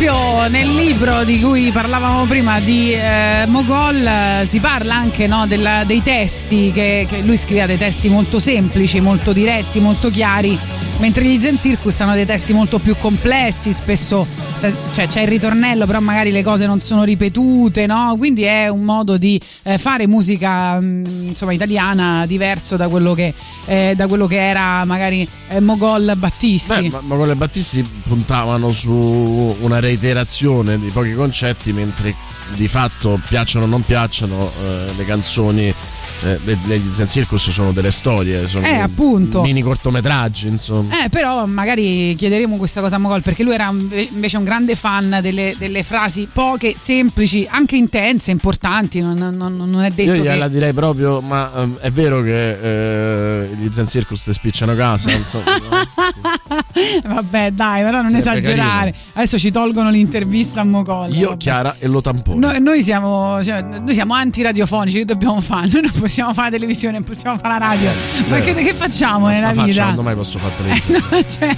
Esempio 0.00 0.46
nel 0.48 0.74
libro 0.74 1.24
di 1.24 1.40
cui 1.40 1.72
parlavamo 1.72 2.24
prima 2.26 2.60
di 2.60 2.92
eh, 2.92 3.46
Mogol 3.48 4.06
eh, 4.06 4.42
si 4.44 4.60
parla 4.60 4.94
anche 4.94 5.26
no, 5.26 5.48
della- 5.48 5.82
dei 5.82 6.02
testi, 6.02 6.70
che, 6.72 7.04
che 7.08 7.18
lui 7.22 7.36
scriveva 7.36 7.66
dei 7.66 7.78
testi 7.78 8.08
molto 8.08 8.38
semplici, 8.38 9.00
molto 9.00 9.32
diretti, 9.32 9.80
molto 9.80 10.08
chiari, 10.08 10.56
mentre 10.98 11.24
gli 11.24 11.40
Zen 11.40 11.56
Circus 11.56 11.98
hanno 12.00 12.14
dei 12.14 12.26
testi 12.26 12.52
molto 12.52 12.78
più 12.78 12.96
complessi, 12.96 13.72
spesso 13.72 14.24
cioè, 14.58 15.06
c'è 15.06 15.20
il 15.22 15.28
ritornello, 15.28 15.86
però 15.86 16.00
magari 16.00 16.32
le 16.32 16.42
cose 16.42 16.66
non 16.66 16.80
sono 16.80 17.04
ripetute, 17.04 17.86
no? 17.86 18.14
quindi 18.18 18.42
è 18.42 18.68
un 18.68 18.82
modo 18.82 19.16
di 19.16 19.40
eh, 19.62 19.78
fare 19.78 20.08
musica 20.08 20.80
mh, 20.80 21.26
insomma, 21.28 21.52
italiana 21.52 22.26
diverso 22.26 22.76
da 22.76 22.88
quello 22.88 23.14
che, 23.14 23.32
eh, 23.66 23.94
da 23.96 24.08
quello 24.08 24.26
che 24.26 24.48
era 24.48 24.84
magari 24.84 25.26
eh, 25.48 25.60
Mogol 25.60 26.14
Battisti. 26.16 26.88
Beh, 26.88 27.00
ma, 27.02 27.16
con 27.16 27.28
le 27.28 27.36
Battisti 27.36 27.86
puntavano 28.06 28.72
su 28.72 29.56
una 29.60 29.78
reiterazione 29.78 30.78
di 30.78 30.88
pochi 30.88 31.14
concetti, 31.14 31.72
mentre 31.72 32.14
di 32.54 32.66
fatto 32.66 33.20
piacciono 33.28 33.64
o 33.66 33.68
non 33.68 33.84
piacciono 33.84 34.50
eh, 34.64 34.92
le 34.96 35.04
canzoni 35.04 35.74
eh, 36.24 36.38
degli 36.66 36.90
Zen 36.94 37.08
Circus 37.08 37.50
sono 37.50 37.72
delle 37.72 37.90
storie, 37.90 38.46
sono 38.48 38.66
Eh, 38.66 38.76
appunto. 38.78 39.42
mini 39.42 39.62
cortometraggi, 39.62 40.48
insomma. 40.48 41.04
Eh, 41.04 41.08
però 41.08 41.46
magari 41.46 42.14
chiederemo 42.16 42.56
questa 42.56 42.80
cosa 42.80 42.96
a 42.96 42.98
Mogol 42.98 43.22
perché 43.22 43.42
lui 43.42 43.54
era 43.54 43.68
invece 43.70 44.36
un 44.36 44.44
grande 44.44 44.74
fan 44.74 45.18
delle, 45.22 45.54
delle 45.58 45.82
frasi 45.82 46.28
poche, 46.32 46.74
semplici, 46.76 47.46
anche 47.50 47.76
intense, 47.76 48.30
importanti. 48.30 49.00
Non, 49.00 49.16
non- 49.18 49.56
non 49.56 49.82
è 49.82 49.90
detto 49.90 50.10
Io 50.14 50.22
che. 50.22 50.28
gliela 50.28 50.48
direi 50.48 50.72
proprio, 50.72 51.20
ma 51.20 51.50
ehm, 51.56 51.78
è 51.78 51.90
vero 51.90 52.20
che 52.22 53.40
eh, 53.42 53.48
gli 53.56 53.68
Zen 53.72 53.86
Circus 53.86 54.22
ti 54.22 54.32
spicciano 54.32 54.74
casa, 54.74 55.10
insomma. 55.10 55.44
Vabbè, 57.06 57.50
dai, 57.52 57.82
però 57.82 58.02
non 58.02 58.10
Sarebbe 58.20 58.38
esagerare. 58.40 58.94
Adesso 59.14 59.38
ci 59.38 59.50
tolgono 59.50 59.90
l'intervista 59.90 60.60
a 60.60 60.64
Mogol. 60.64 61.14
Io, 61.14 61.28
vabbè. 61.30 61.36
Chiara 61.38 61.76
e 61.78 61.86
lo 61.86 62.00
tampone. 62.00 62.38
Noi, 62.38 62.60
noi 62.60 62.82
siamo, 62.82 63.42
cioè, 63.42 63.62
noi 63.62 63.94
siamo 63.94 64.14
antiradiofonici, 64.14 64.98
che 64.98 65.04
dobbiamo 65.04 65.40
fare? 65.40 65.66
Noi 65.78 65.82
non 65.82 65.90
possiamo 65.92 66.07
fare 66.08 66.50
la 66.50 66.56
televisione, 66.56 66.94
non 66.98 67.04
possiamo 67.04 67.36
fare 67.38 67.58
la 67.58 67.66
radio. 67.66 67.90
Ma 67.90 68.22
Zero. 68.24 68.44
che, 68.44 68.54
che 68.54 68.74
facciamo 68.74 69.26
Non 69.26 69.30
nella 69.34 69.50
vita? 69.52 69.66
facendo, 69.66 70.02
mai 70.02 70.14
posso 70.14 70.38
fare 70.38 70.54
televisione. 70.56 71.04
No, 71.10 71.24
cioè, 71.24 71.56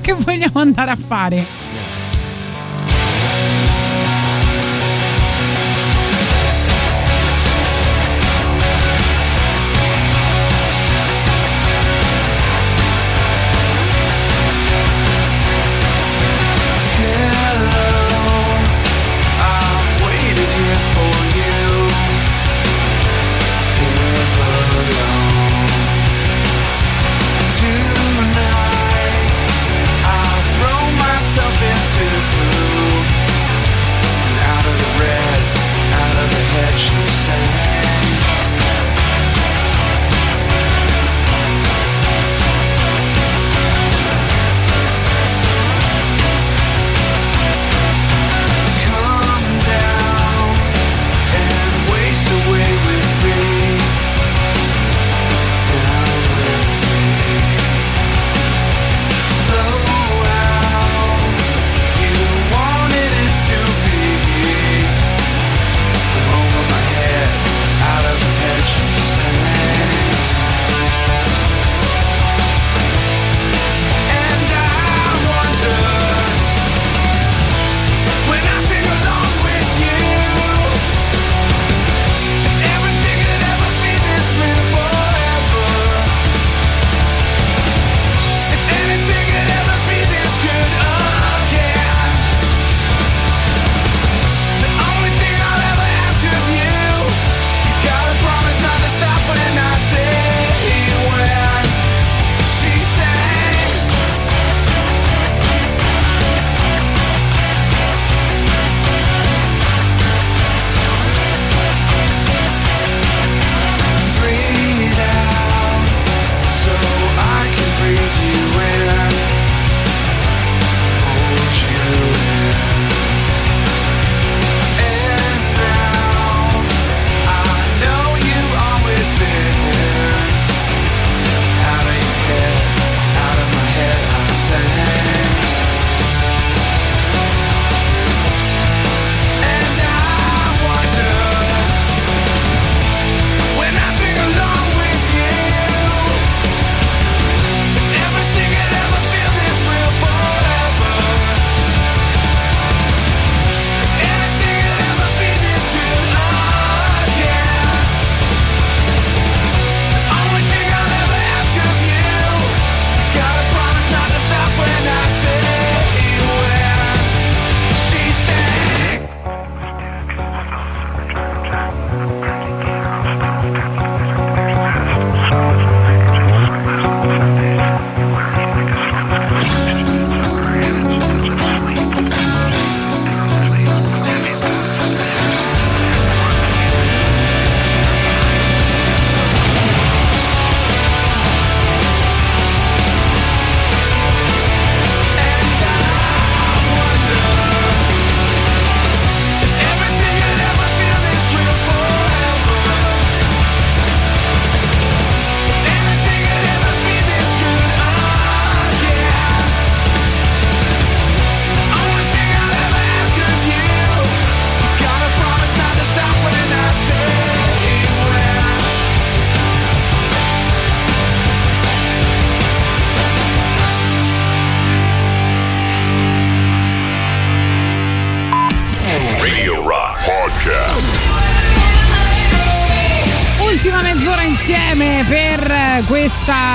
che 0.00 0.12
vogliamo 0.14 0.60
andare 0.60 0.90
a 0.90 0.96
fare? 0.96 1.44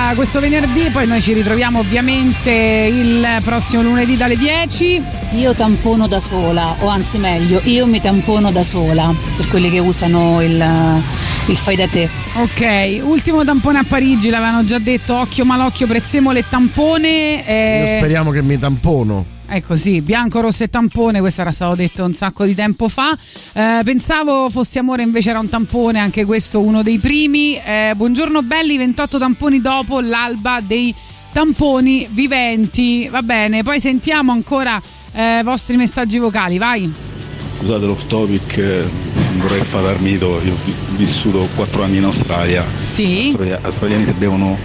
Questa- 0.07 0.13
questo 0.15 0.39
venerdì, 0.39 0.89
poi 0.91 1.07
noi 1.07 1.21
ci 1.21 1.33
ritroviamo 1.33 1.79
ovviamente 1.79 2.51
il 2.51 3.25
prossimo 3.43 3.81
lunedì 3.81 4.15
dalle 4.15 4.37
10. 4.37 5.01
Io 5.35 5.53
tampono 5.53 6.07
da 6.07 6.19
sola, 6.19 6.75
o 6.79 6.87
anzi 6.87 7.17
meglio, 7.17 7.59
io 7.65 7.85
mi 7.85 7.99
tampono 7.99 8.51
da 8.51 8.63
sola, 8.63 9.13
per 9.35 9.47
quelli 9.49 9.69
che 9.69 9.79
usano 9.79 10.41
il, 10.41 11.01
il 11.47 11.55
fai 11.55 11.75
da 11.75 11.87
te. 11.87 12.07
Ok, 12.35 13.01
ultimo 13.03 13.43
tampone 13.43 13.79
a 13.79 13.83
Parigi, 13.87 14.29
l'avevano 14.29 14.63
già 14.63 14.79
detto, 14.79 15.15
occhio 15.15 15.43
malocchio, 15.45 15.87
prezzemolo 15.87 16.37
e 16.37 16.43
tampone. 16.49 17.45
eh, 17.45 17.91
Io 17.91 17.97
speriamo 17.97 18.31
che 18.31 18.41
mi 18.41 18.57
tampono. 18.57 19.35
Ecco 19.49 19.77
sì, 19.77 20.01
bianco, 20.01 20.41
rosso 20.41 20.65
e 20.65 20.69
tampone, 20.69 21.19
questo 21.21 21.39
era 21.41 21.51
stato 21.51 21.75
detto 21.75 22.03
un 22.03 22.13
sacco 22.13 22.43
di 22.45 22.53
tempo 22.53 22.89
fa. 22.89 23.17
Eh, 23.57 23.81
pensavo 23.83 24.51
fosse 24.51 24.77
amore, 24.77 25.01
invece 25.01 25.31
era 25.31 25.39
un 25.39 25.49
tampone, 25.49 25.97
anche 25.97 26.25
questo 26.25 26.61
uno 26.61 26.83
dei 26.83 26.99
primi. 26.99 27.55
Eh, 27.55 27.93
buongiorno 27.95 28.43
belli, 28.43 28.77
28 28.77 29.17
tamponi 29.17 29.59
dopo 29.61 29.99
l'alba 29.99 30.59
dei 30.61 30.93
tamponi 31.31 32.07
viventi. 32.11 33.07
Va 33.09 33.23
bene, 33.23 33.63
poi 33.63 33.79
sentiamo 33.79 34.31
ancora 34.31 34.79
eh, 35.11 35.39
i 35.39 35.43
vostri 35.43 35.75
messaggi 35.75 36.19
vocali, 36.19 36.59
vai. 36.59 36.93
Scusate 37.57 37.85
l'off 37.87 38.05
topic, 38.05 38.57
eh, 38.57 38.85
vorrei 39.37 39.63
fare 39.63 39.87
armito, 39.87 40.39
io 40.45 40.53
ho 40.53 40.57
vi- 40.63 40.75
vissuto 40.89 41.47
4 41.55 41.81
anni 41.81 41.97
in 41.97 42.03
Australia. 42.03 42.63
Sì. 42.83 43.35
Gli 43.35 43.55
australiani 43.59 44.05
si 44.05 44.13
bevono 44.13 44.55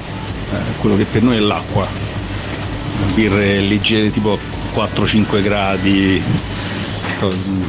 eh, 0.53 0.57
quello 0.81 0.99
che 0.99 1.05
per 1.05 1.23
noi 1.23 1.37
è 1.37 1.41
l'acqua, 1.41 1.89
birre 3.15 3.59
leggere 3.61 4.11
tipo 4.11 4.39
4-5 4.75 5.43
gradi, 5.43 6.21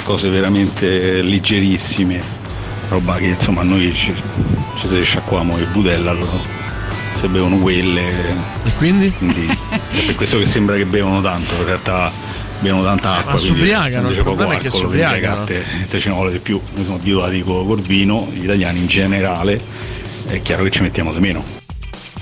cose 0.03 0.29
veramente 0.29 1.21
leggerissime, 1.21 2.21
roba 2.89 3.15
che 3.15 3.25
insomma 3.25 3.63
noi 3.63 3.93
ci, 3.93 4.13
ci 4.77 4.87
le 4.89 5.03
sciacquamo 5.03 5.57
il 5.57 5.67
budella, 5.67 6.15
se 7.19 7.27
bevono 7.27 7.57
quelle. 7.57 8.01
E 8.63 8.73
quindi? 8.77 9.13
è 9.91 10.05
per 10.05 10.15
questo 10.15 10.37
che 10.37 10.45
sembra 10.45 10.75
che 10.75 10.85
bevono 10.85 11.21
tanto, 11.21 11.55
in 11.55 11.65
realtà 11.65 12.11
bevono 12.59 12.83
tanta 12.83 13.17
acqua. 13.17 13.33
ma 13.33 13.37
quindi 13.37 13.57
s'ubriacano, 13.57 13.87
essendo 13.87 14.09
il 14.09 14.15
c'è 14.15 14.23
poco 14.23 14.35
problema 14.35 14.53
è 14.53 14.61
che 14.61 14.67
alcol, 14.67 14.87
quindi 14.87 15.25
a 15.25 15.43
te- 15.43 15.63
te 15.89 15.99
ce 15.99 16.09
ne 16.09 16.15
vuole 16.15 16.31
di 16.31 16.39
più, 16.39 16.59
noi 16.73 16.83
siamo 16.83 16.99
abituati 16.99 17.41
co- 17.41 17.65
col 17.65 17.81
vino, 17.81 18.27
gli 18.31 18.43
italiani 18.43 18.79
in 18.79 18.87
generale, 18.87 19.59
è 20.27 20.41
chiaro 20.41 20.63
che 20.63 20.71
ci 20.71 20.81
mettiamo 20.81 21.13
di 21.13 21.19
meno. 21.19 21.62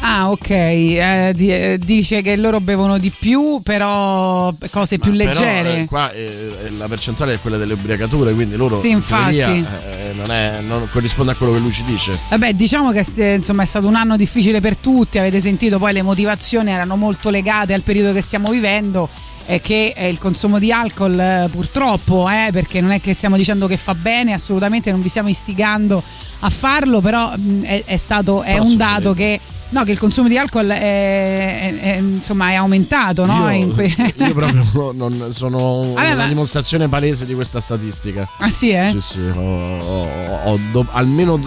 Ah, 0.03 0.31
ok. 0.31 0.49
eh, 0.49 1.31
di- 1.35 1.51
eh, 1.53 1.77
dice 1.77 2.21
che 2.23 2.35
loro 2.35 2.59
bevono 2.59 2.97
di 2.97 3.11
più, 3.17 3.61
però 3.63 4.51
cose 4.71 4.97
più 4.97 5.15
Però, 5.15 5.29
leggere. 5.29 5.79
eh, 5.81 5.85
qua 5.85 6.11
eh, 6.11 6.23
eh, 6.65 6.69
la 6.77 6.87
percentuale 6.87 7.35
è 7.35 7.39
quella 7.39 7.57
delle 7.57 7.73
ubriacature, 7.73 8.33
quindi 8.33 8.55
loro 8.55 8.75
Sì, 8.75 8.89
in 8.89 8.97
infatti. 8.97 9.35
teoria, 9.37 9.53
eh, 9.87 10.13
non, 10.15 10.31
è- 10.31 10.59
non 10.61 10.87
corrisponde 10.91 11.33
a 11.33 11.35
quello 11.35 11.53
che 11.53 11.59
lui 11.59 11.71
ci 11.71 11.83
dice. 11.83 12.17
Vabbè, 12.29 12.53
diciamo 12.53 12.91
che 12.91 13.05
insomma, 13.35 13.61
è 13.61 13.65
stato 13.65 13.87
un 13.87 13.95
anno 13.95 14.17
difficile 14.17 14.59
per 14.59 14.75
tutti, 14.75 15.19
avete 15.19 15.39
sentito 15.39 15.77
poi 15.77 15.93
le 15.93 16.01
motivazioni 16.01 16.71
erano 16.71 16.95
molto 16.95 17.29
legate 17.29 17.73
al 17.73 17.81
periodo 17.81 18.11
che 18.11 18.21
stiamo 18.21 18.49
vivendo 18.49 19.07
e 19.45 19.61
che 19.61 19.93
il 20.09 20.17
consumo 20.17 20.57
di 20.59 20.71
alcol 20.71 21.47
purtroppo, 21.51 22.27
eh, 22.27 22.49
perché 22.51 22.81
non 22.81 22.91
è 22.91 22.99
che 23.01 23.13
stiamo 23.13 23.37
dicendo 23.37 23.67
che 23.67 23.77
fa 23.77 23.93
bene, 23.93 24.33
assolutamente 24.33 24.89
non 24.91 25.01
vi 25.01 25.09
stiamo 25.09 25.29
istigando 25.29 26.01
a 26.39 26.49
farlo, 26.49 27.01
però 27.01 27.31
mh, 27.35 27.63
è, 27.63 27.83
è 27.85 27.97
stato 27.97 28.41
è 28.41 28.57
un 28.57 28.77
dato 28.77 29.13
che 29.13 29.39
No, 29.71 29.83
che 29.83 29.91
il 29.91 29.99
consumo 29.99 30.27
di 30.27 30.37
alcol 30.37 30.67
è, 30.67 30.79
è- 30.79 31.79
è- 31.79 31.97
insomma, 31.97 32.49
è 32.51 32.55
aumentato, 32.55 33.25
no? 33.25 33.49
Io, 33.51 33.67
que- 33.69 33.85
io 34.17 34.33
proprio 34.33 34.91
non 34.95 35.27
sono 35.31 35.93
Vabbè, 35.93 36.11
una 36.11 36.15
ma- 36.23 36.27
dimostrazione 36.27 36.87
palese 36.89 37.25
di 37.25 37.33
questa 37.33 37.59
statistica. 37.61 38.27
Ah 38.39 38.49
sì, 38.49 38.71
eh? 38.71 38.89
Sì, 38.91 38.99
sì, 39.01 39.19
ho, 39.33 39.39
ho- 39.41 40.39
ho 40.51 40.59
do- 40.71 40.85
almeno 40.91 41.37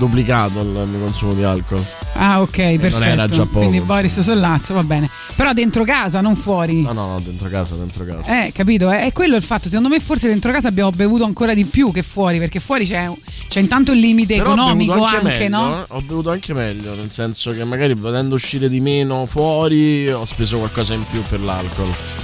duplicato 0.00 0.60
il 0.62 0.66
mio 0.66 0.98
consumo 0.98 1.34
di 1.34 1.44
alcol. 1.44 1.84
Ah, 2.14 2.40
ok, 2.40 2.50
perfetto. 2.50 2.98
non 2.98 3.08
era 3.08 3.26
già 3.28 3.44
poco. 3.44 3.58
Quindi 3.58 3.80
Boris 3.80 4.20
Sollazzo, 4.20 4.72
va 4.74 4.82
bene. 4.82 5.08
Però 5.36 5.52
dentro 5.52 5.84
casa, 5.84 6.20
non 6.22 6.36
fuori. 6.36 6.80
No, 6.82 6.92
no, 6.92 7.06
no, 7.12 7.20
dentro 7.20 7.48
casa, 7.48 7.74
dentro 7.74 8.04
casa. 8.04 8.44
Eh, 8.44 8.52
capito? 8.52 8.90
È, 8.90 9.04
è 9.04 9.12
quello 9.12 9.36
il 9.36 9.42
fatto. 9.42 9.68
Secondo 9.68 9.88
me, 9.88 10.00
forse 10.00 10.28
dentro 10.28 10.50
casa 10.52 10.68
abbiamo 10.68 10.90
bevuto 10.90 11.24
ancora 11.24 11.52
di 11.54 11.64
più 11.64 11.92
che 11.92 12.02
fuori, 12.02 12.38
perché 12.38 12.60
fuori 12.60 12.86
c'è, 12.86 13.10
c'è 13.46 13.60
intanto 13.60 13.92
il 13.92 14.00
limite 14.00 14.36
Però 14.36 14.52
economico 14.52 14.94
bevuto 14.94 15.08
anche, 15.08 15.38
meglio, 15.38 15.48
no? 15.56 15.82
eh. 15.82 15.84
Ho 15.88 16.00
bevuto 16.00 16.30
anche 16.30 16.54
meglio, 16.54 16.94
nel 16.94 17.12
senso 17.12 17.50
che 17.52 17.64
magari 17.64 17.94
potendo 17.94 18.34
uscire 18.34 18.68
di 18.68 18.80
meno 18.80 19.26
fuori 19.26 20.10
ho 20.10 20.24
speso 20.24 20.58
qualcosa 20.58 20.94
in 20.94 21.04
più 21.10 21.22
per 21.28 21.40
l'alcol. 21.40 22.19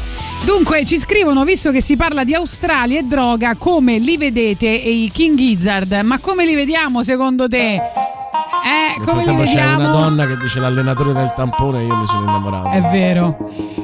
Dunque, 0.46 0.84
ci 0.84 0.96
scrivono, 0.96 1.42
visto 1.42 1.72
che 1.72 1.82
si 1.82 1.96
parla 1.96 2.22
di 2.22 2.32
Australia 2.32 3.00
e 3.00 3.02
droga, 3.02 3.56
come 3.58 3.98
li 3.98 4.16
vedete 4.16 4.66
i 4.68 5.10
King 5.12 5.36
Gizzard? 5.36 5.92
Ma 6.04 6.20
come 6.20 6.46
li 6.46 6.54
vediamo 6.54 7.02
secondo 7.02 7.48
te? 7.48 7.74
Eh, 7.74 9.04
come 9.04 9.24
li 9.24 9.32
frattempo 9.32 9.42
c'è 9.42 9.64
una 9.64 9.76
vediamo? 9.76 9.90
donna 9.90 10.26
che 10.26 10.36
dice 10.36 10.60
l'allenatore 10.60 11.12
del 11.14 11.32
tampone 11.34 11.82
io 11.82 11.96
mi 11.96 12.06
sono 12.06 12.28
innamorato. 12.28 12.68
È 12.70 12.80
vero. 12.92 13.36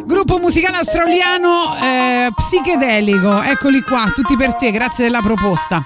Gruppo 0.04 0.38
musicale 0.38 0.76
australiano 0.76 1.74
eh, 1.82 2.32
psichedelico. 2.32 3.42
Eccoli 3.42 3.82
qua, 3.82 4.12
tutti 4.14 4.36
per 4.36 4.54
te, 4.54 4.70
grazie 4.70 5.04
della 5.04 5.20
proposta. 5.20 5.82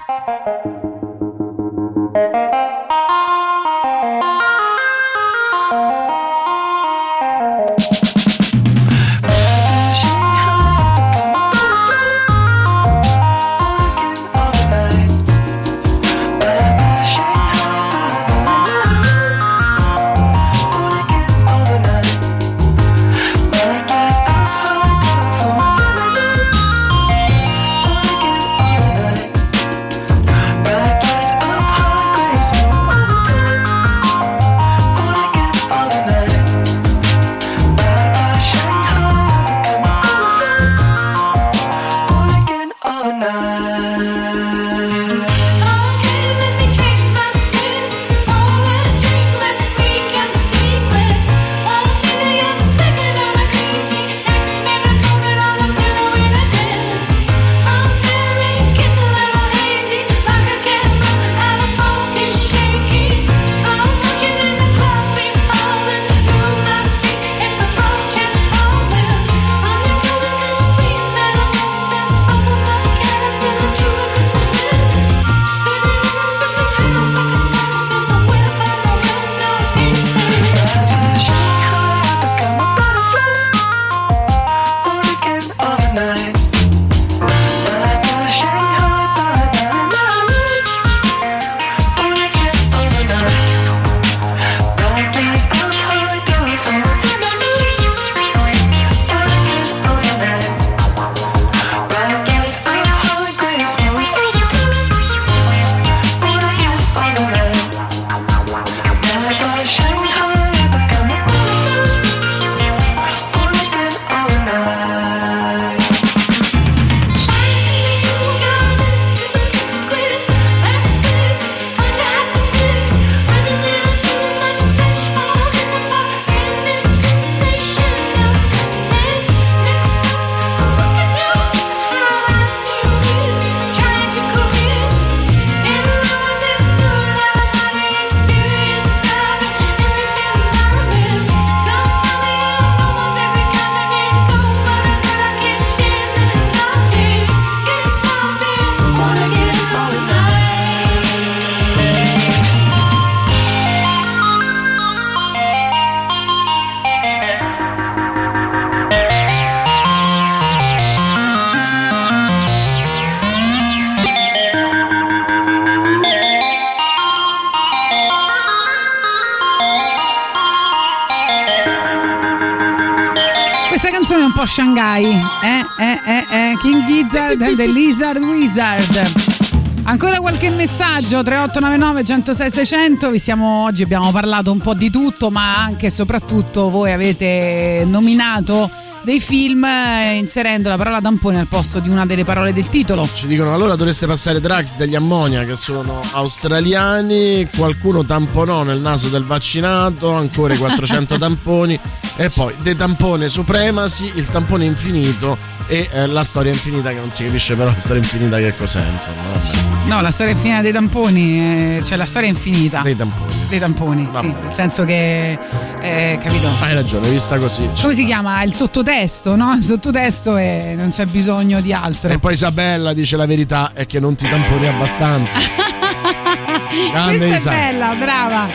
Shanghai. 174.47 175.03
Eh, 175.03 175.83
eh, 175.83 175.99
eh, 176.07 176.51
eh. 176.51 176.57
King 176.61 176.85
Gizzard 176.85 177.41
and 177.41 177.57
the 177.57 177.67
Lizard 177.67 178.23
Wizard. 178.23 179.35
Ancora 179.83 180.19
qualche 180.19 180.49
messaggio 180.49 181.21
3899 181.21 182.03
106 182.03 182.49
600 182.49 183.09
vi 183.09 183.19
siamo, 183.19 183.63
oggi 183.65 183.83
abbiamo 183.83 184.11
parlato 184.11 184.51
un 184.51 184.59
po' 184.59 184.73
di 184.73 184.89
tutto 184.89 185.29
ma 185.29 185.55
anche 185.55 185.85
e 185.85 185.89
soprattutto 185.89 186.69
voi 186.69 186.91
avete 186.91 187.85
nominato 187.87 188.69
dei 189.03 189.21
film 189.21 189.63
eh, 189.63 190.15
inserendo 190.17 190.67
la 190.67 190.75
parola 190.75 190.99
tampone 190.99 191.39
al 191.39 191.47
posto 191.47 191.79
di 191.79 191.87
una 191.87 192.05
delle 192.05 192.25
parole 192.25 192.51
del 192.51 192.67
titolo 192.67 193.07
Ci 193.13 193.27
dicono 193.27 193.53
allora 193.53 193.75
dovreste 193.75 194.05
passare 194.05 194.41
Drax 194.41 194.75
degli 194.75 194.95
Ammonia 194.95 195.45
che 195.45 195.55
sono 195.55 196.01
australiani, 196.11 197.47
qualcuno 197.55 198.03
tamponò 198.03 198.63
nel 198.63 198.81
naso 198.81 199.07
del 199.07 199.23
vaccinato, 199.23 200.11
ancora 200.11 200.53
i 200.53 200.57
400 200.57 201.15
tamponi 201.17 201.79
e 202.19 202.29
poi 202.31 202.53
De 202.59 202.75
Tampone 202.75 203.29
Supremacy, 203.29 204.11
il 204.15 204.25
tampone 204.25 204.65
infinito 204.65 205.37
e 205.67 205.87
eh, 205.91 206.07
la 206.07 206.23
storia 206.23 206.51
infinita 206.51 206.89
che 206.89 206.95
non 206.95 207.11
si 207.11 207.23
capisce 207.25 207.55
però 207.55 207.69
la 207.69 207.79
storia 207.79 208.01
infinita 208.01 208.37
che 208.37 208.55
cos'è 208.57 208.81
insomma. 208.91 209.21
Vabbè. 209.33 209.57
no 209.87 210.01
la 210.01 210.09
storia 210.11 210.31
infinita 210.33 210.61
dei 210.61 210.71
tamponi 210.71 211.39
eh, 211.77 211.81
cioè 211.83 211.97
la 211.97 212.05
storia 212.05 212.29
infinita 212.29 212.81
Dei 212.81 212.95
tamponi. 212.95 213.31
dei 213.49 213.59
tamponi 213.59 214.09
sì, 214.15 214.27
nel 214.27 214.53
senso 214.53 214.85
che 214.85 215.37
eh, 215.81 216.17
capito 216.23 216.47
Hai 216.61 216.73
ragione, 216.73 217.09
vista 217.09 217.37
così. 217.37 217.69
come 217.81 217.93
si 217.93 218.05
chiama 218.05 218.41
il 218.43 218.53
sottotesto 218.53 219.35
no 219.35 219.53
il 219.53 219.61
sottotesto 219.61 220.37
e 220.37 220.73
non 220.77 220.89
c'è 220.89 221.05
bisogno 221.05 221.59
di 221.59 221.73
altro 221.73 222.11
E 222.11 222.17
poi 222.17 222.33
Isabella 222.33 222.93
dice 222.93 223.17
la 223.17 223.25
verità 223.25 223.71
è 223.73 223.85
che 223.85 223.99
non 223.99 224.15
ti 224.15 224.27
tamponi 224.27 224.67
abbastanza. 224.67 225.37
Grande 226.93 227.17
questa 227.27 227.35
è 227.35 227.37
Isa. 227.37 227.49
bella 227.49 227.93
brava 227.95 228.47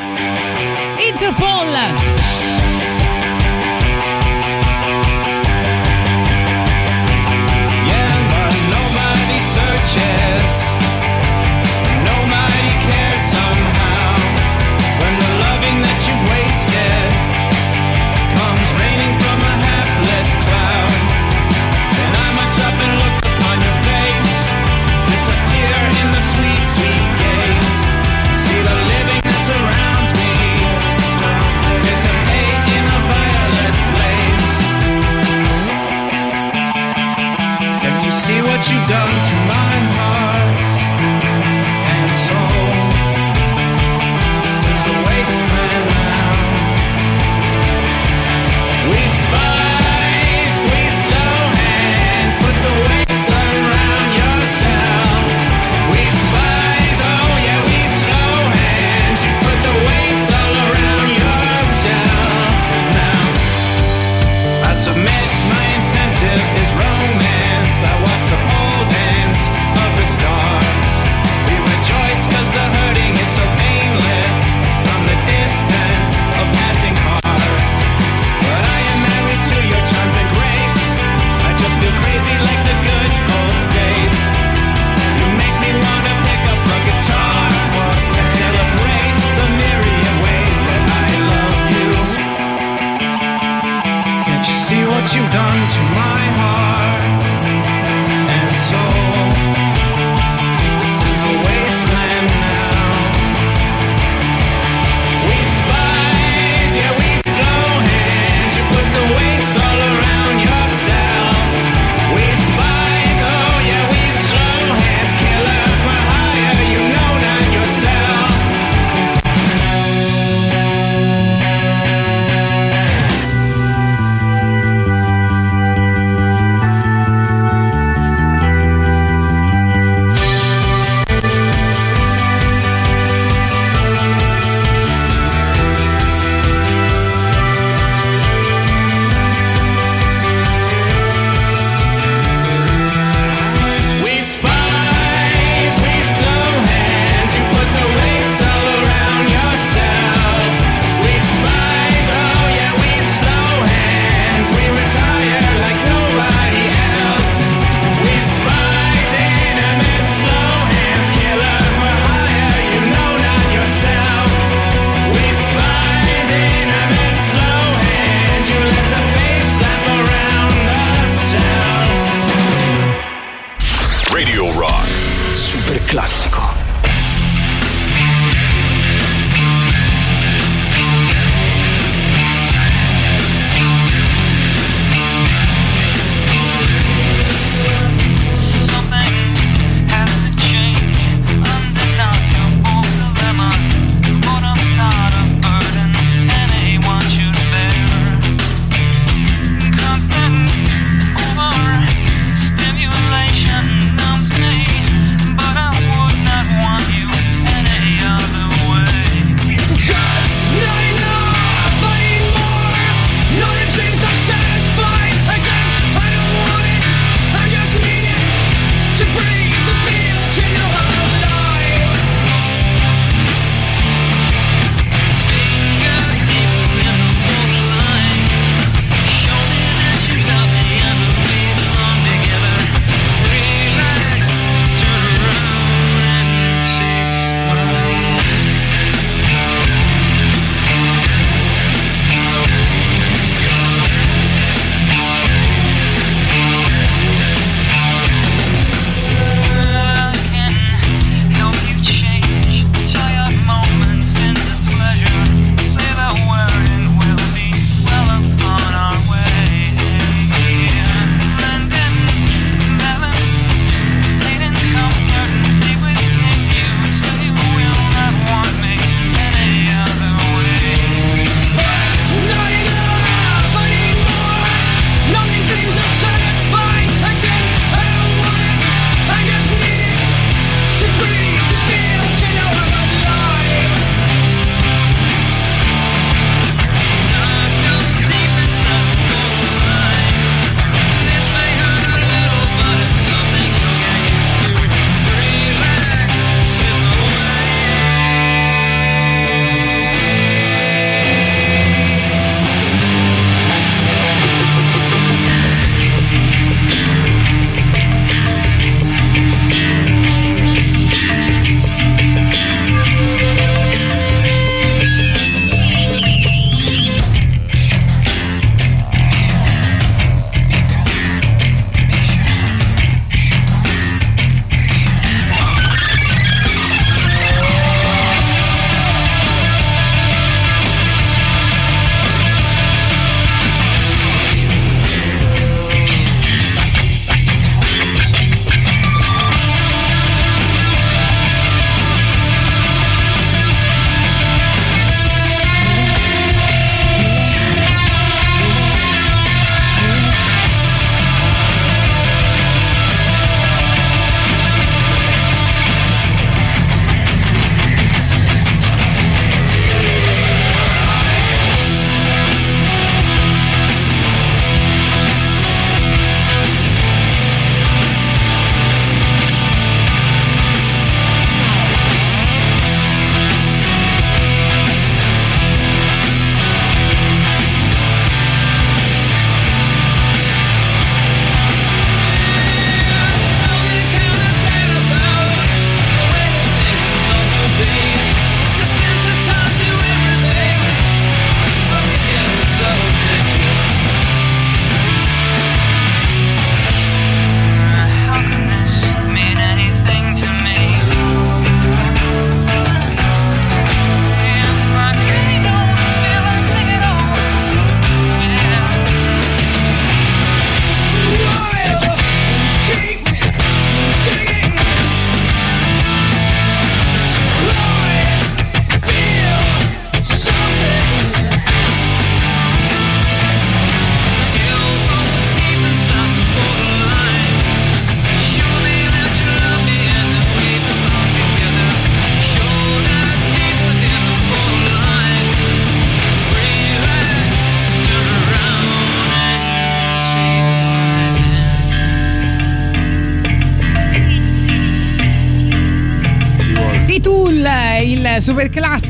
Interpol 1.11 2.22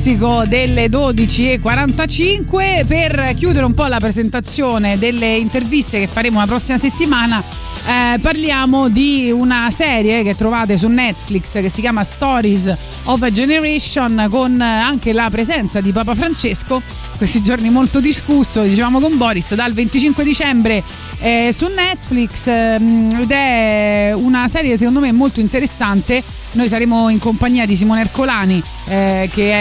classico 0.02 0.42
delle 0.48 0.88
12.45 0.88 2.84
per 2.88 3.34
chiudere 3.36 3.64
un 3.64 3.72
po' 3.72 3.86
la 3.86 4.00
presentazione 4.00 4.98
delle 4.98 5.36
interviste 5.36 6.00
che 6.00 6.08
faremo 6.08 6.40
la 6.40 6.46
prossima 6.46 6.76
settimana. 6.76 7.40
eh, 7.86 8.18
parliamo 8.18 8.88
di 8.88 9.30
una 9.30 9.70
serie 9.70 10.24
che 10.24 10.34
trovate 10.34 10.76
su 10.76 10.88
Netflix 10.88 11.52
che 11.60 11.68
si 11.68 11.80
chiama 11.80 12.02
Stories 12.02 12.76
of 13.04 13.22
a 13.22 13.30
Generation 13.30 14.26
con 14.28 14.60
anche 14.60 15.12
la 15.12 15.30
presenza 15.30 15.80
di 15.80 15.92
Papa 15.92 16.16
Francesco 16.16 16.82
questi 17.16 17.40
giorni 17.40 17.70
molto 17.70 18.00
discusso 18.00 18.62
diciamo 18.62 18.98
con 18.98 19.16
Boris 19.16 19.54
dal 19.54 19.72
25 19.72 20.24
dicembre 20.24 20.82
eh, 21.20 21.50
su 21.52 21.68
Netflix 21.68 22.48
ehm, 22.48 23.20
ed 23.20 23.30
è 23.30 24.12
una 24.16 24.48
serie 24.48 24.76
secondo 24.76 24.98
me 24.98 25.12
molto 25.12 25.38
interessante 25.38 26.22
noi 26.52 26.68
saremo 26.68 27.08
in 27.08 27.20
compagnia 27.20 27.66
di 27.66 27.76
Simone 27.76 28.00
Ercolani 28.00 28.71
eh, 28.92 29.30
che 29.32 29.52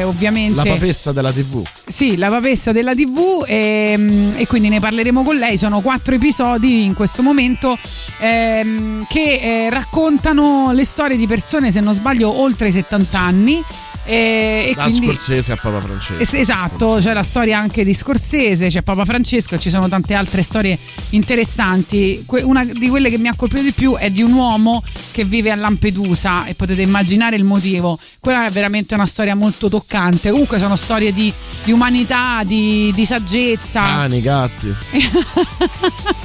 è 0.00 0.06
ovviamente 0.06 0.56
La 0.56 0.64
papessa 0.64 1.10
della 1.10 1.32
TV. 1.32 1.66
sì, 1.88 2.16
la 2.16 2.28
papessa 2.28 2.72
della 2.72 2.94
TV 2.94 3.42
e, 3.46 4.34
e 4.36 4.46
quindi 4.46 4.68
ne 4.68 4.80
parleremo 4.80 5.22
con 5.22 5.36
lei. 5.36 5.56
Sono 5.56 5.80
quattro 5.80 6.14
episodi 6.14 6.84
in 6.84 6.92
questo 6.92 7.22
momento 7.22 7.78
ehm, 8.18 9.06
che 9.08 9.38
eh, 9.40 9.70
raccontano 9.70 10.72
le 10.72 10.84
storie 10.84 11.16
di 11.16 11.26
persone, 11.26 11.70
se 11.70 11.80
non 11.80 11.94
sbaglio, 11.94 12.38
oltre 12.38 12.68
i 12.68 12.72
70 12.72 13.18
anni. 13.18 13.64
E, 14.06 14.68
e 14.70 14.74
Da 14.74 14.84
quindi, 14.84 15.06
Scorsese 15.06 15.52
a 15.52 15.56
Papa 15.56 15.80
Francesco. 15.80 16.22
Es- 16.22 16.34
Esatto, 16.34 16.96
c'è 17.00 17.12
la 17.12 17.24
storia 17.24 17.58
anche 17.58 17.84
di 17.84 17.92
Scorsese, 17.92 18.68
c'è 18.68 18.82
Papa 18.82 19.04
Francesco 19.04 19.56
e 19.56 19.58
ci 19.58 19.68
sono 19.68 19.88
tante 19.88 20.14
altre 20.14 20.42
storie 20.42 20.78
interessanti. 21.10 22.24
Una 22.42 22.64
di 22.64 22.88
quelle 22.88 23.10
che 23.10 23.18
mi 23.18 23.26
ha 23.28 23.34
colpito 23.34 23.62
di 23.62 23.72
più 23.72 23.96
è 23.96 24.10
di 24.10 24.22
un 24.22 24.32
uomo 24.32 24.82
che 25.12 25.24
vive 25.24 25.50
a 25.50 25.56
Lampedusa 25.56 26.46
e 26.46 26.54
potete 26.54 26.82
immaginare 26.82 27.34
il 27.36 27.42
motivo. 27.44 27.98
Quella 28.20 28.46
è 28.46 28.50
veramente 28.50 28.94
una 28.94 29.06
storia 29.06 29.34
molto 29.34 29.68
toccante. 29.68 30.30
Comunque 30.30 30.58
sono 30.58 30.76
storie 30.76 31.12
di, 31.12 31.32
di 31.64 31.72
umanità, 31.72 32.42
di, 32.44 32.92
di 32.94 33.04
saggezza. 33.04 33.80
Cani, 33.82 34.20
gatti. 34.22 34.74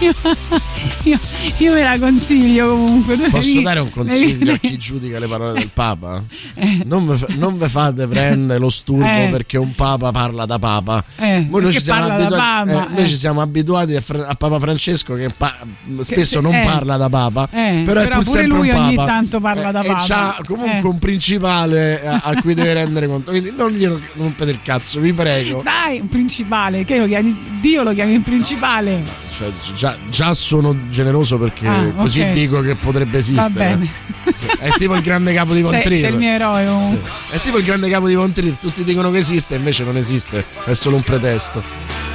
Io, 0.00 0.14
io- 1.04 1.18
io 1.58 1.72
me 1.74 1.82
la 1.82 1.98
consiglio 1.98 2.70
comunque. 2.70 3.16
Posso 3.28 3.60
dare 3.60 3.80
un 3.80 3.90
consiglio 3.90 4.52
a 4.54 4.56
chi 4.56 4.76
giudica 4.78 5.18
le 5.18 5.26
parole 5.26 5.52
del 5.58 5.70
Papa? 5.72 6.22
Non 6.84 7.04
ve, 7.16 7.26
non 7.36 7.58
ve 7.58 7.68
fate 7.68 8.06
prendere 8.06 8.58
lo 8.58 8.68
sturbo 8.70 9.04
Eh. 9.04 9.28
perché 9.30 9.58
un 9.58 9.74
Papa 9.74 10.10
parla 10.10 10.46
da 10.46 10.58
Papa. 10.58 11.04
Eh, 11.16 11.46
noi, 11.50 11.72
ci 11.72 11.90
abituati, 11.90 12.70
eh, 12.70 12.72
noi 12.72 13.04
eh. 13.04 13.08
ci 13.08 13.16
siamo 13.16 13.40
abituati 13.40 13.96
a, 13.96 14.02
a 14.26 14.34
Papa 14.34 14.58
Francesco 14.58 15.14
che 15.14 15.30
pa- 15.36 15.54
spesso 16.00 16.36
se- 16.36 16.40
non 16.40 16.54
eh. 16.54 16.62
parla 16.64 16.96
da 16.96 17.08
Papa, 17.08 17.48
Eh, 17.50 17.82
però 17.84 18.00
è 18.00 18.04
però 18.04 18.16
pur 18.16 18.24
pure 18.24 18.40
sempre 18.40 18.56
lui 18.58 18.68
un 18.70 18.76
ogni 18.76 18.94
tanto 18.96 19.40
parla 19.40 19.70
da 19.70 19.82
Eh, 19.82 19.86
Papa. 19.86 20.02
E 20.02 20.06
c'ha 20.06 20.36
comunque 20.46 20.78
Eh. 20.88 20.92
un 20.92 20.98
principale 20.98 22.06
a, 22.06 22.20
a 22.24 22.40
cui 22.40 22.54
deve 22.54 22.72
rendere 22.74 23.06
conto. 23.06 23.30
Quindi 23.30 23.52
non 23.56 23.70
gli 23.70 23.86
rompete 24.16 24.50
il 24.50 24.60
cazzo, 24.62 25.00
vi 25.00 25.12
prego. 25.12 25.62
Dai, 25.62 26.00
un 26.00 26.08
principale, 26.08 26.84
che 26.84 26.98
lo 26.98 27.06
chiami, 27.06 27.36
Dio 27.60 27.82
lo 27.82 27.92
chiami 27.92 28.14
il 28.14 28.20
principale. 28.22 29.02
Cioè, 29.36 29.48
già, 29.74 29.96
già 30.10 30.34
sono 30.34 30.76
generoso 30.88 31.38
perché 31.38 31.66
Ah, 31.66 31.84
così 31.96 32.20
ok. 32.20 32.32
dico 32.32 32.60
che 32.60 32.74
potrebbe 32.74 33.18
esistere. 33.18 33.78
È 34.58 34.68
tipo 34.76 34.94
il 34.94 35.02
grande 35.02 35.32
capo 35.32 35.54
di 35.54 35.62
Von 35.62 35.72
Sei, 35.82 35.96
sei 35.98 36.10
il 36.10 36.16
mio 36.16 36.28
eroe 36.28 36.66
comunque. 36.66 36.99
È 37.30 37.38
tipo 37.40 37.58
il 37.58 37.64
grande 37.64 37.88
capo 37.88 38.06
di 38.06 38.14
Von 38.14 38.32
Trier, 38.32 38.56
tutti 38.56 38.84
dicono 38.84 39.10
che 39.10 39.18
esiste, 39.18 39.54
invece 39.54 39.84
non 39.84 39.96
esiste, 39.96 40.44
è 40.64 40.74
solo 40.74 40.96
un 40.96 41.02
pretesto. 41.02 42.09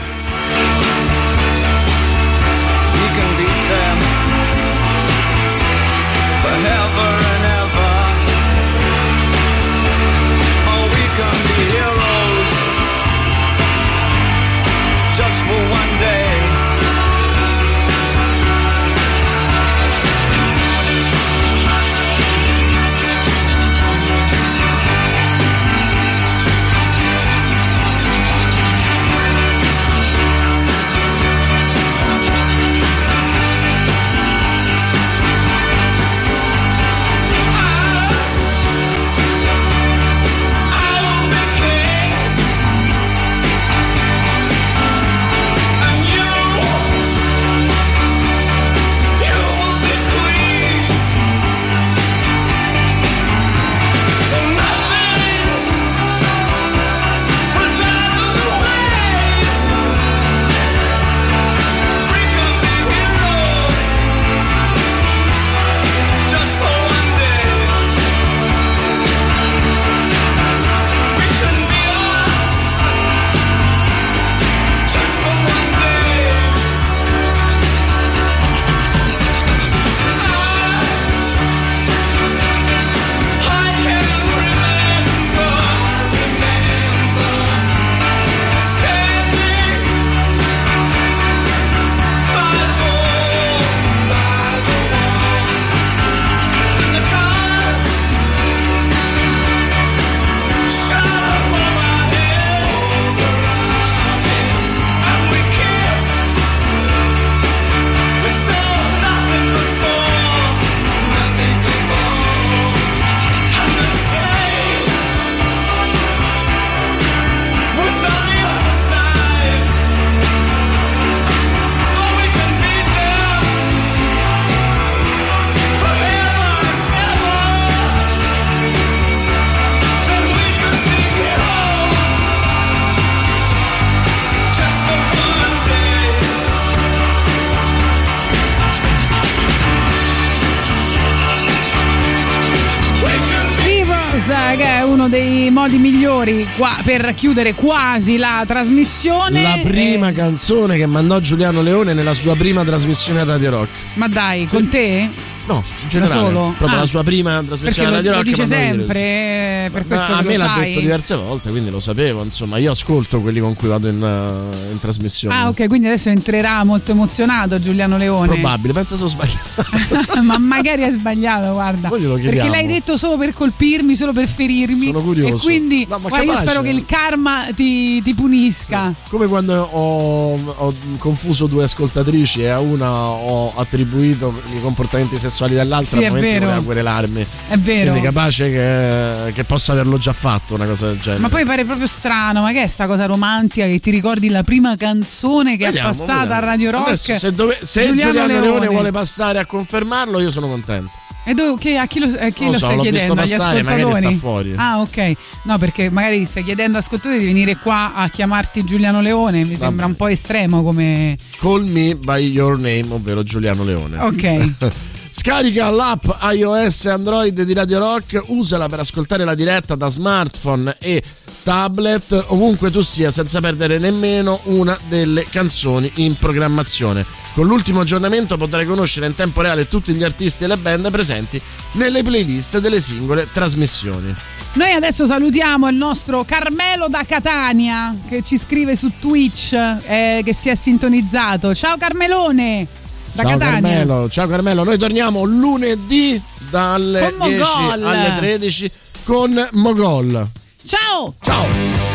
Per 146.97 147.13
chiudere 147.13 147.53
quasi 147.53 148.15
la 148.15 148.43
trasmissione. 148.47 149.41
La 149.41 149.59
prima 149.63 150.09
Eh, 150.09 150.13
canzone 150.13 150.77
che 150.77 150.85
mandò 150.85 151.19
Giuliano 151.19 151.61
Leone 151.61 151.93
nella 151.93 152.13
sua 152.13 152.35
prima 152.35 152.63
trasmissione 152.63 153.19
a 153.19 153.23
Radio 153.25 153.49
Rock. 153.49 153.69
ma 153.95 154.07
dai, 154.07 154.45
con 154.45 154.69
te? 154.69 155.09
No, 155.47 155.63
in 155.83 155.89
generale. 155.89 156.19
solo? 156.25 156.53
Proprio 156.57 156.77
Ah. 156.77 156.81
la 156.81 156.85
sua 156.87 157.03
prima 157.03 157.31
Perché 157.33 157.45
trasmissione 157.47 157.87
a 157.87 157.91
lo, 157.91 157.95
Radio 157.97 158.11
lo 158.11 158.17
Rock. 158.17 158.27
dice 158.29 158.41
mandò 158.41 158.55
in 158.55 158.61
sempre, 158.71 159.69
per 159.71 159.81
Ma 159.81 159.87
questo 159.95 160.13
a 160.13 160.17
che 160.17 160.23
me 160.27 160.37
lo 160.37 160.43
l'ha 160.43 160.45
sai. 160.55 160.67
detto 160.69 160.79
diverse 160.79 161.15
volte, 161.15 161.49
quindi 161.51 161.69
lo 161.69 161.79
sapevo. 161.79 162.23
Insomma, 162.23 162.57
io 162.57 162.71
ascolto 162.71 163.21
quelli 163.21 163.39
con 163.39 163.53
cui 163.53 163.67
vado 163.67 163.87
in, 163.87 164.01
eh, 164.03 164.71
in 164.71 164.79
trasmissione. 164.79 165.35
Ah, 165.35 165.47
ok, 165.49 165.67
quindi 165.67 165.87
adesso 165.87 166.09
entrerà 166.09 166.63
molto 166.63 166.91
emozionato 166.91 167.59
Giuliano 167.59 167.97
Leone. 167.97 168.27
Probabile, 168.27 168.73
pensa 168.73 168.95
se 168.97 169.03
ho 169.03 169.07
sbagliato. 169.07 169.63
ma 170.23 170.37
magari 170.39 170.83
hai 170.83 170.91
sbagliato, 170.91 171.53
guarda. 171.53 171.89
Poi 171.89 171.99
glielo 172.01 172.13
Perché 172.15 172.29
chiediamo. 172.31 172.51
l'hai 172.55 172.67
detto 172.67 172.97
solo 172.97 173.17
per 173.17 173.33
colpirmi, 173.33 173.95
solo 173.95 174.13
per 174.13 174.27
ferirmi. 174.27 174.87
Sono 174.87 175.01
curioso. 175.01 175.35
E 175.35 175.39
quindi 175.39 175.85
No, 175.87 175.99
ma 175.99 176.09
guarda, 176.09 176.25
io 176.25 176.35
spero 176.37 176.61
che 176.63 176.69
il 176.69 176.85
karma 176.85 177.45
ti, 177.55 178.01
ti 178.01 178.13
punisca. 178.15 178.91
Come 179.09 179.27
quando 179.27 179.53
ho, 179.61 180.39
ho 180.55 180.73
confuso 180.97 181.45
due 181.45 181.63
ascoltatrici 181.65 182.41
e 182.41 182.47
a 182.47 182.59
una 182.59 182.91
ho 182.91 183.53
attribuito 183.55 184.33
i 184.55 184.61
comportamenti 184.61 185.09
sessuali 185.19 185.33
dell'altra 185.43 185.63
l'altra 185.65 185.97
Sì, 185.99 186.05
al 186.05 186.11
momento 186.11 186.29
vero. 186.31 186.45
voleva 186.45 186.61
querelarmi. 186.63 187.25
È 187.49 187.57
vero. 187.57 187.89
Quindi 187.91 188.01
capace 188.01 188.49
che, 188.49 189.33
che 189.33 189.43
possa 189.43 189.71
averlo 189.73 189.97
già 189.97 190.13
fatto 190.13 190.53
una 190.55 190.65
cosa 190.65 190.87
del 190.87 190.99
genere. 190.99 191.21
Ma 191.21 191.29
poi 191.29 191.45
pare 191.45 191.65
proprio 191.65 191.87
strano, 191.87 192.41
ma 192.41 192.51
che 192.51 192.63
è 192.63 192.67
sta 192.67 192.87
cosa 192.87 193.05
romantica 193.05 193.65
che 193.65 193.79
ti 193.79 193.91
ricordi 193.91 194.29
la 194.29 194.43
prima 194.43 194.75
canzone 194.75 195.57
che 195.57 195.65
Vediamo, 195.65 195.89
è 195.89 195.91
passata 195.91 196.19
vediamo. 196.21 196.33
a 196.33 196.39
Radio 196.45 196.71
Rock? 196.71 196.87
Adesso, 196.87 197.17
se, 197.17 197.31
dove- 197.33 197.59
se 197.61 197.85
Giuliano, 197.95 198.39
Leone. 198.39 198.67
vuole 198.67 198.91
passare 198.91 199.39
a 199.39 199.45
confermarlo, 199.45 200.19
io 200.19 200.31
sono 200.31 200.47
contento. 200.47 200.91
E 201.27 201.33
dove, 201.33 201.57
che- 201.59 201.75
a 201.77 201.87
chi 201.87 201.99
lo, 201.99 202.05
a 202.05 202.29
chi 202.29 202.45
lo 202.45 202.51
lo 202.51 202.57
so, 202.59 202.65
stai 202.65 202.77
chiedendo? 202.77 203.13
Agli 203.13 203.29
passare, 203.35 203.59
ascoltatori? 203.61 204.15
fuori. 204.15 204.53
Ah, 204.55 204.79
ok. 204.81 205.11
No, 205.45 205.57
perché 205.57 205.89
magari 205.89 206.23
stai 206.27 206.43
chiedendo 206.43 206.77
ascoltatori 206.77 207.17
di 207.19 207.25
venire 207.25 207.55
qua 207.57 207.93
a 207.95 208.07
chiamarti 208.09 208.63
Giuliano 208.63 209.01
Leone. 209.01 209.43
Mi 209.43 209.55
sembra 209.57 209.87
un 209.87 209.95
po' 209.95 210.07
estremo 210.07 210.61
come. 210.61 211.17
Call 211.39 211.65
me 211.67 211.95
by 211.95 212.19
your 212.29 212.57
name, 212.61 212.85
ovvero 212.89 213.23
Giuliano 213.23 213.63
Leone. 213.63 213.97
Ok. 214.03 214.49
Scarica 215.17 215.69
l'app 215.69 216.03
iOS 216.33 216.85
e 216.85 216.89
Android 216.89 217.41
di 217.41 217.53
Radio 217.53 217.79
Rock, 217.79 218.21
usala 218.27 218.67
per 218.67 218.81
ascoltare 218.81 219.23
la 219.23 219.33
diretta 219.33 219.73
da 219.75 219.89
smartphone 219.89 220.75
e 220.77 221.01
tablet 221.41 222.25
ovunque 222.27 222.69
tu 222.69 222.81
sia 222.81 223.11
senza 223.11 223.39
perdere 223.39 223.77
nemmeno 223.77 224.41
una 224.43 224.77
delle 224.89 225.23
canzoni 225.23 225.89
in 225.95 226.17
programmazione. 226.17 227.05
Con 227.33 227.47
l'ultimo 227.47 227.79
aggiornamento 227.79 228.35
potrai 228.35 228.65
conoscere 228.65 229.05
in 229.05 229.15
tempo 229.15 229.39
reale 229.39 229.69
tutti 229.69 229.93
gli 229.93 230.03
artisti 230.03 230.43
e 230.43 230.47
le 230.47 230.57
band 230.57 230.91
presenti 230.91 231.41
nelle 231.73 232.03
playlist 232.03 232.59
delle 232.59 232.81
singole 232.81 233.25
trasmissioni. 233.31 234.13
Noi 234.53 234.73
adesso 234.73 235.05
salutiamo 235.05 235.69
il 235.69 235.77
nostro 235.77 236.25
Carmelo 236.25 236.89
da 236.89 237.05
Catania 237.05 237.95
che 238.09 238.21
ci 238.21 238.37
scrive 238.37 238.75
su 238.75 238.91
Twitch 238.99 239.53
eh, 239.53 240.21
che 240.25 240.33
si 240.33 240.49
è 240.49 240.55
sintonizzato. 240.55 241.55
Ciao 241.55 241.77
Carmelone 241.77 242.83
da 243.15 243.23
ciao 243.23 243.37
Catania. 243.37 243.69
Carmelo, 243.77 244.09
ciao 244.09 244.27
Carmelo, 244.27 244.63
noi 244.63 244.77
torniamo 244.77 245.23
lunedì 245.23 246.21
dalle 246.49 247.13
Con 247.17 247.27
10 247.27 247.39
Mogol. 247.39 247.83
alle 247.85 248.13
13 248.17 248.71
con 249.05 249.49
Mogol. 249.53 250.27
Ciao! 250.65 251.13
Ciao! 251.21 251.94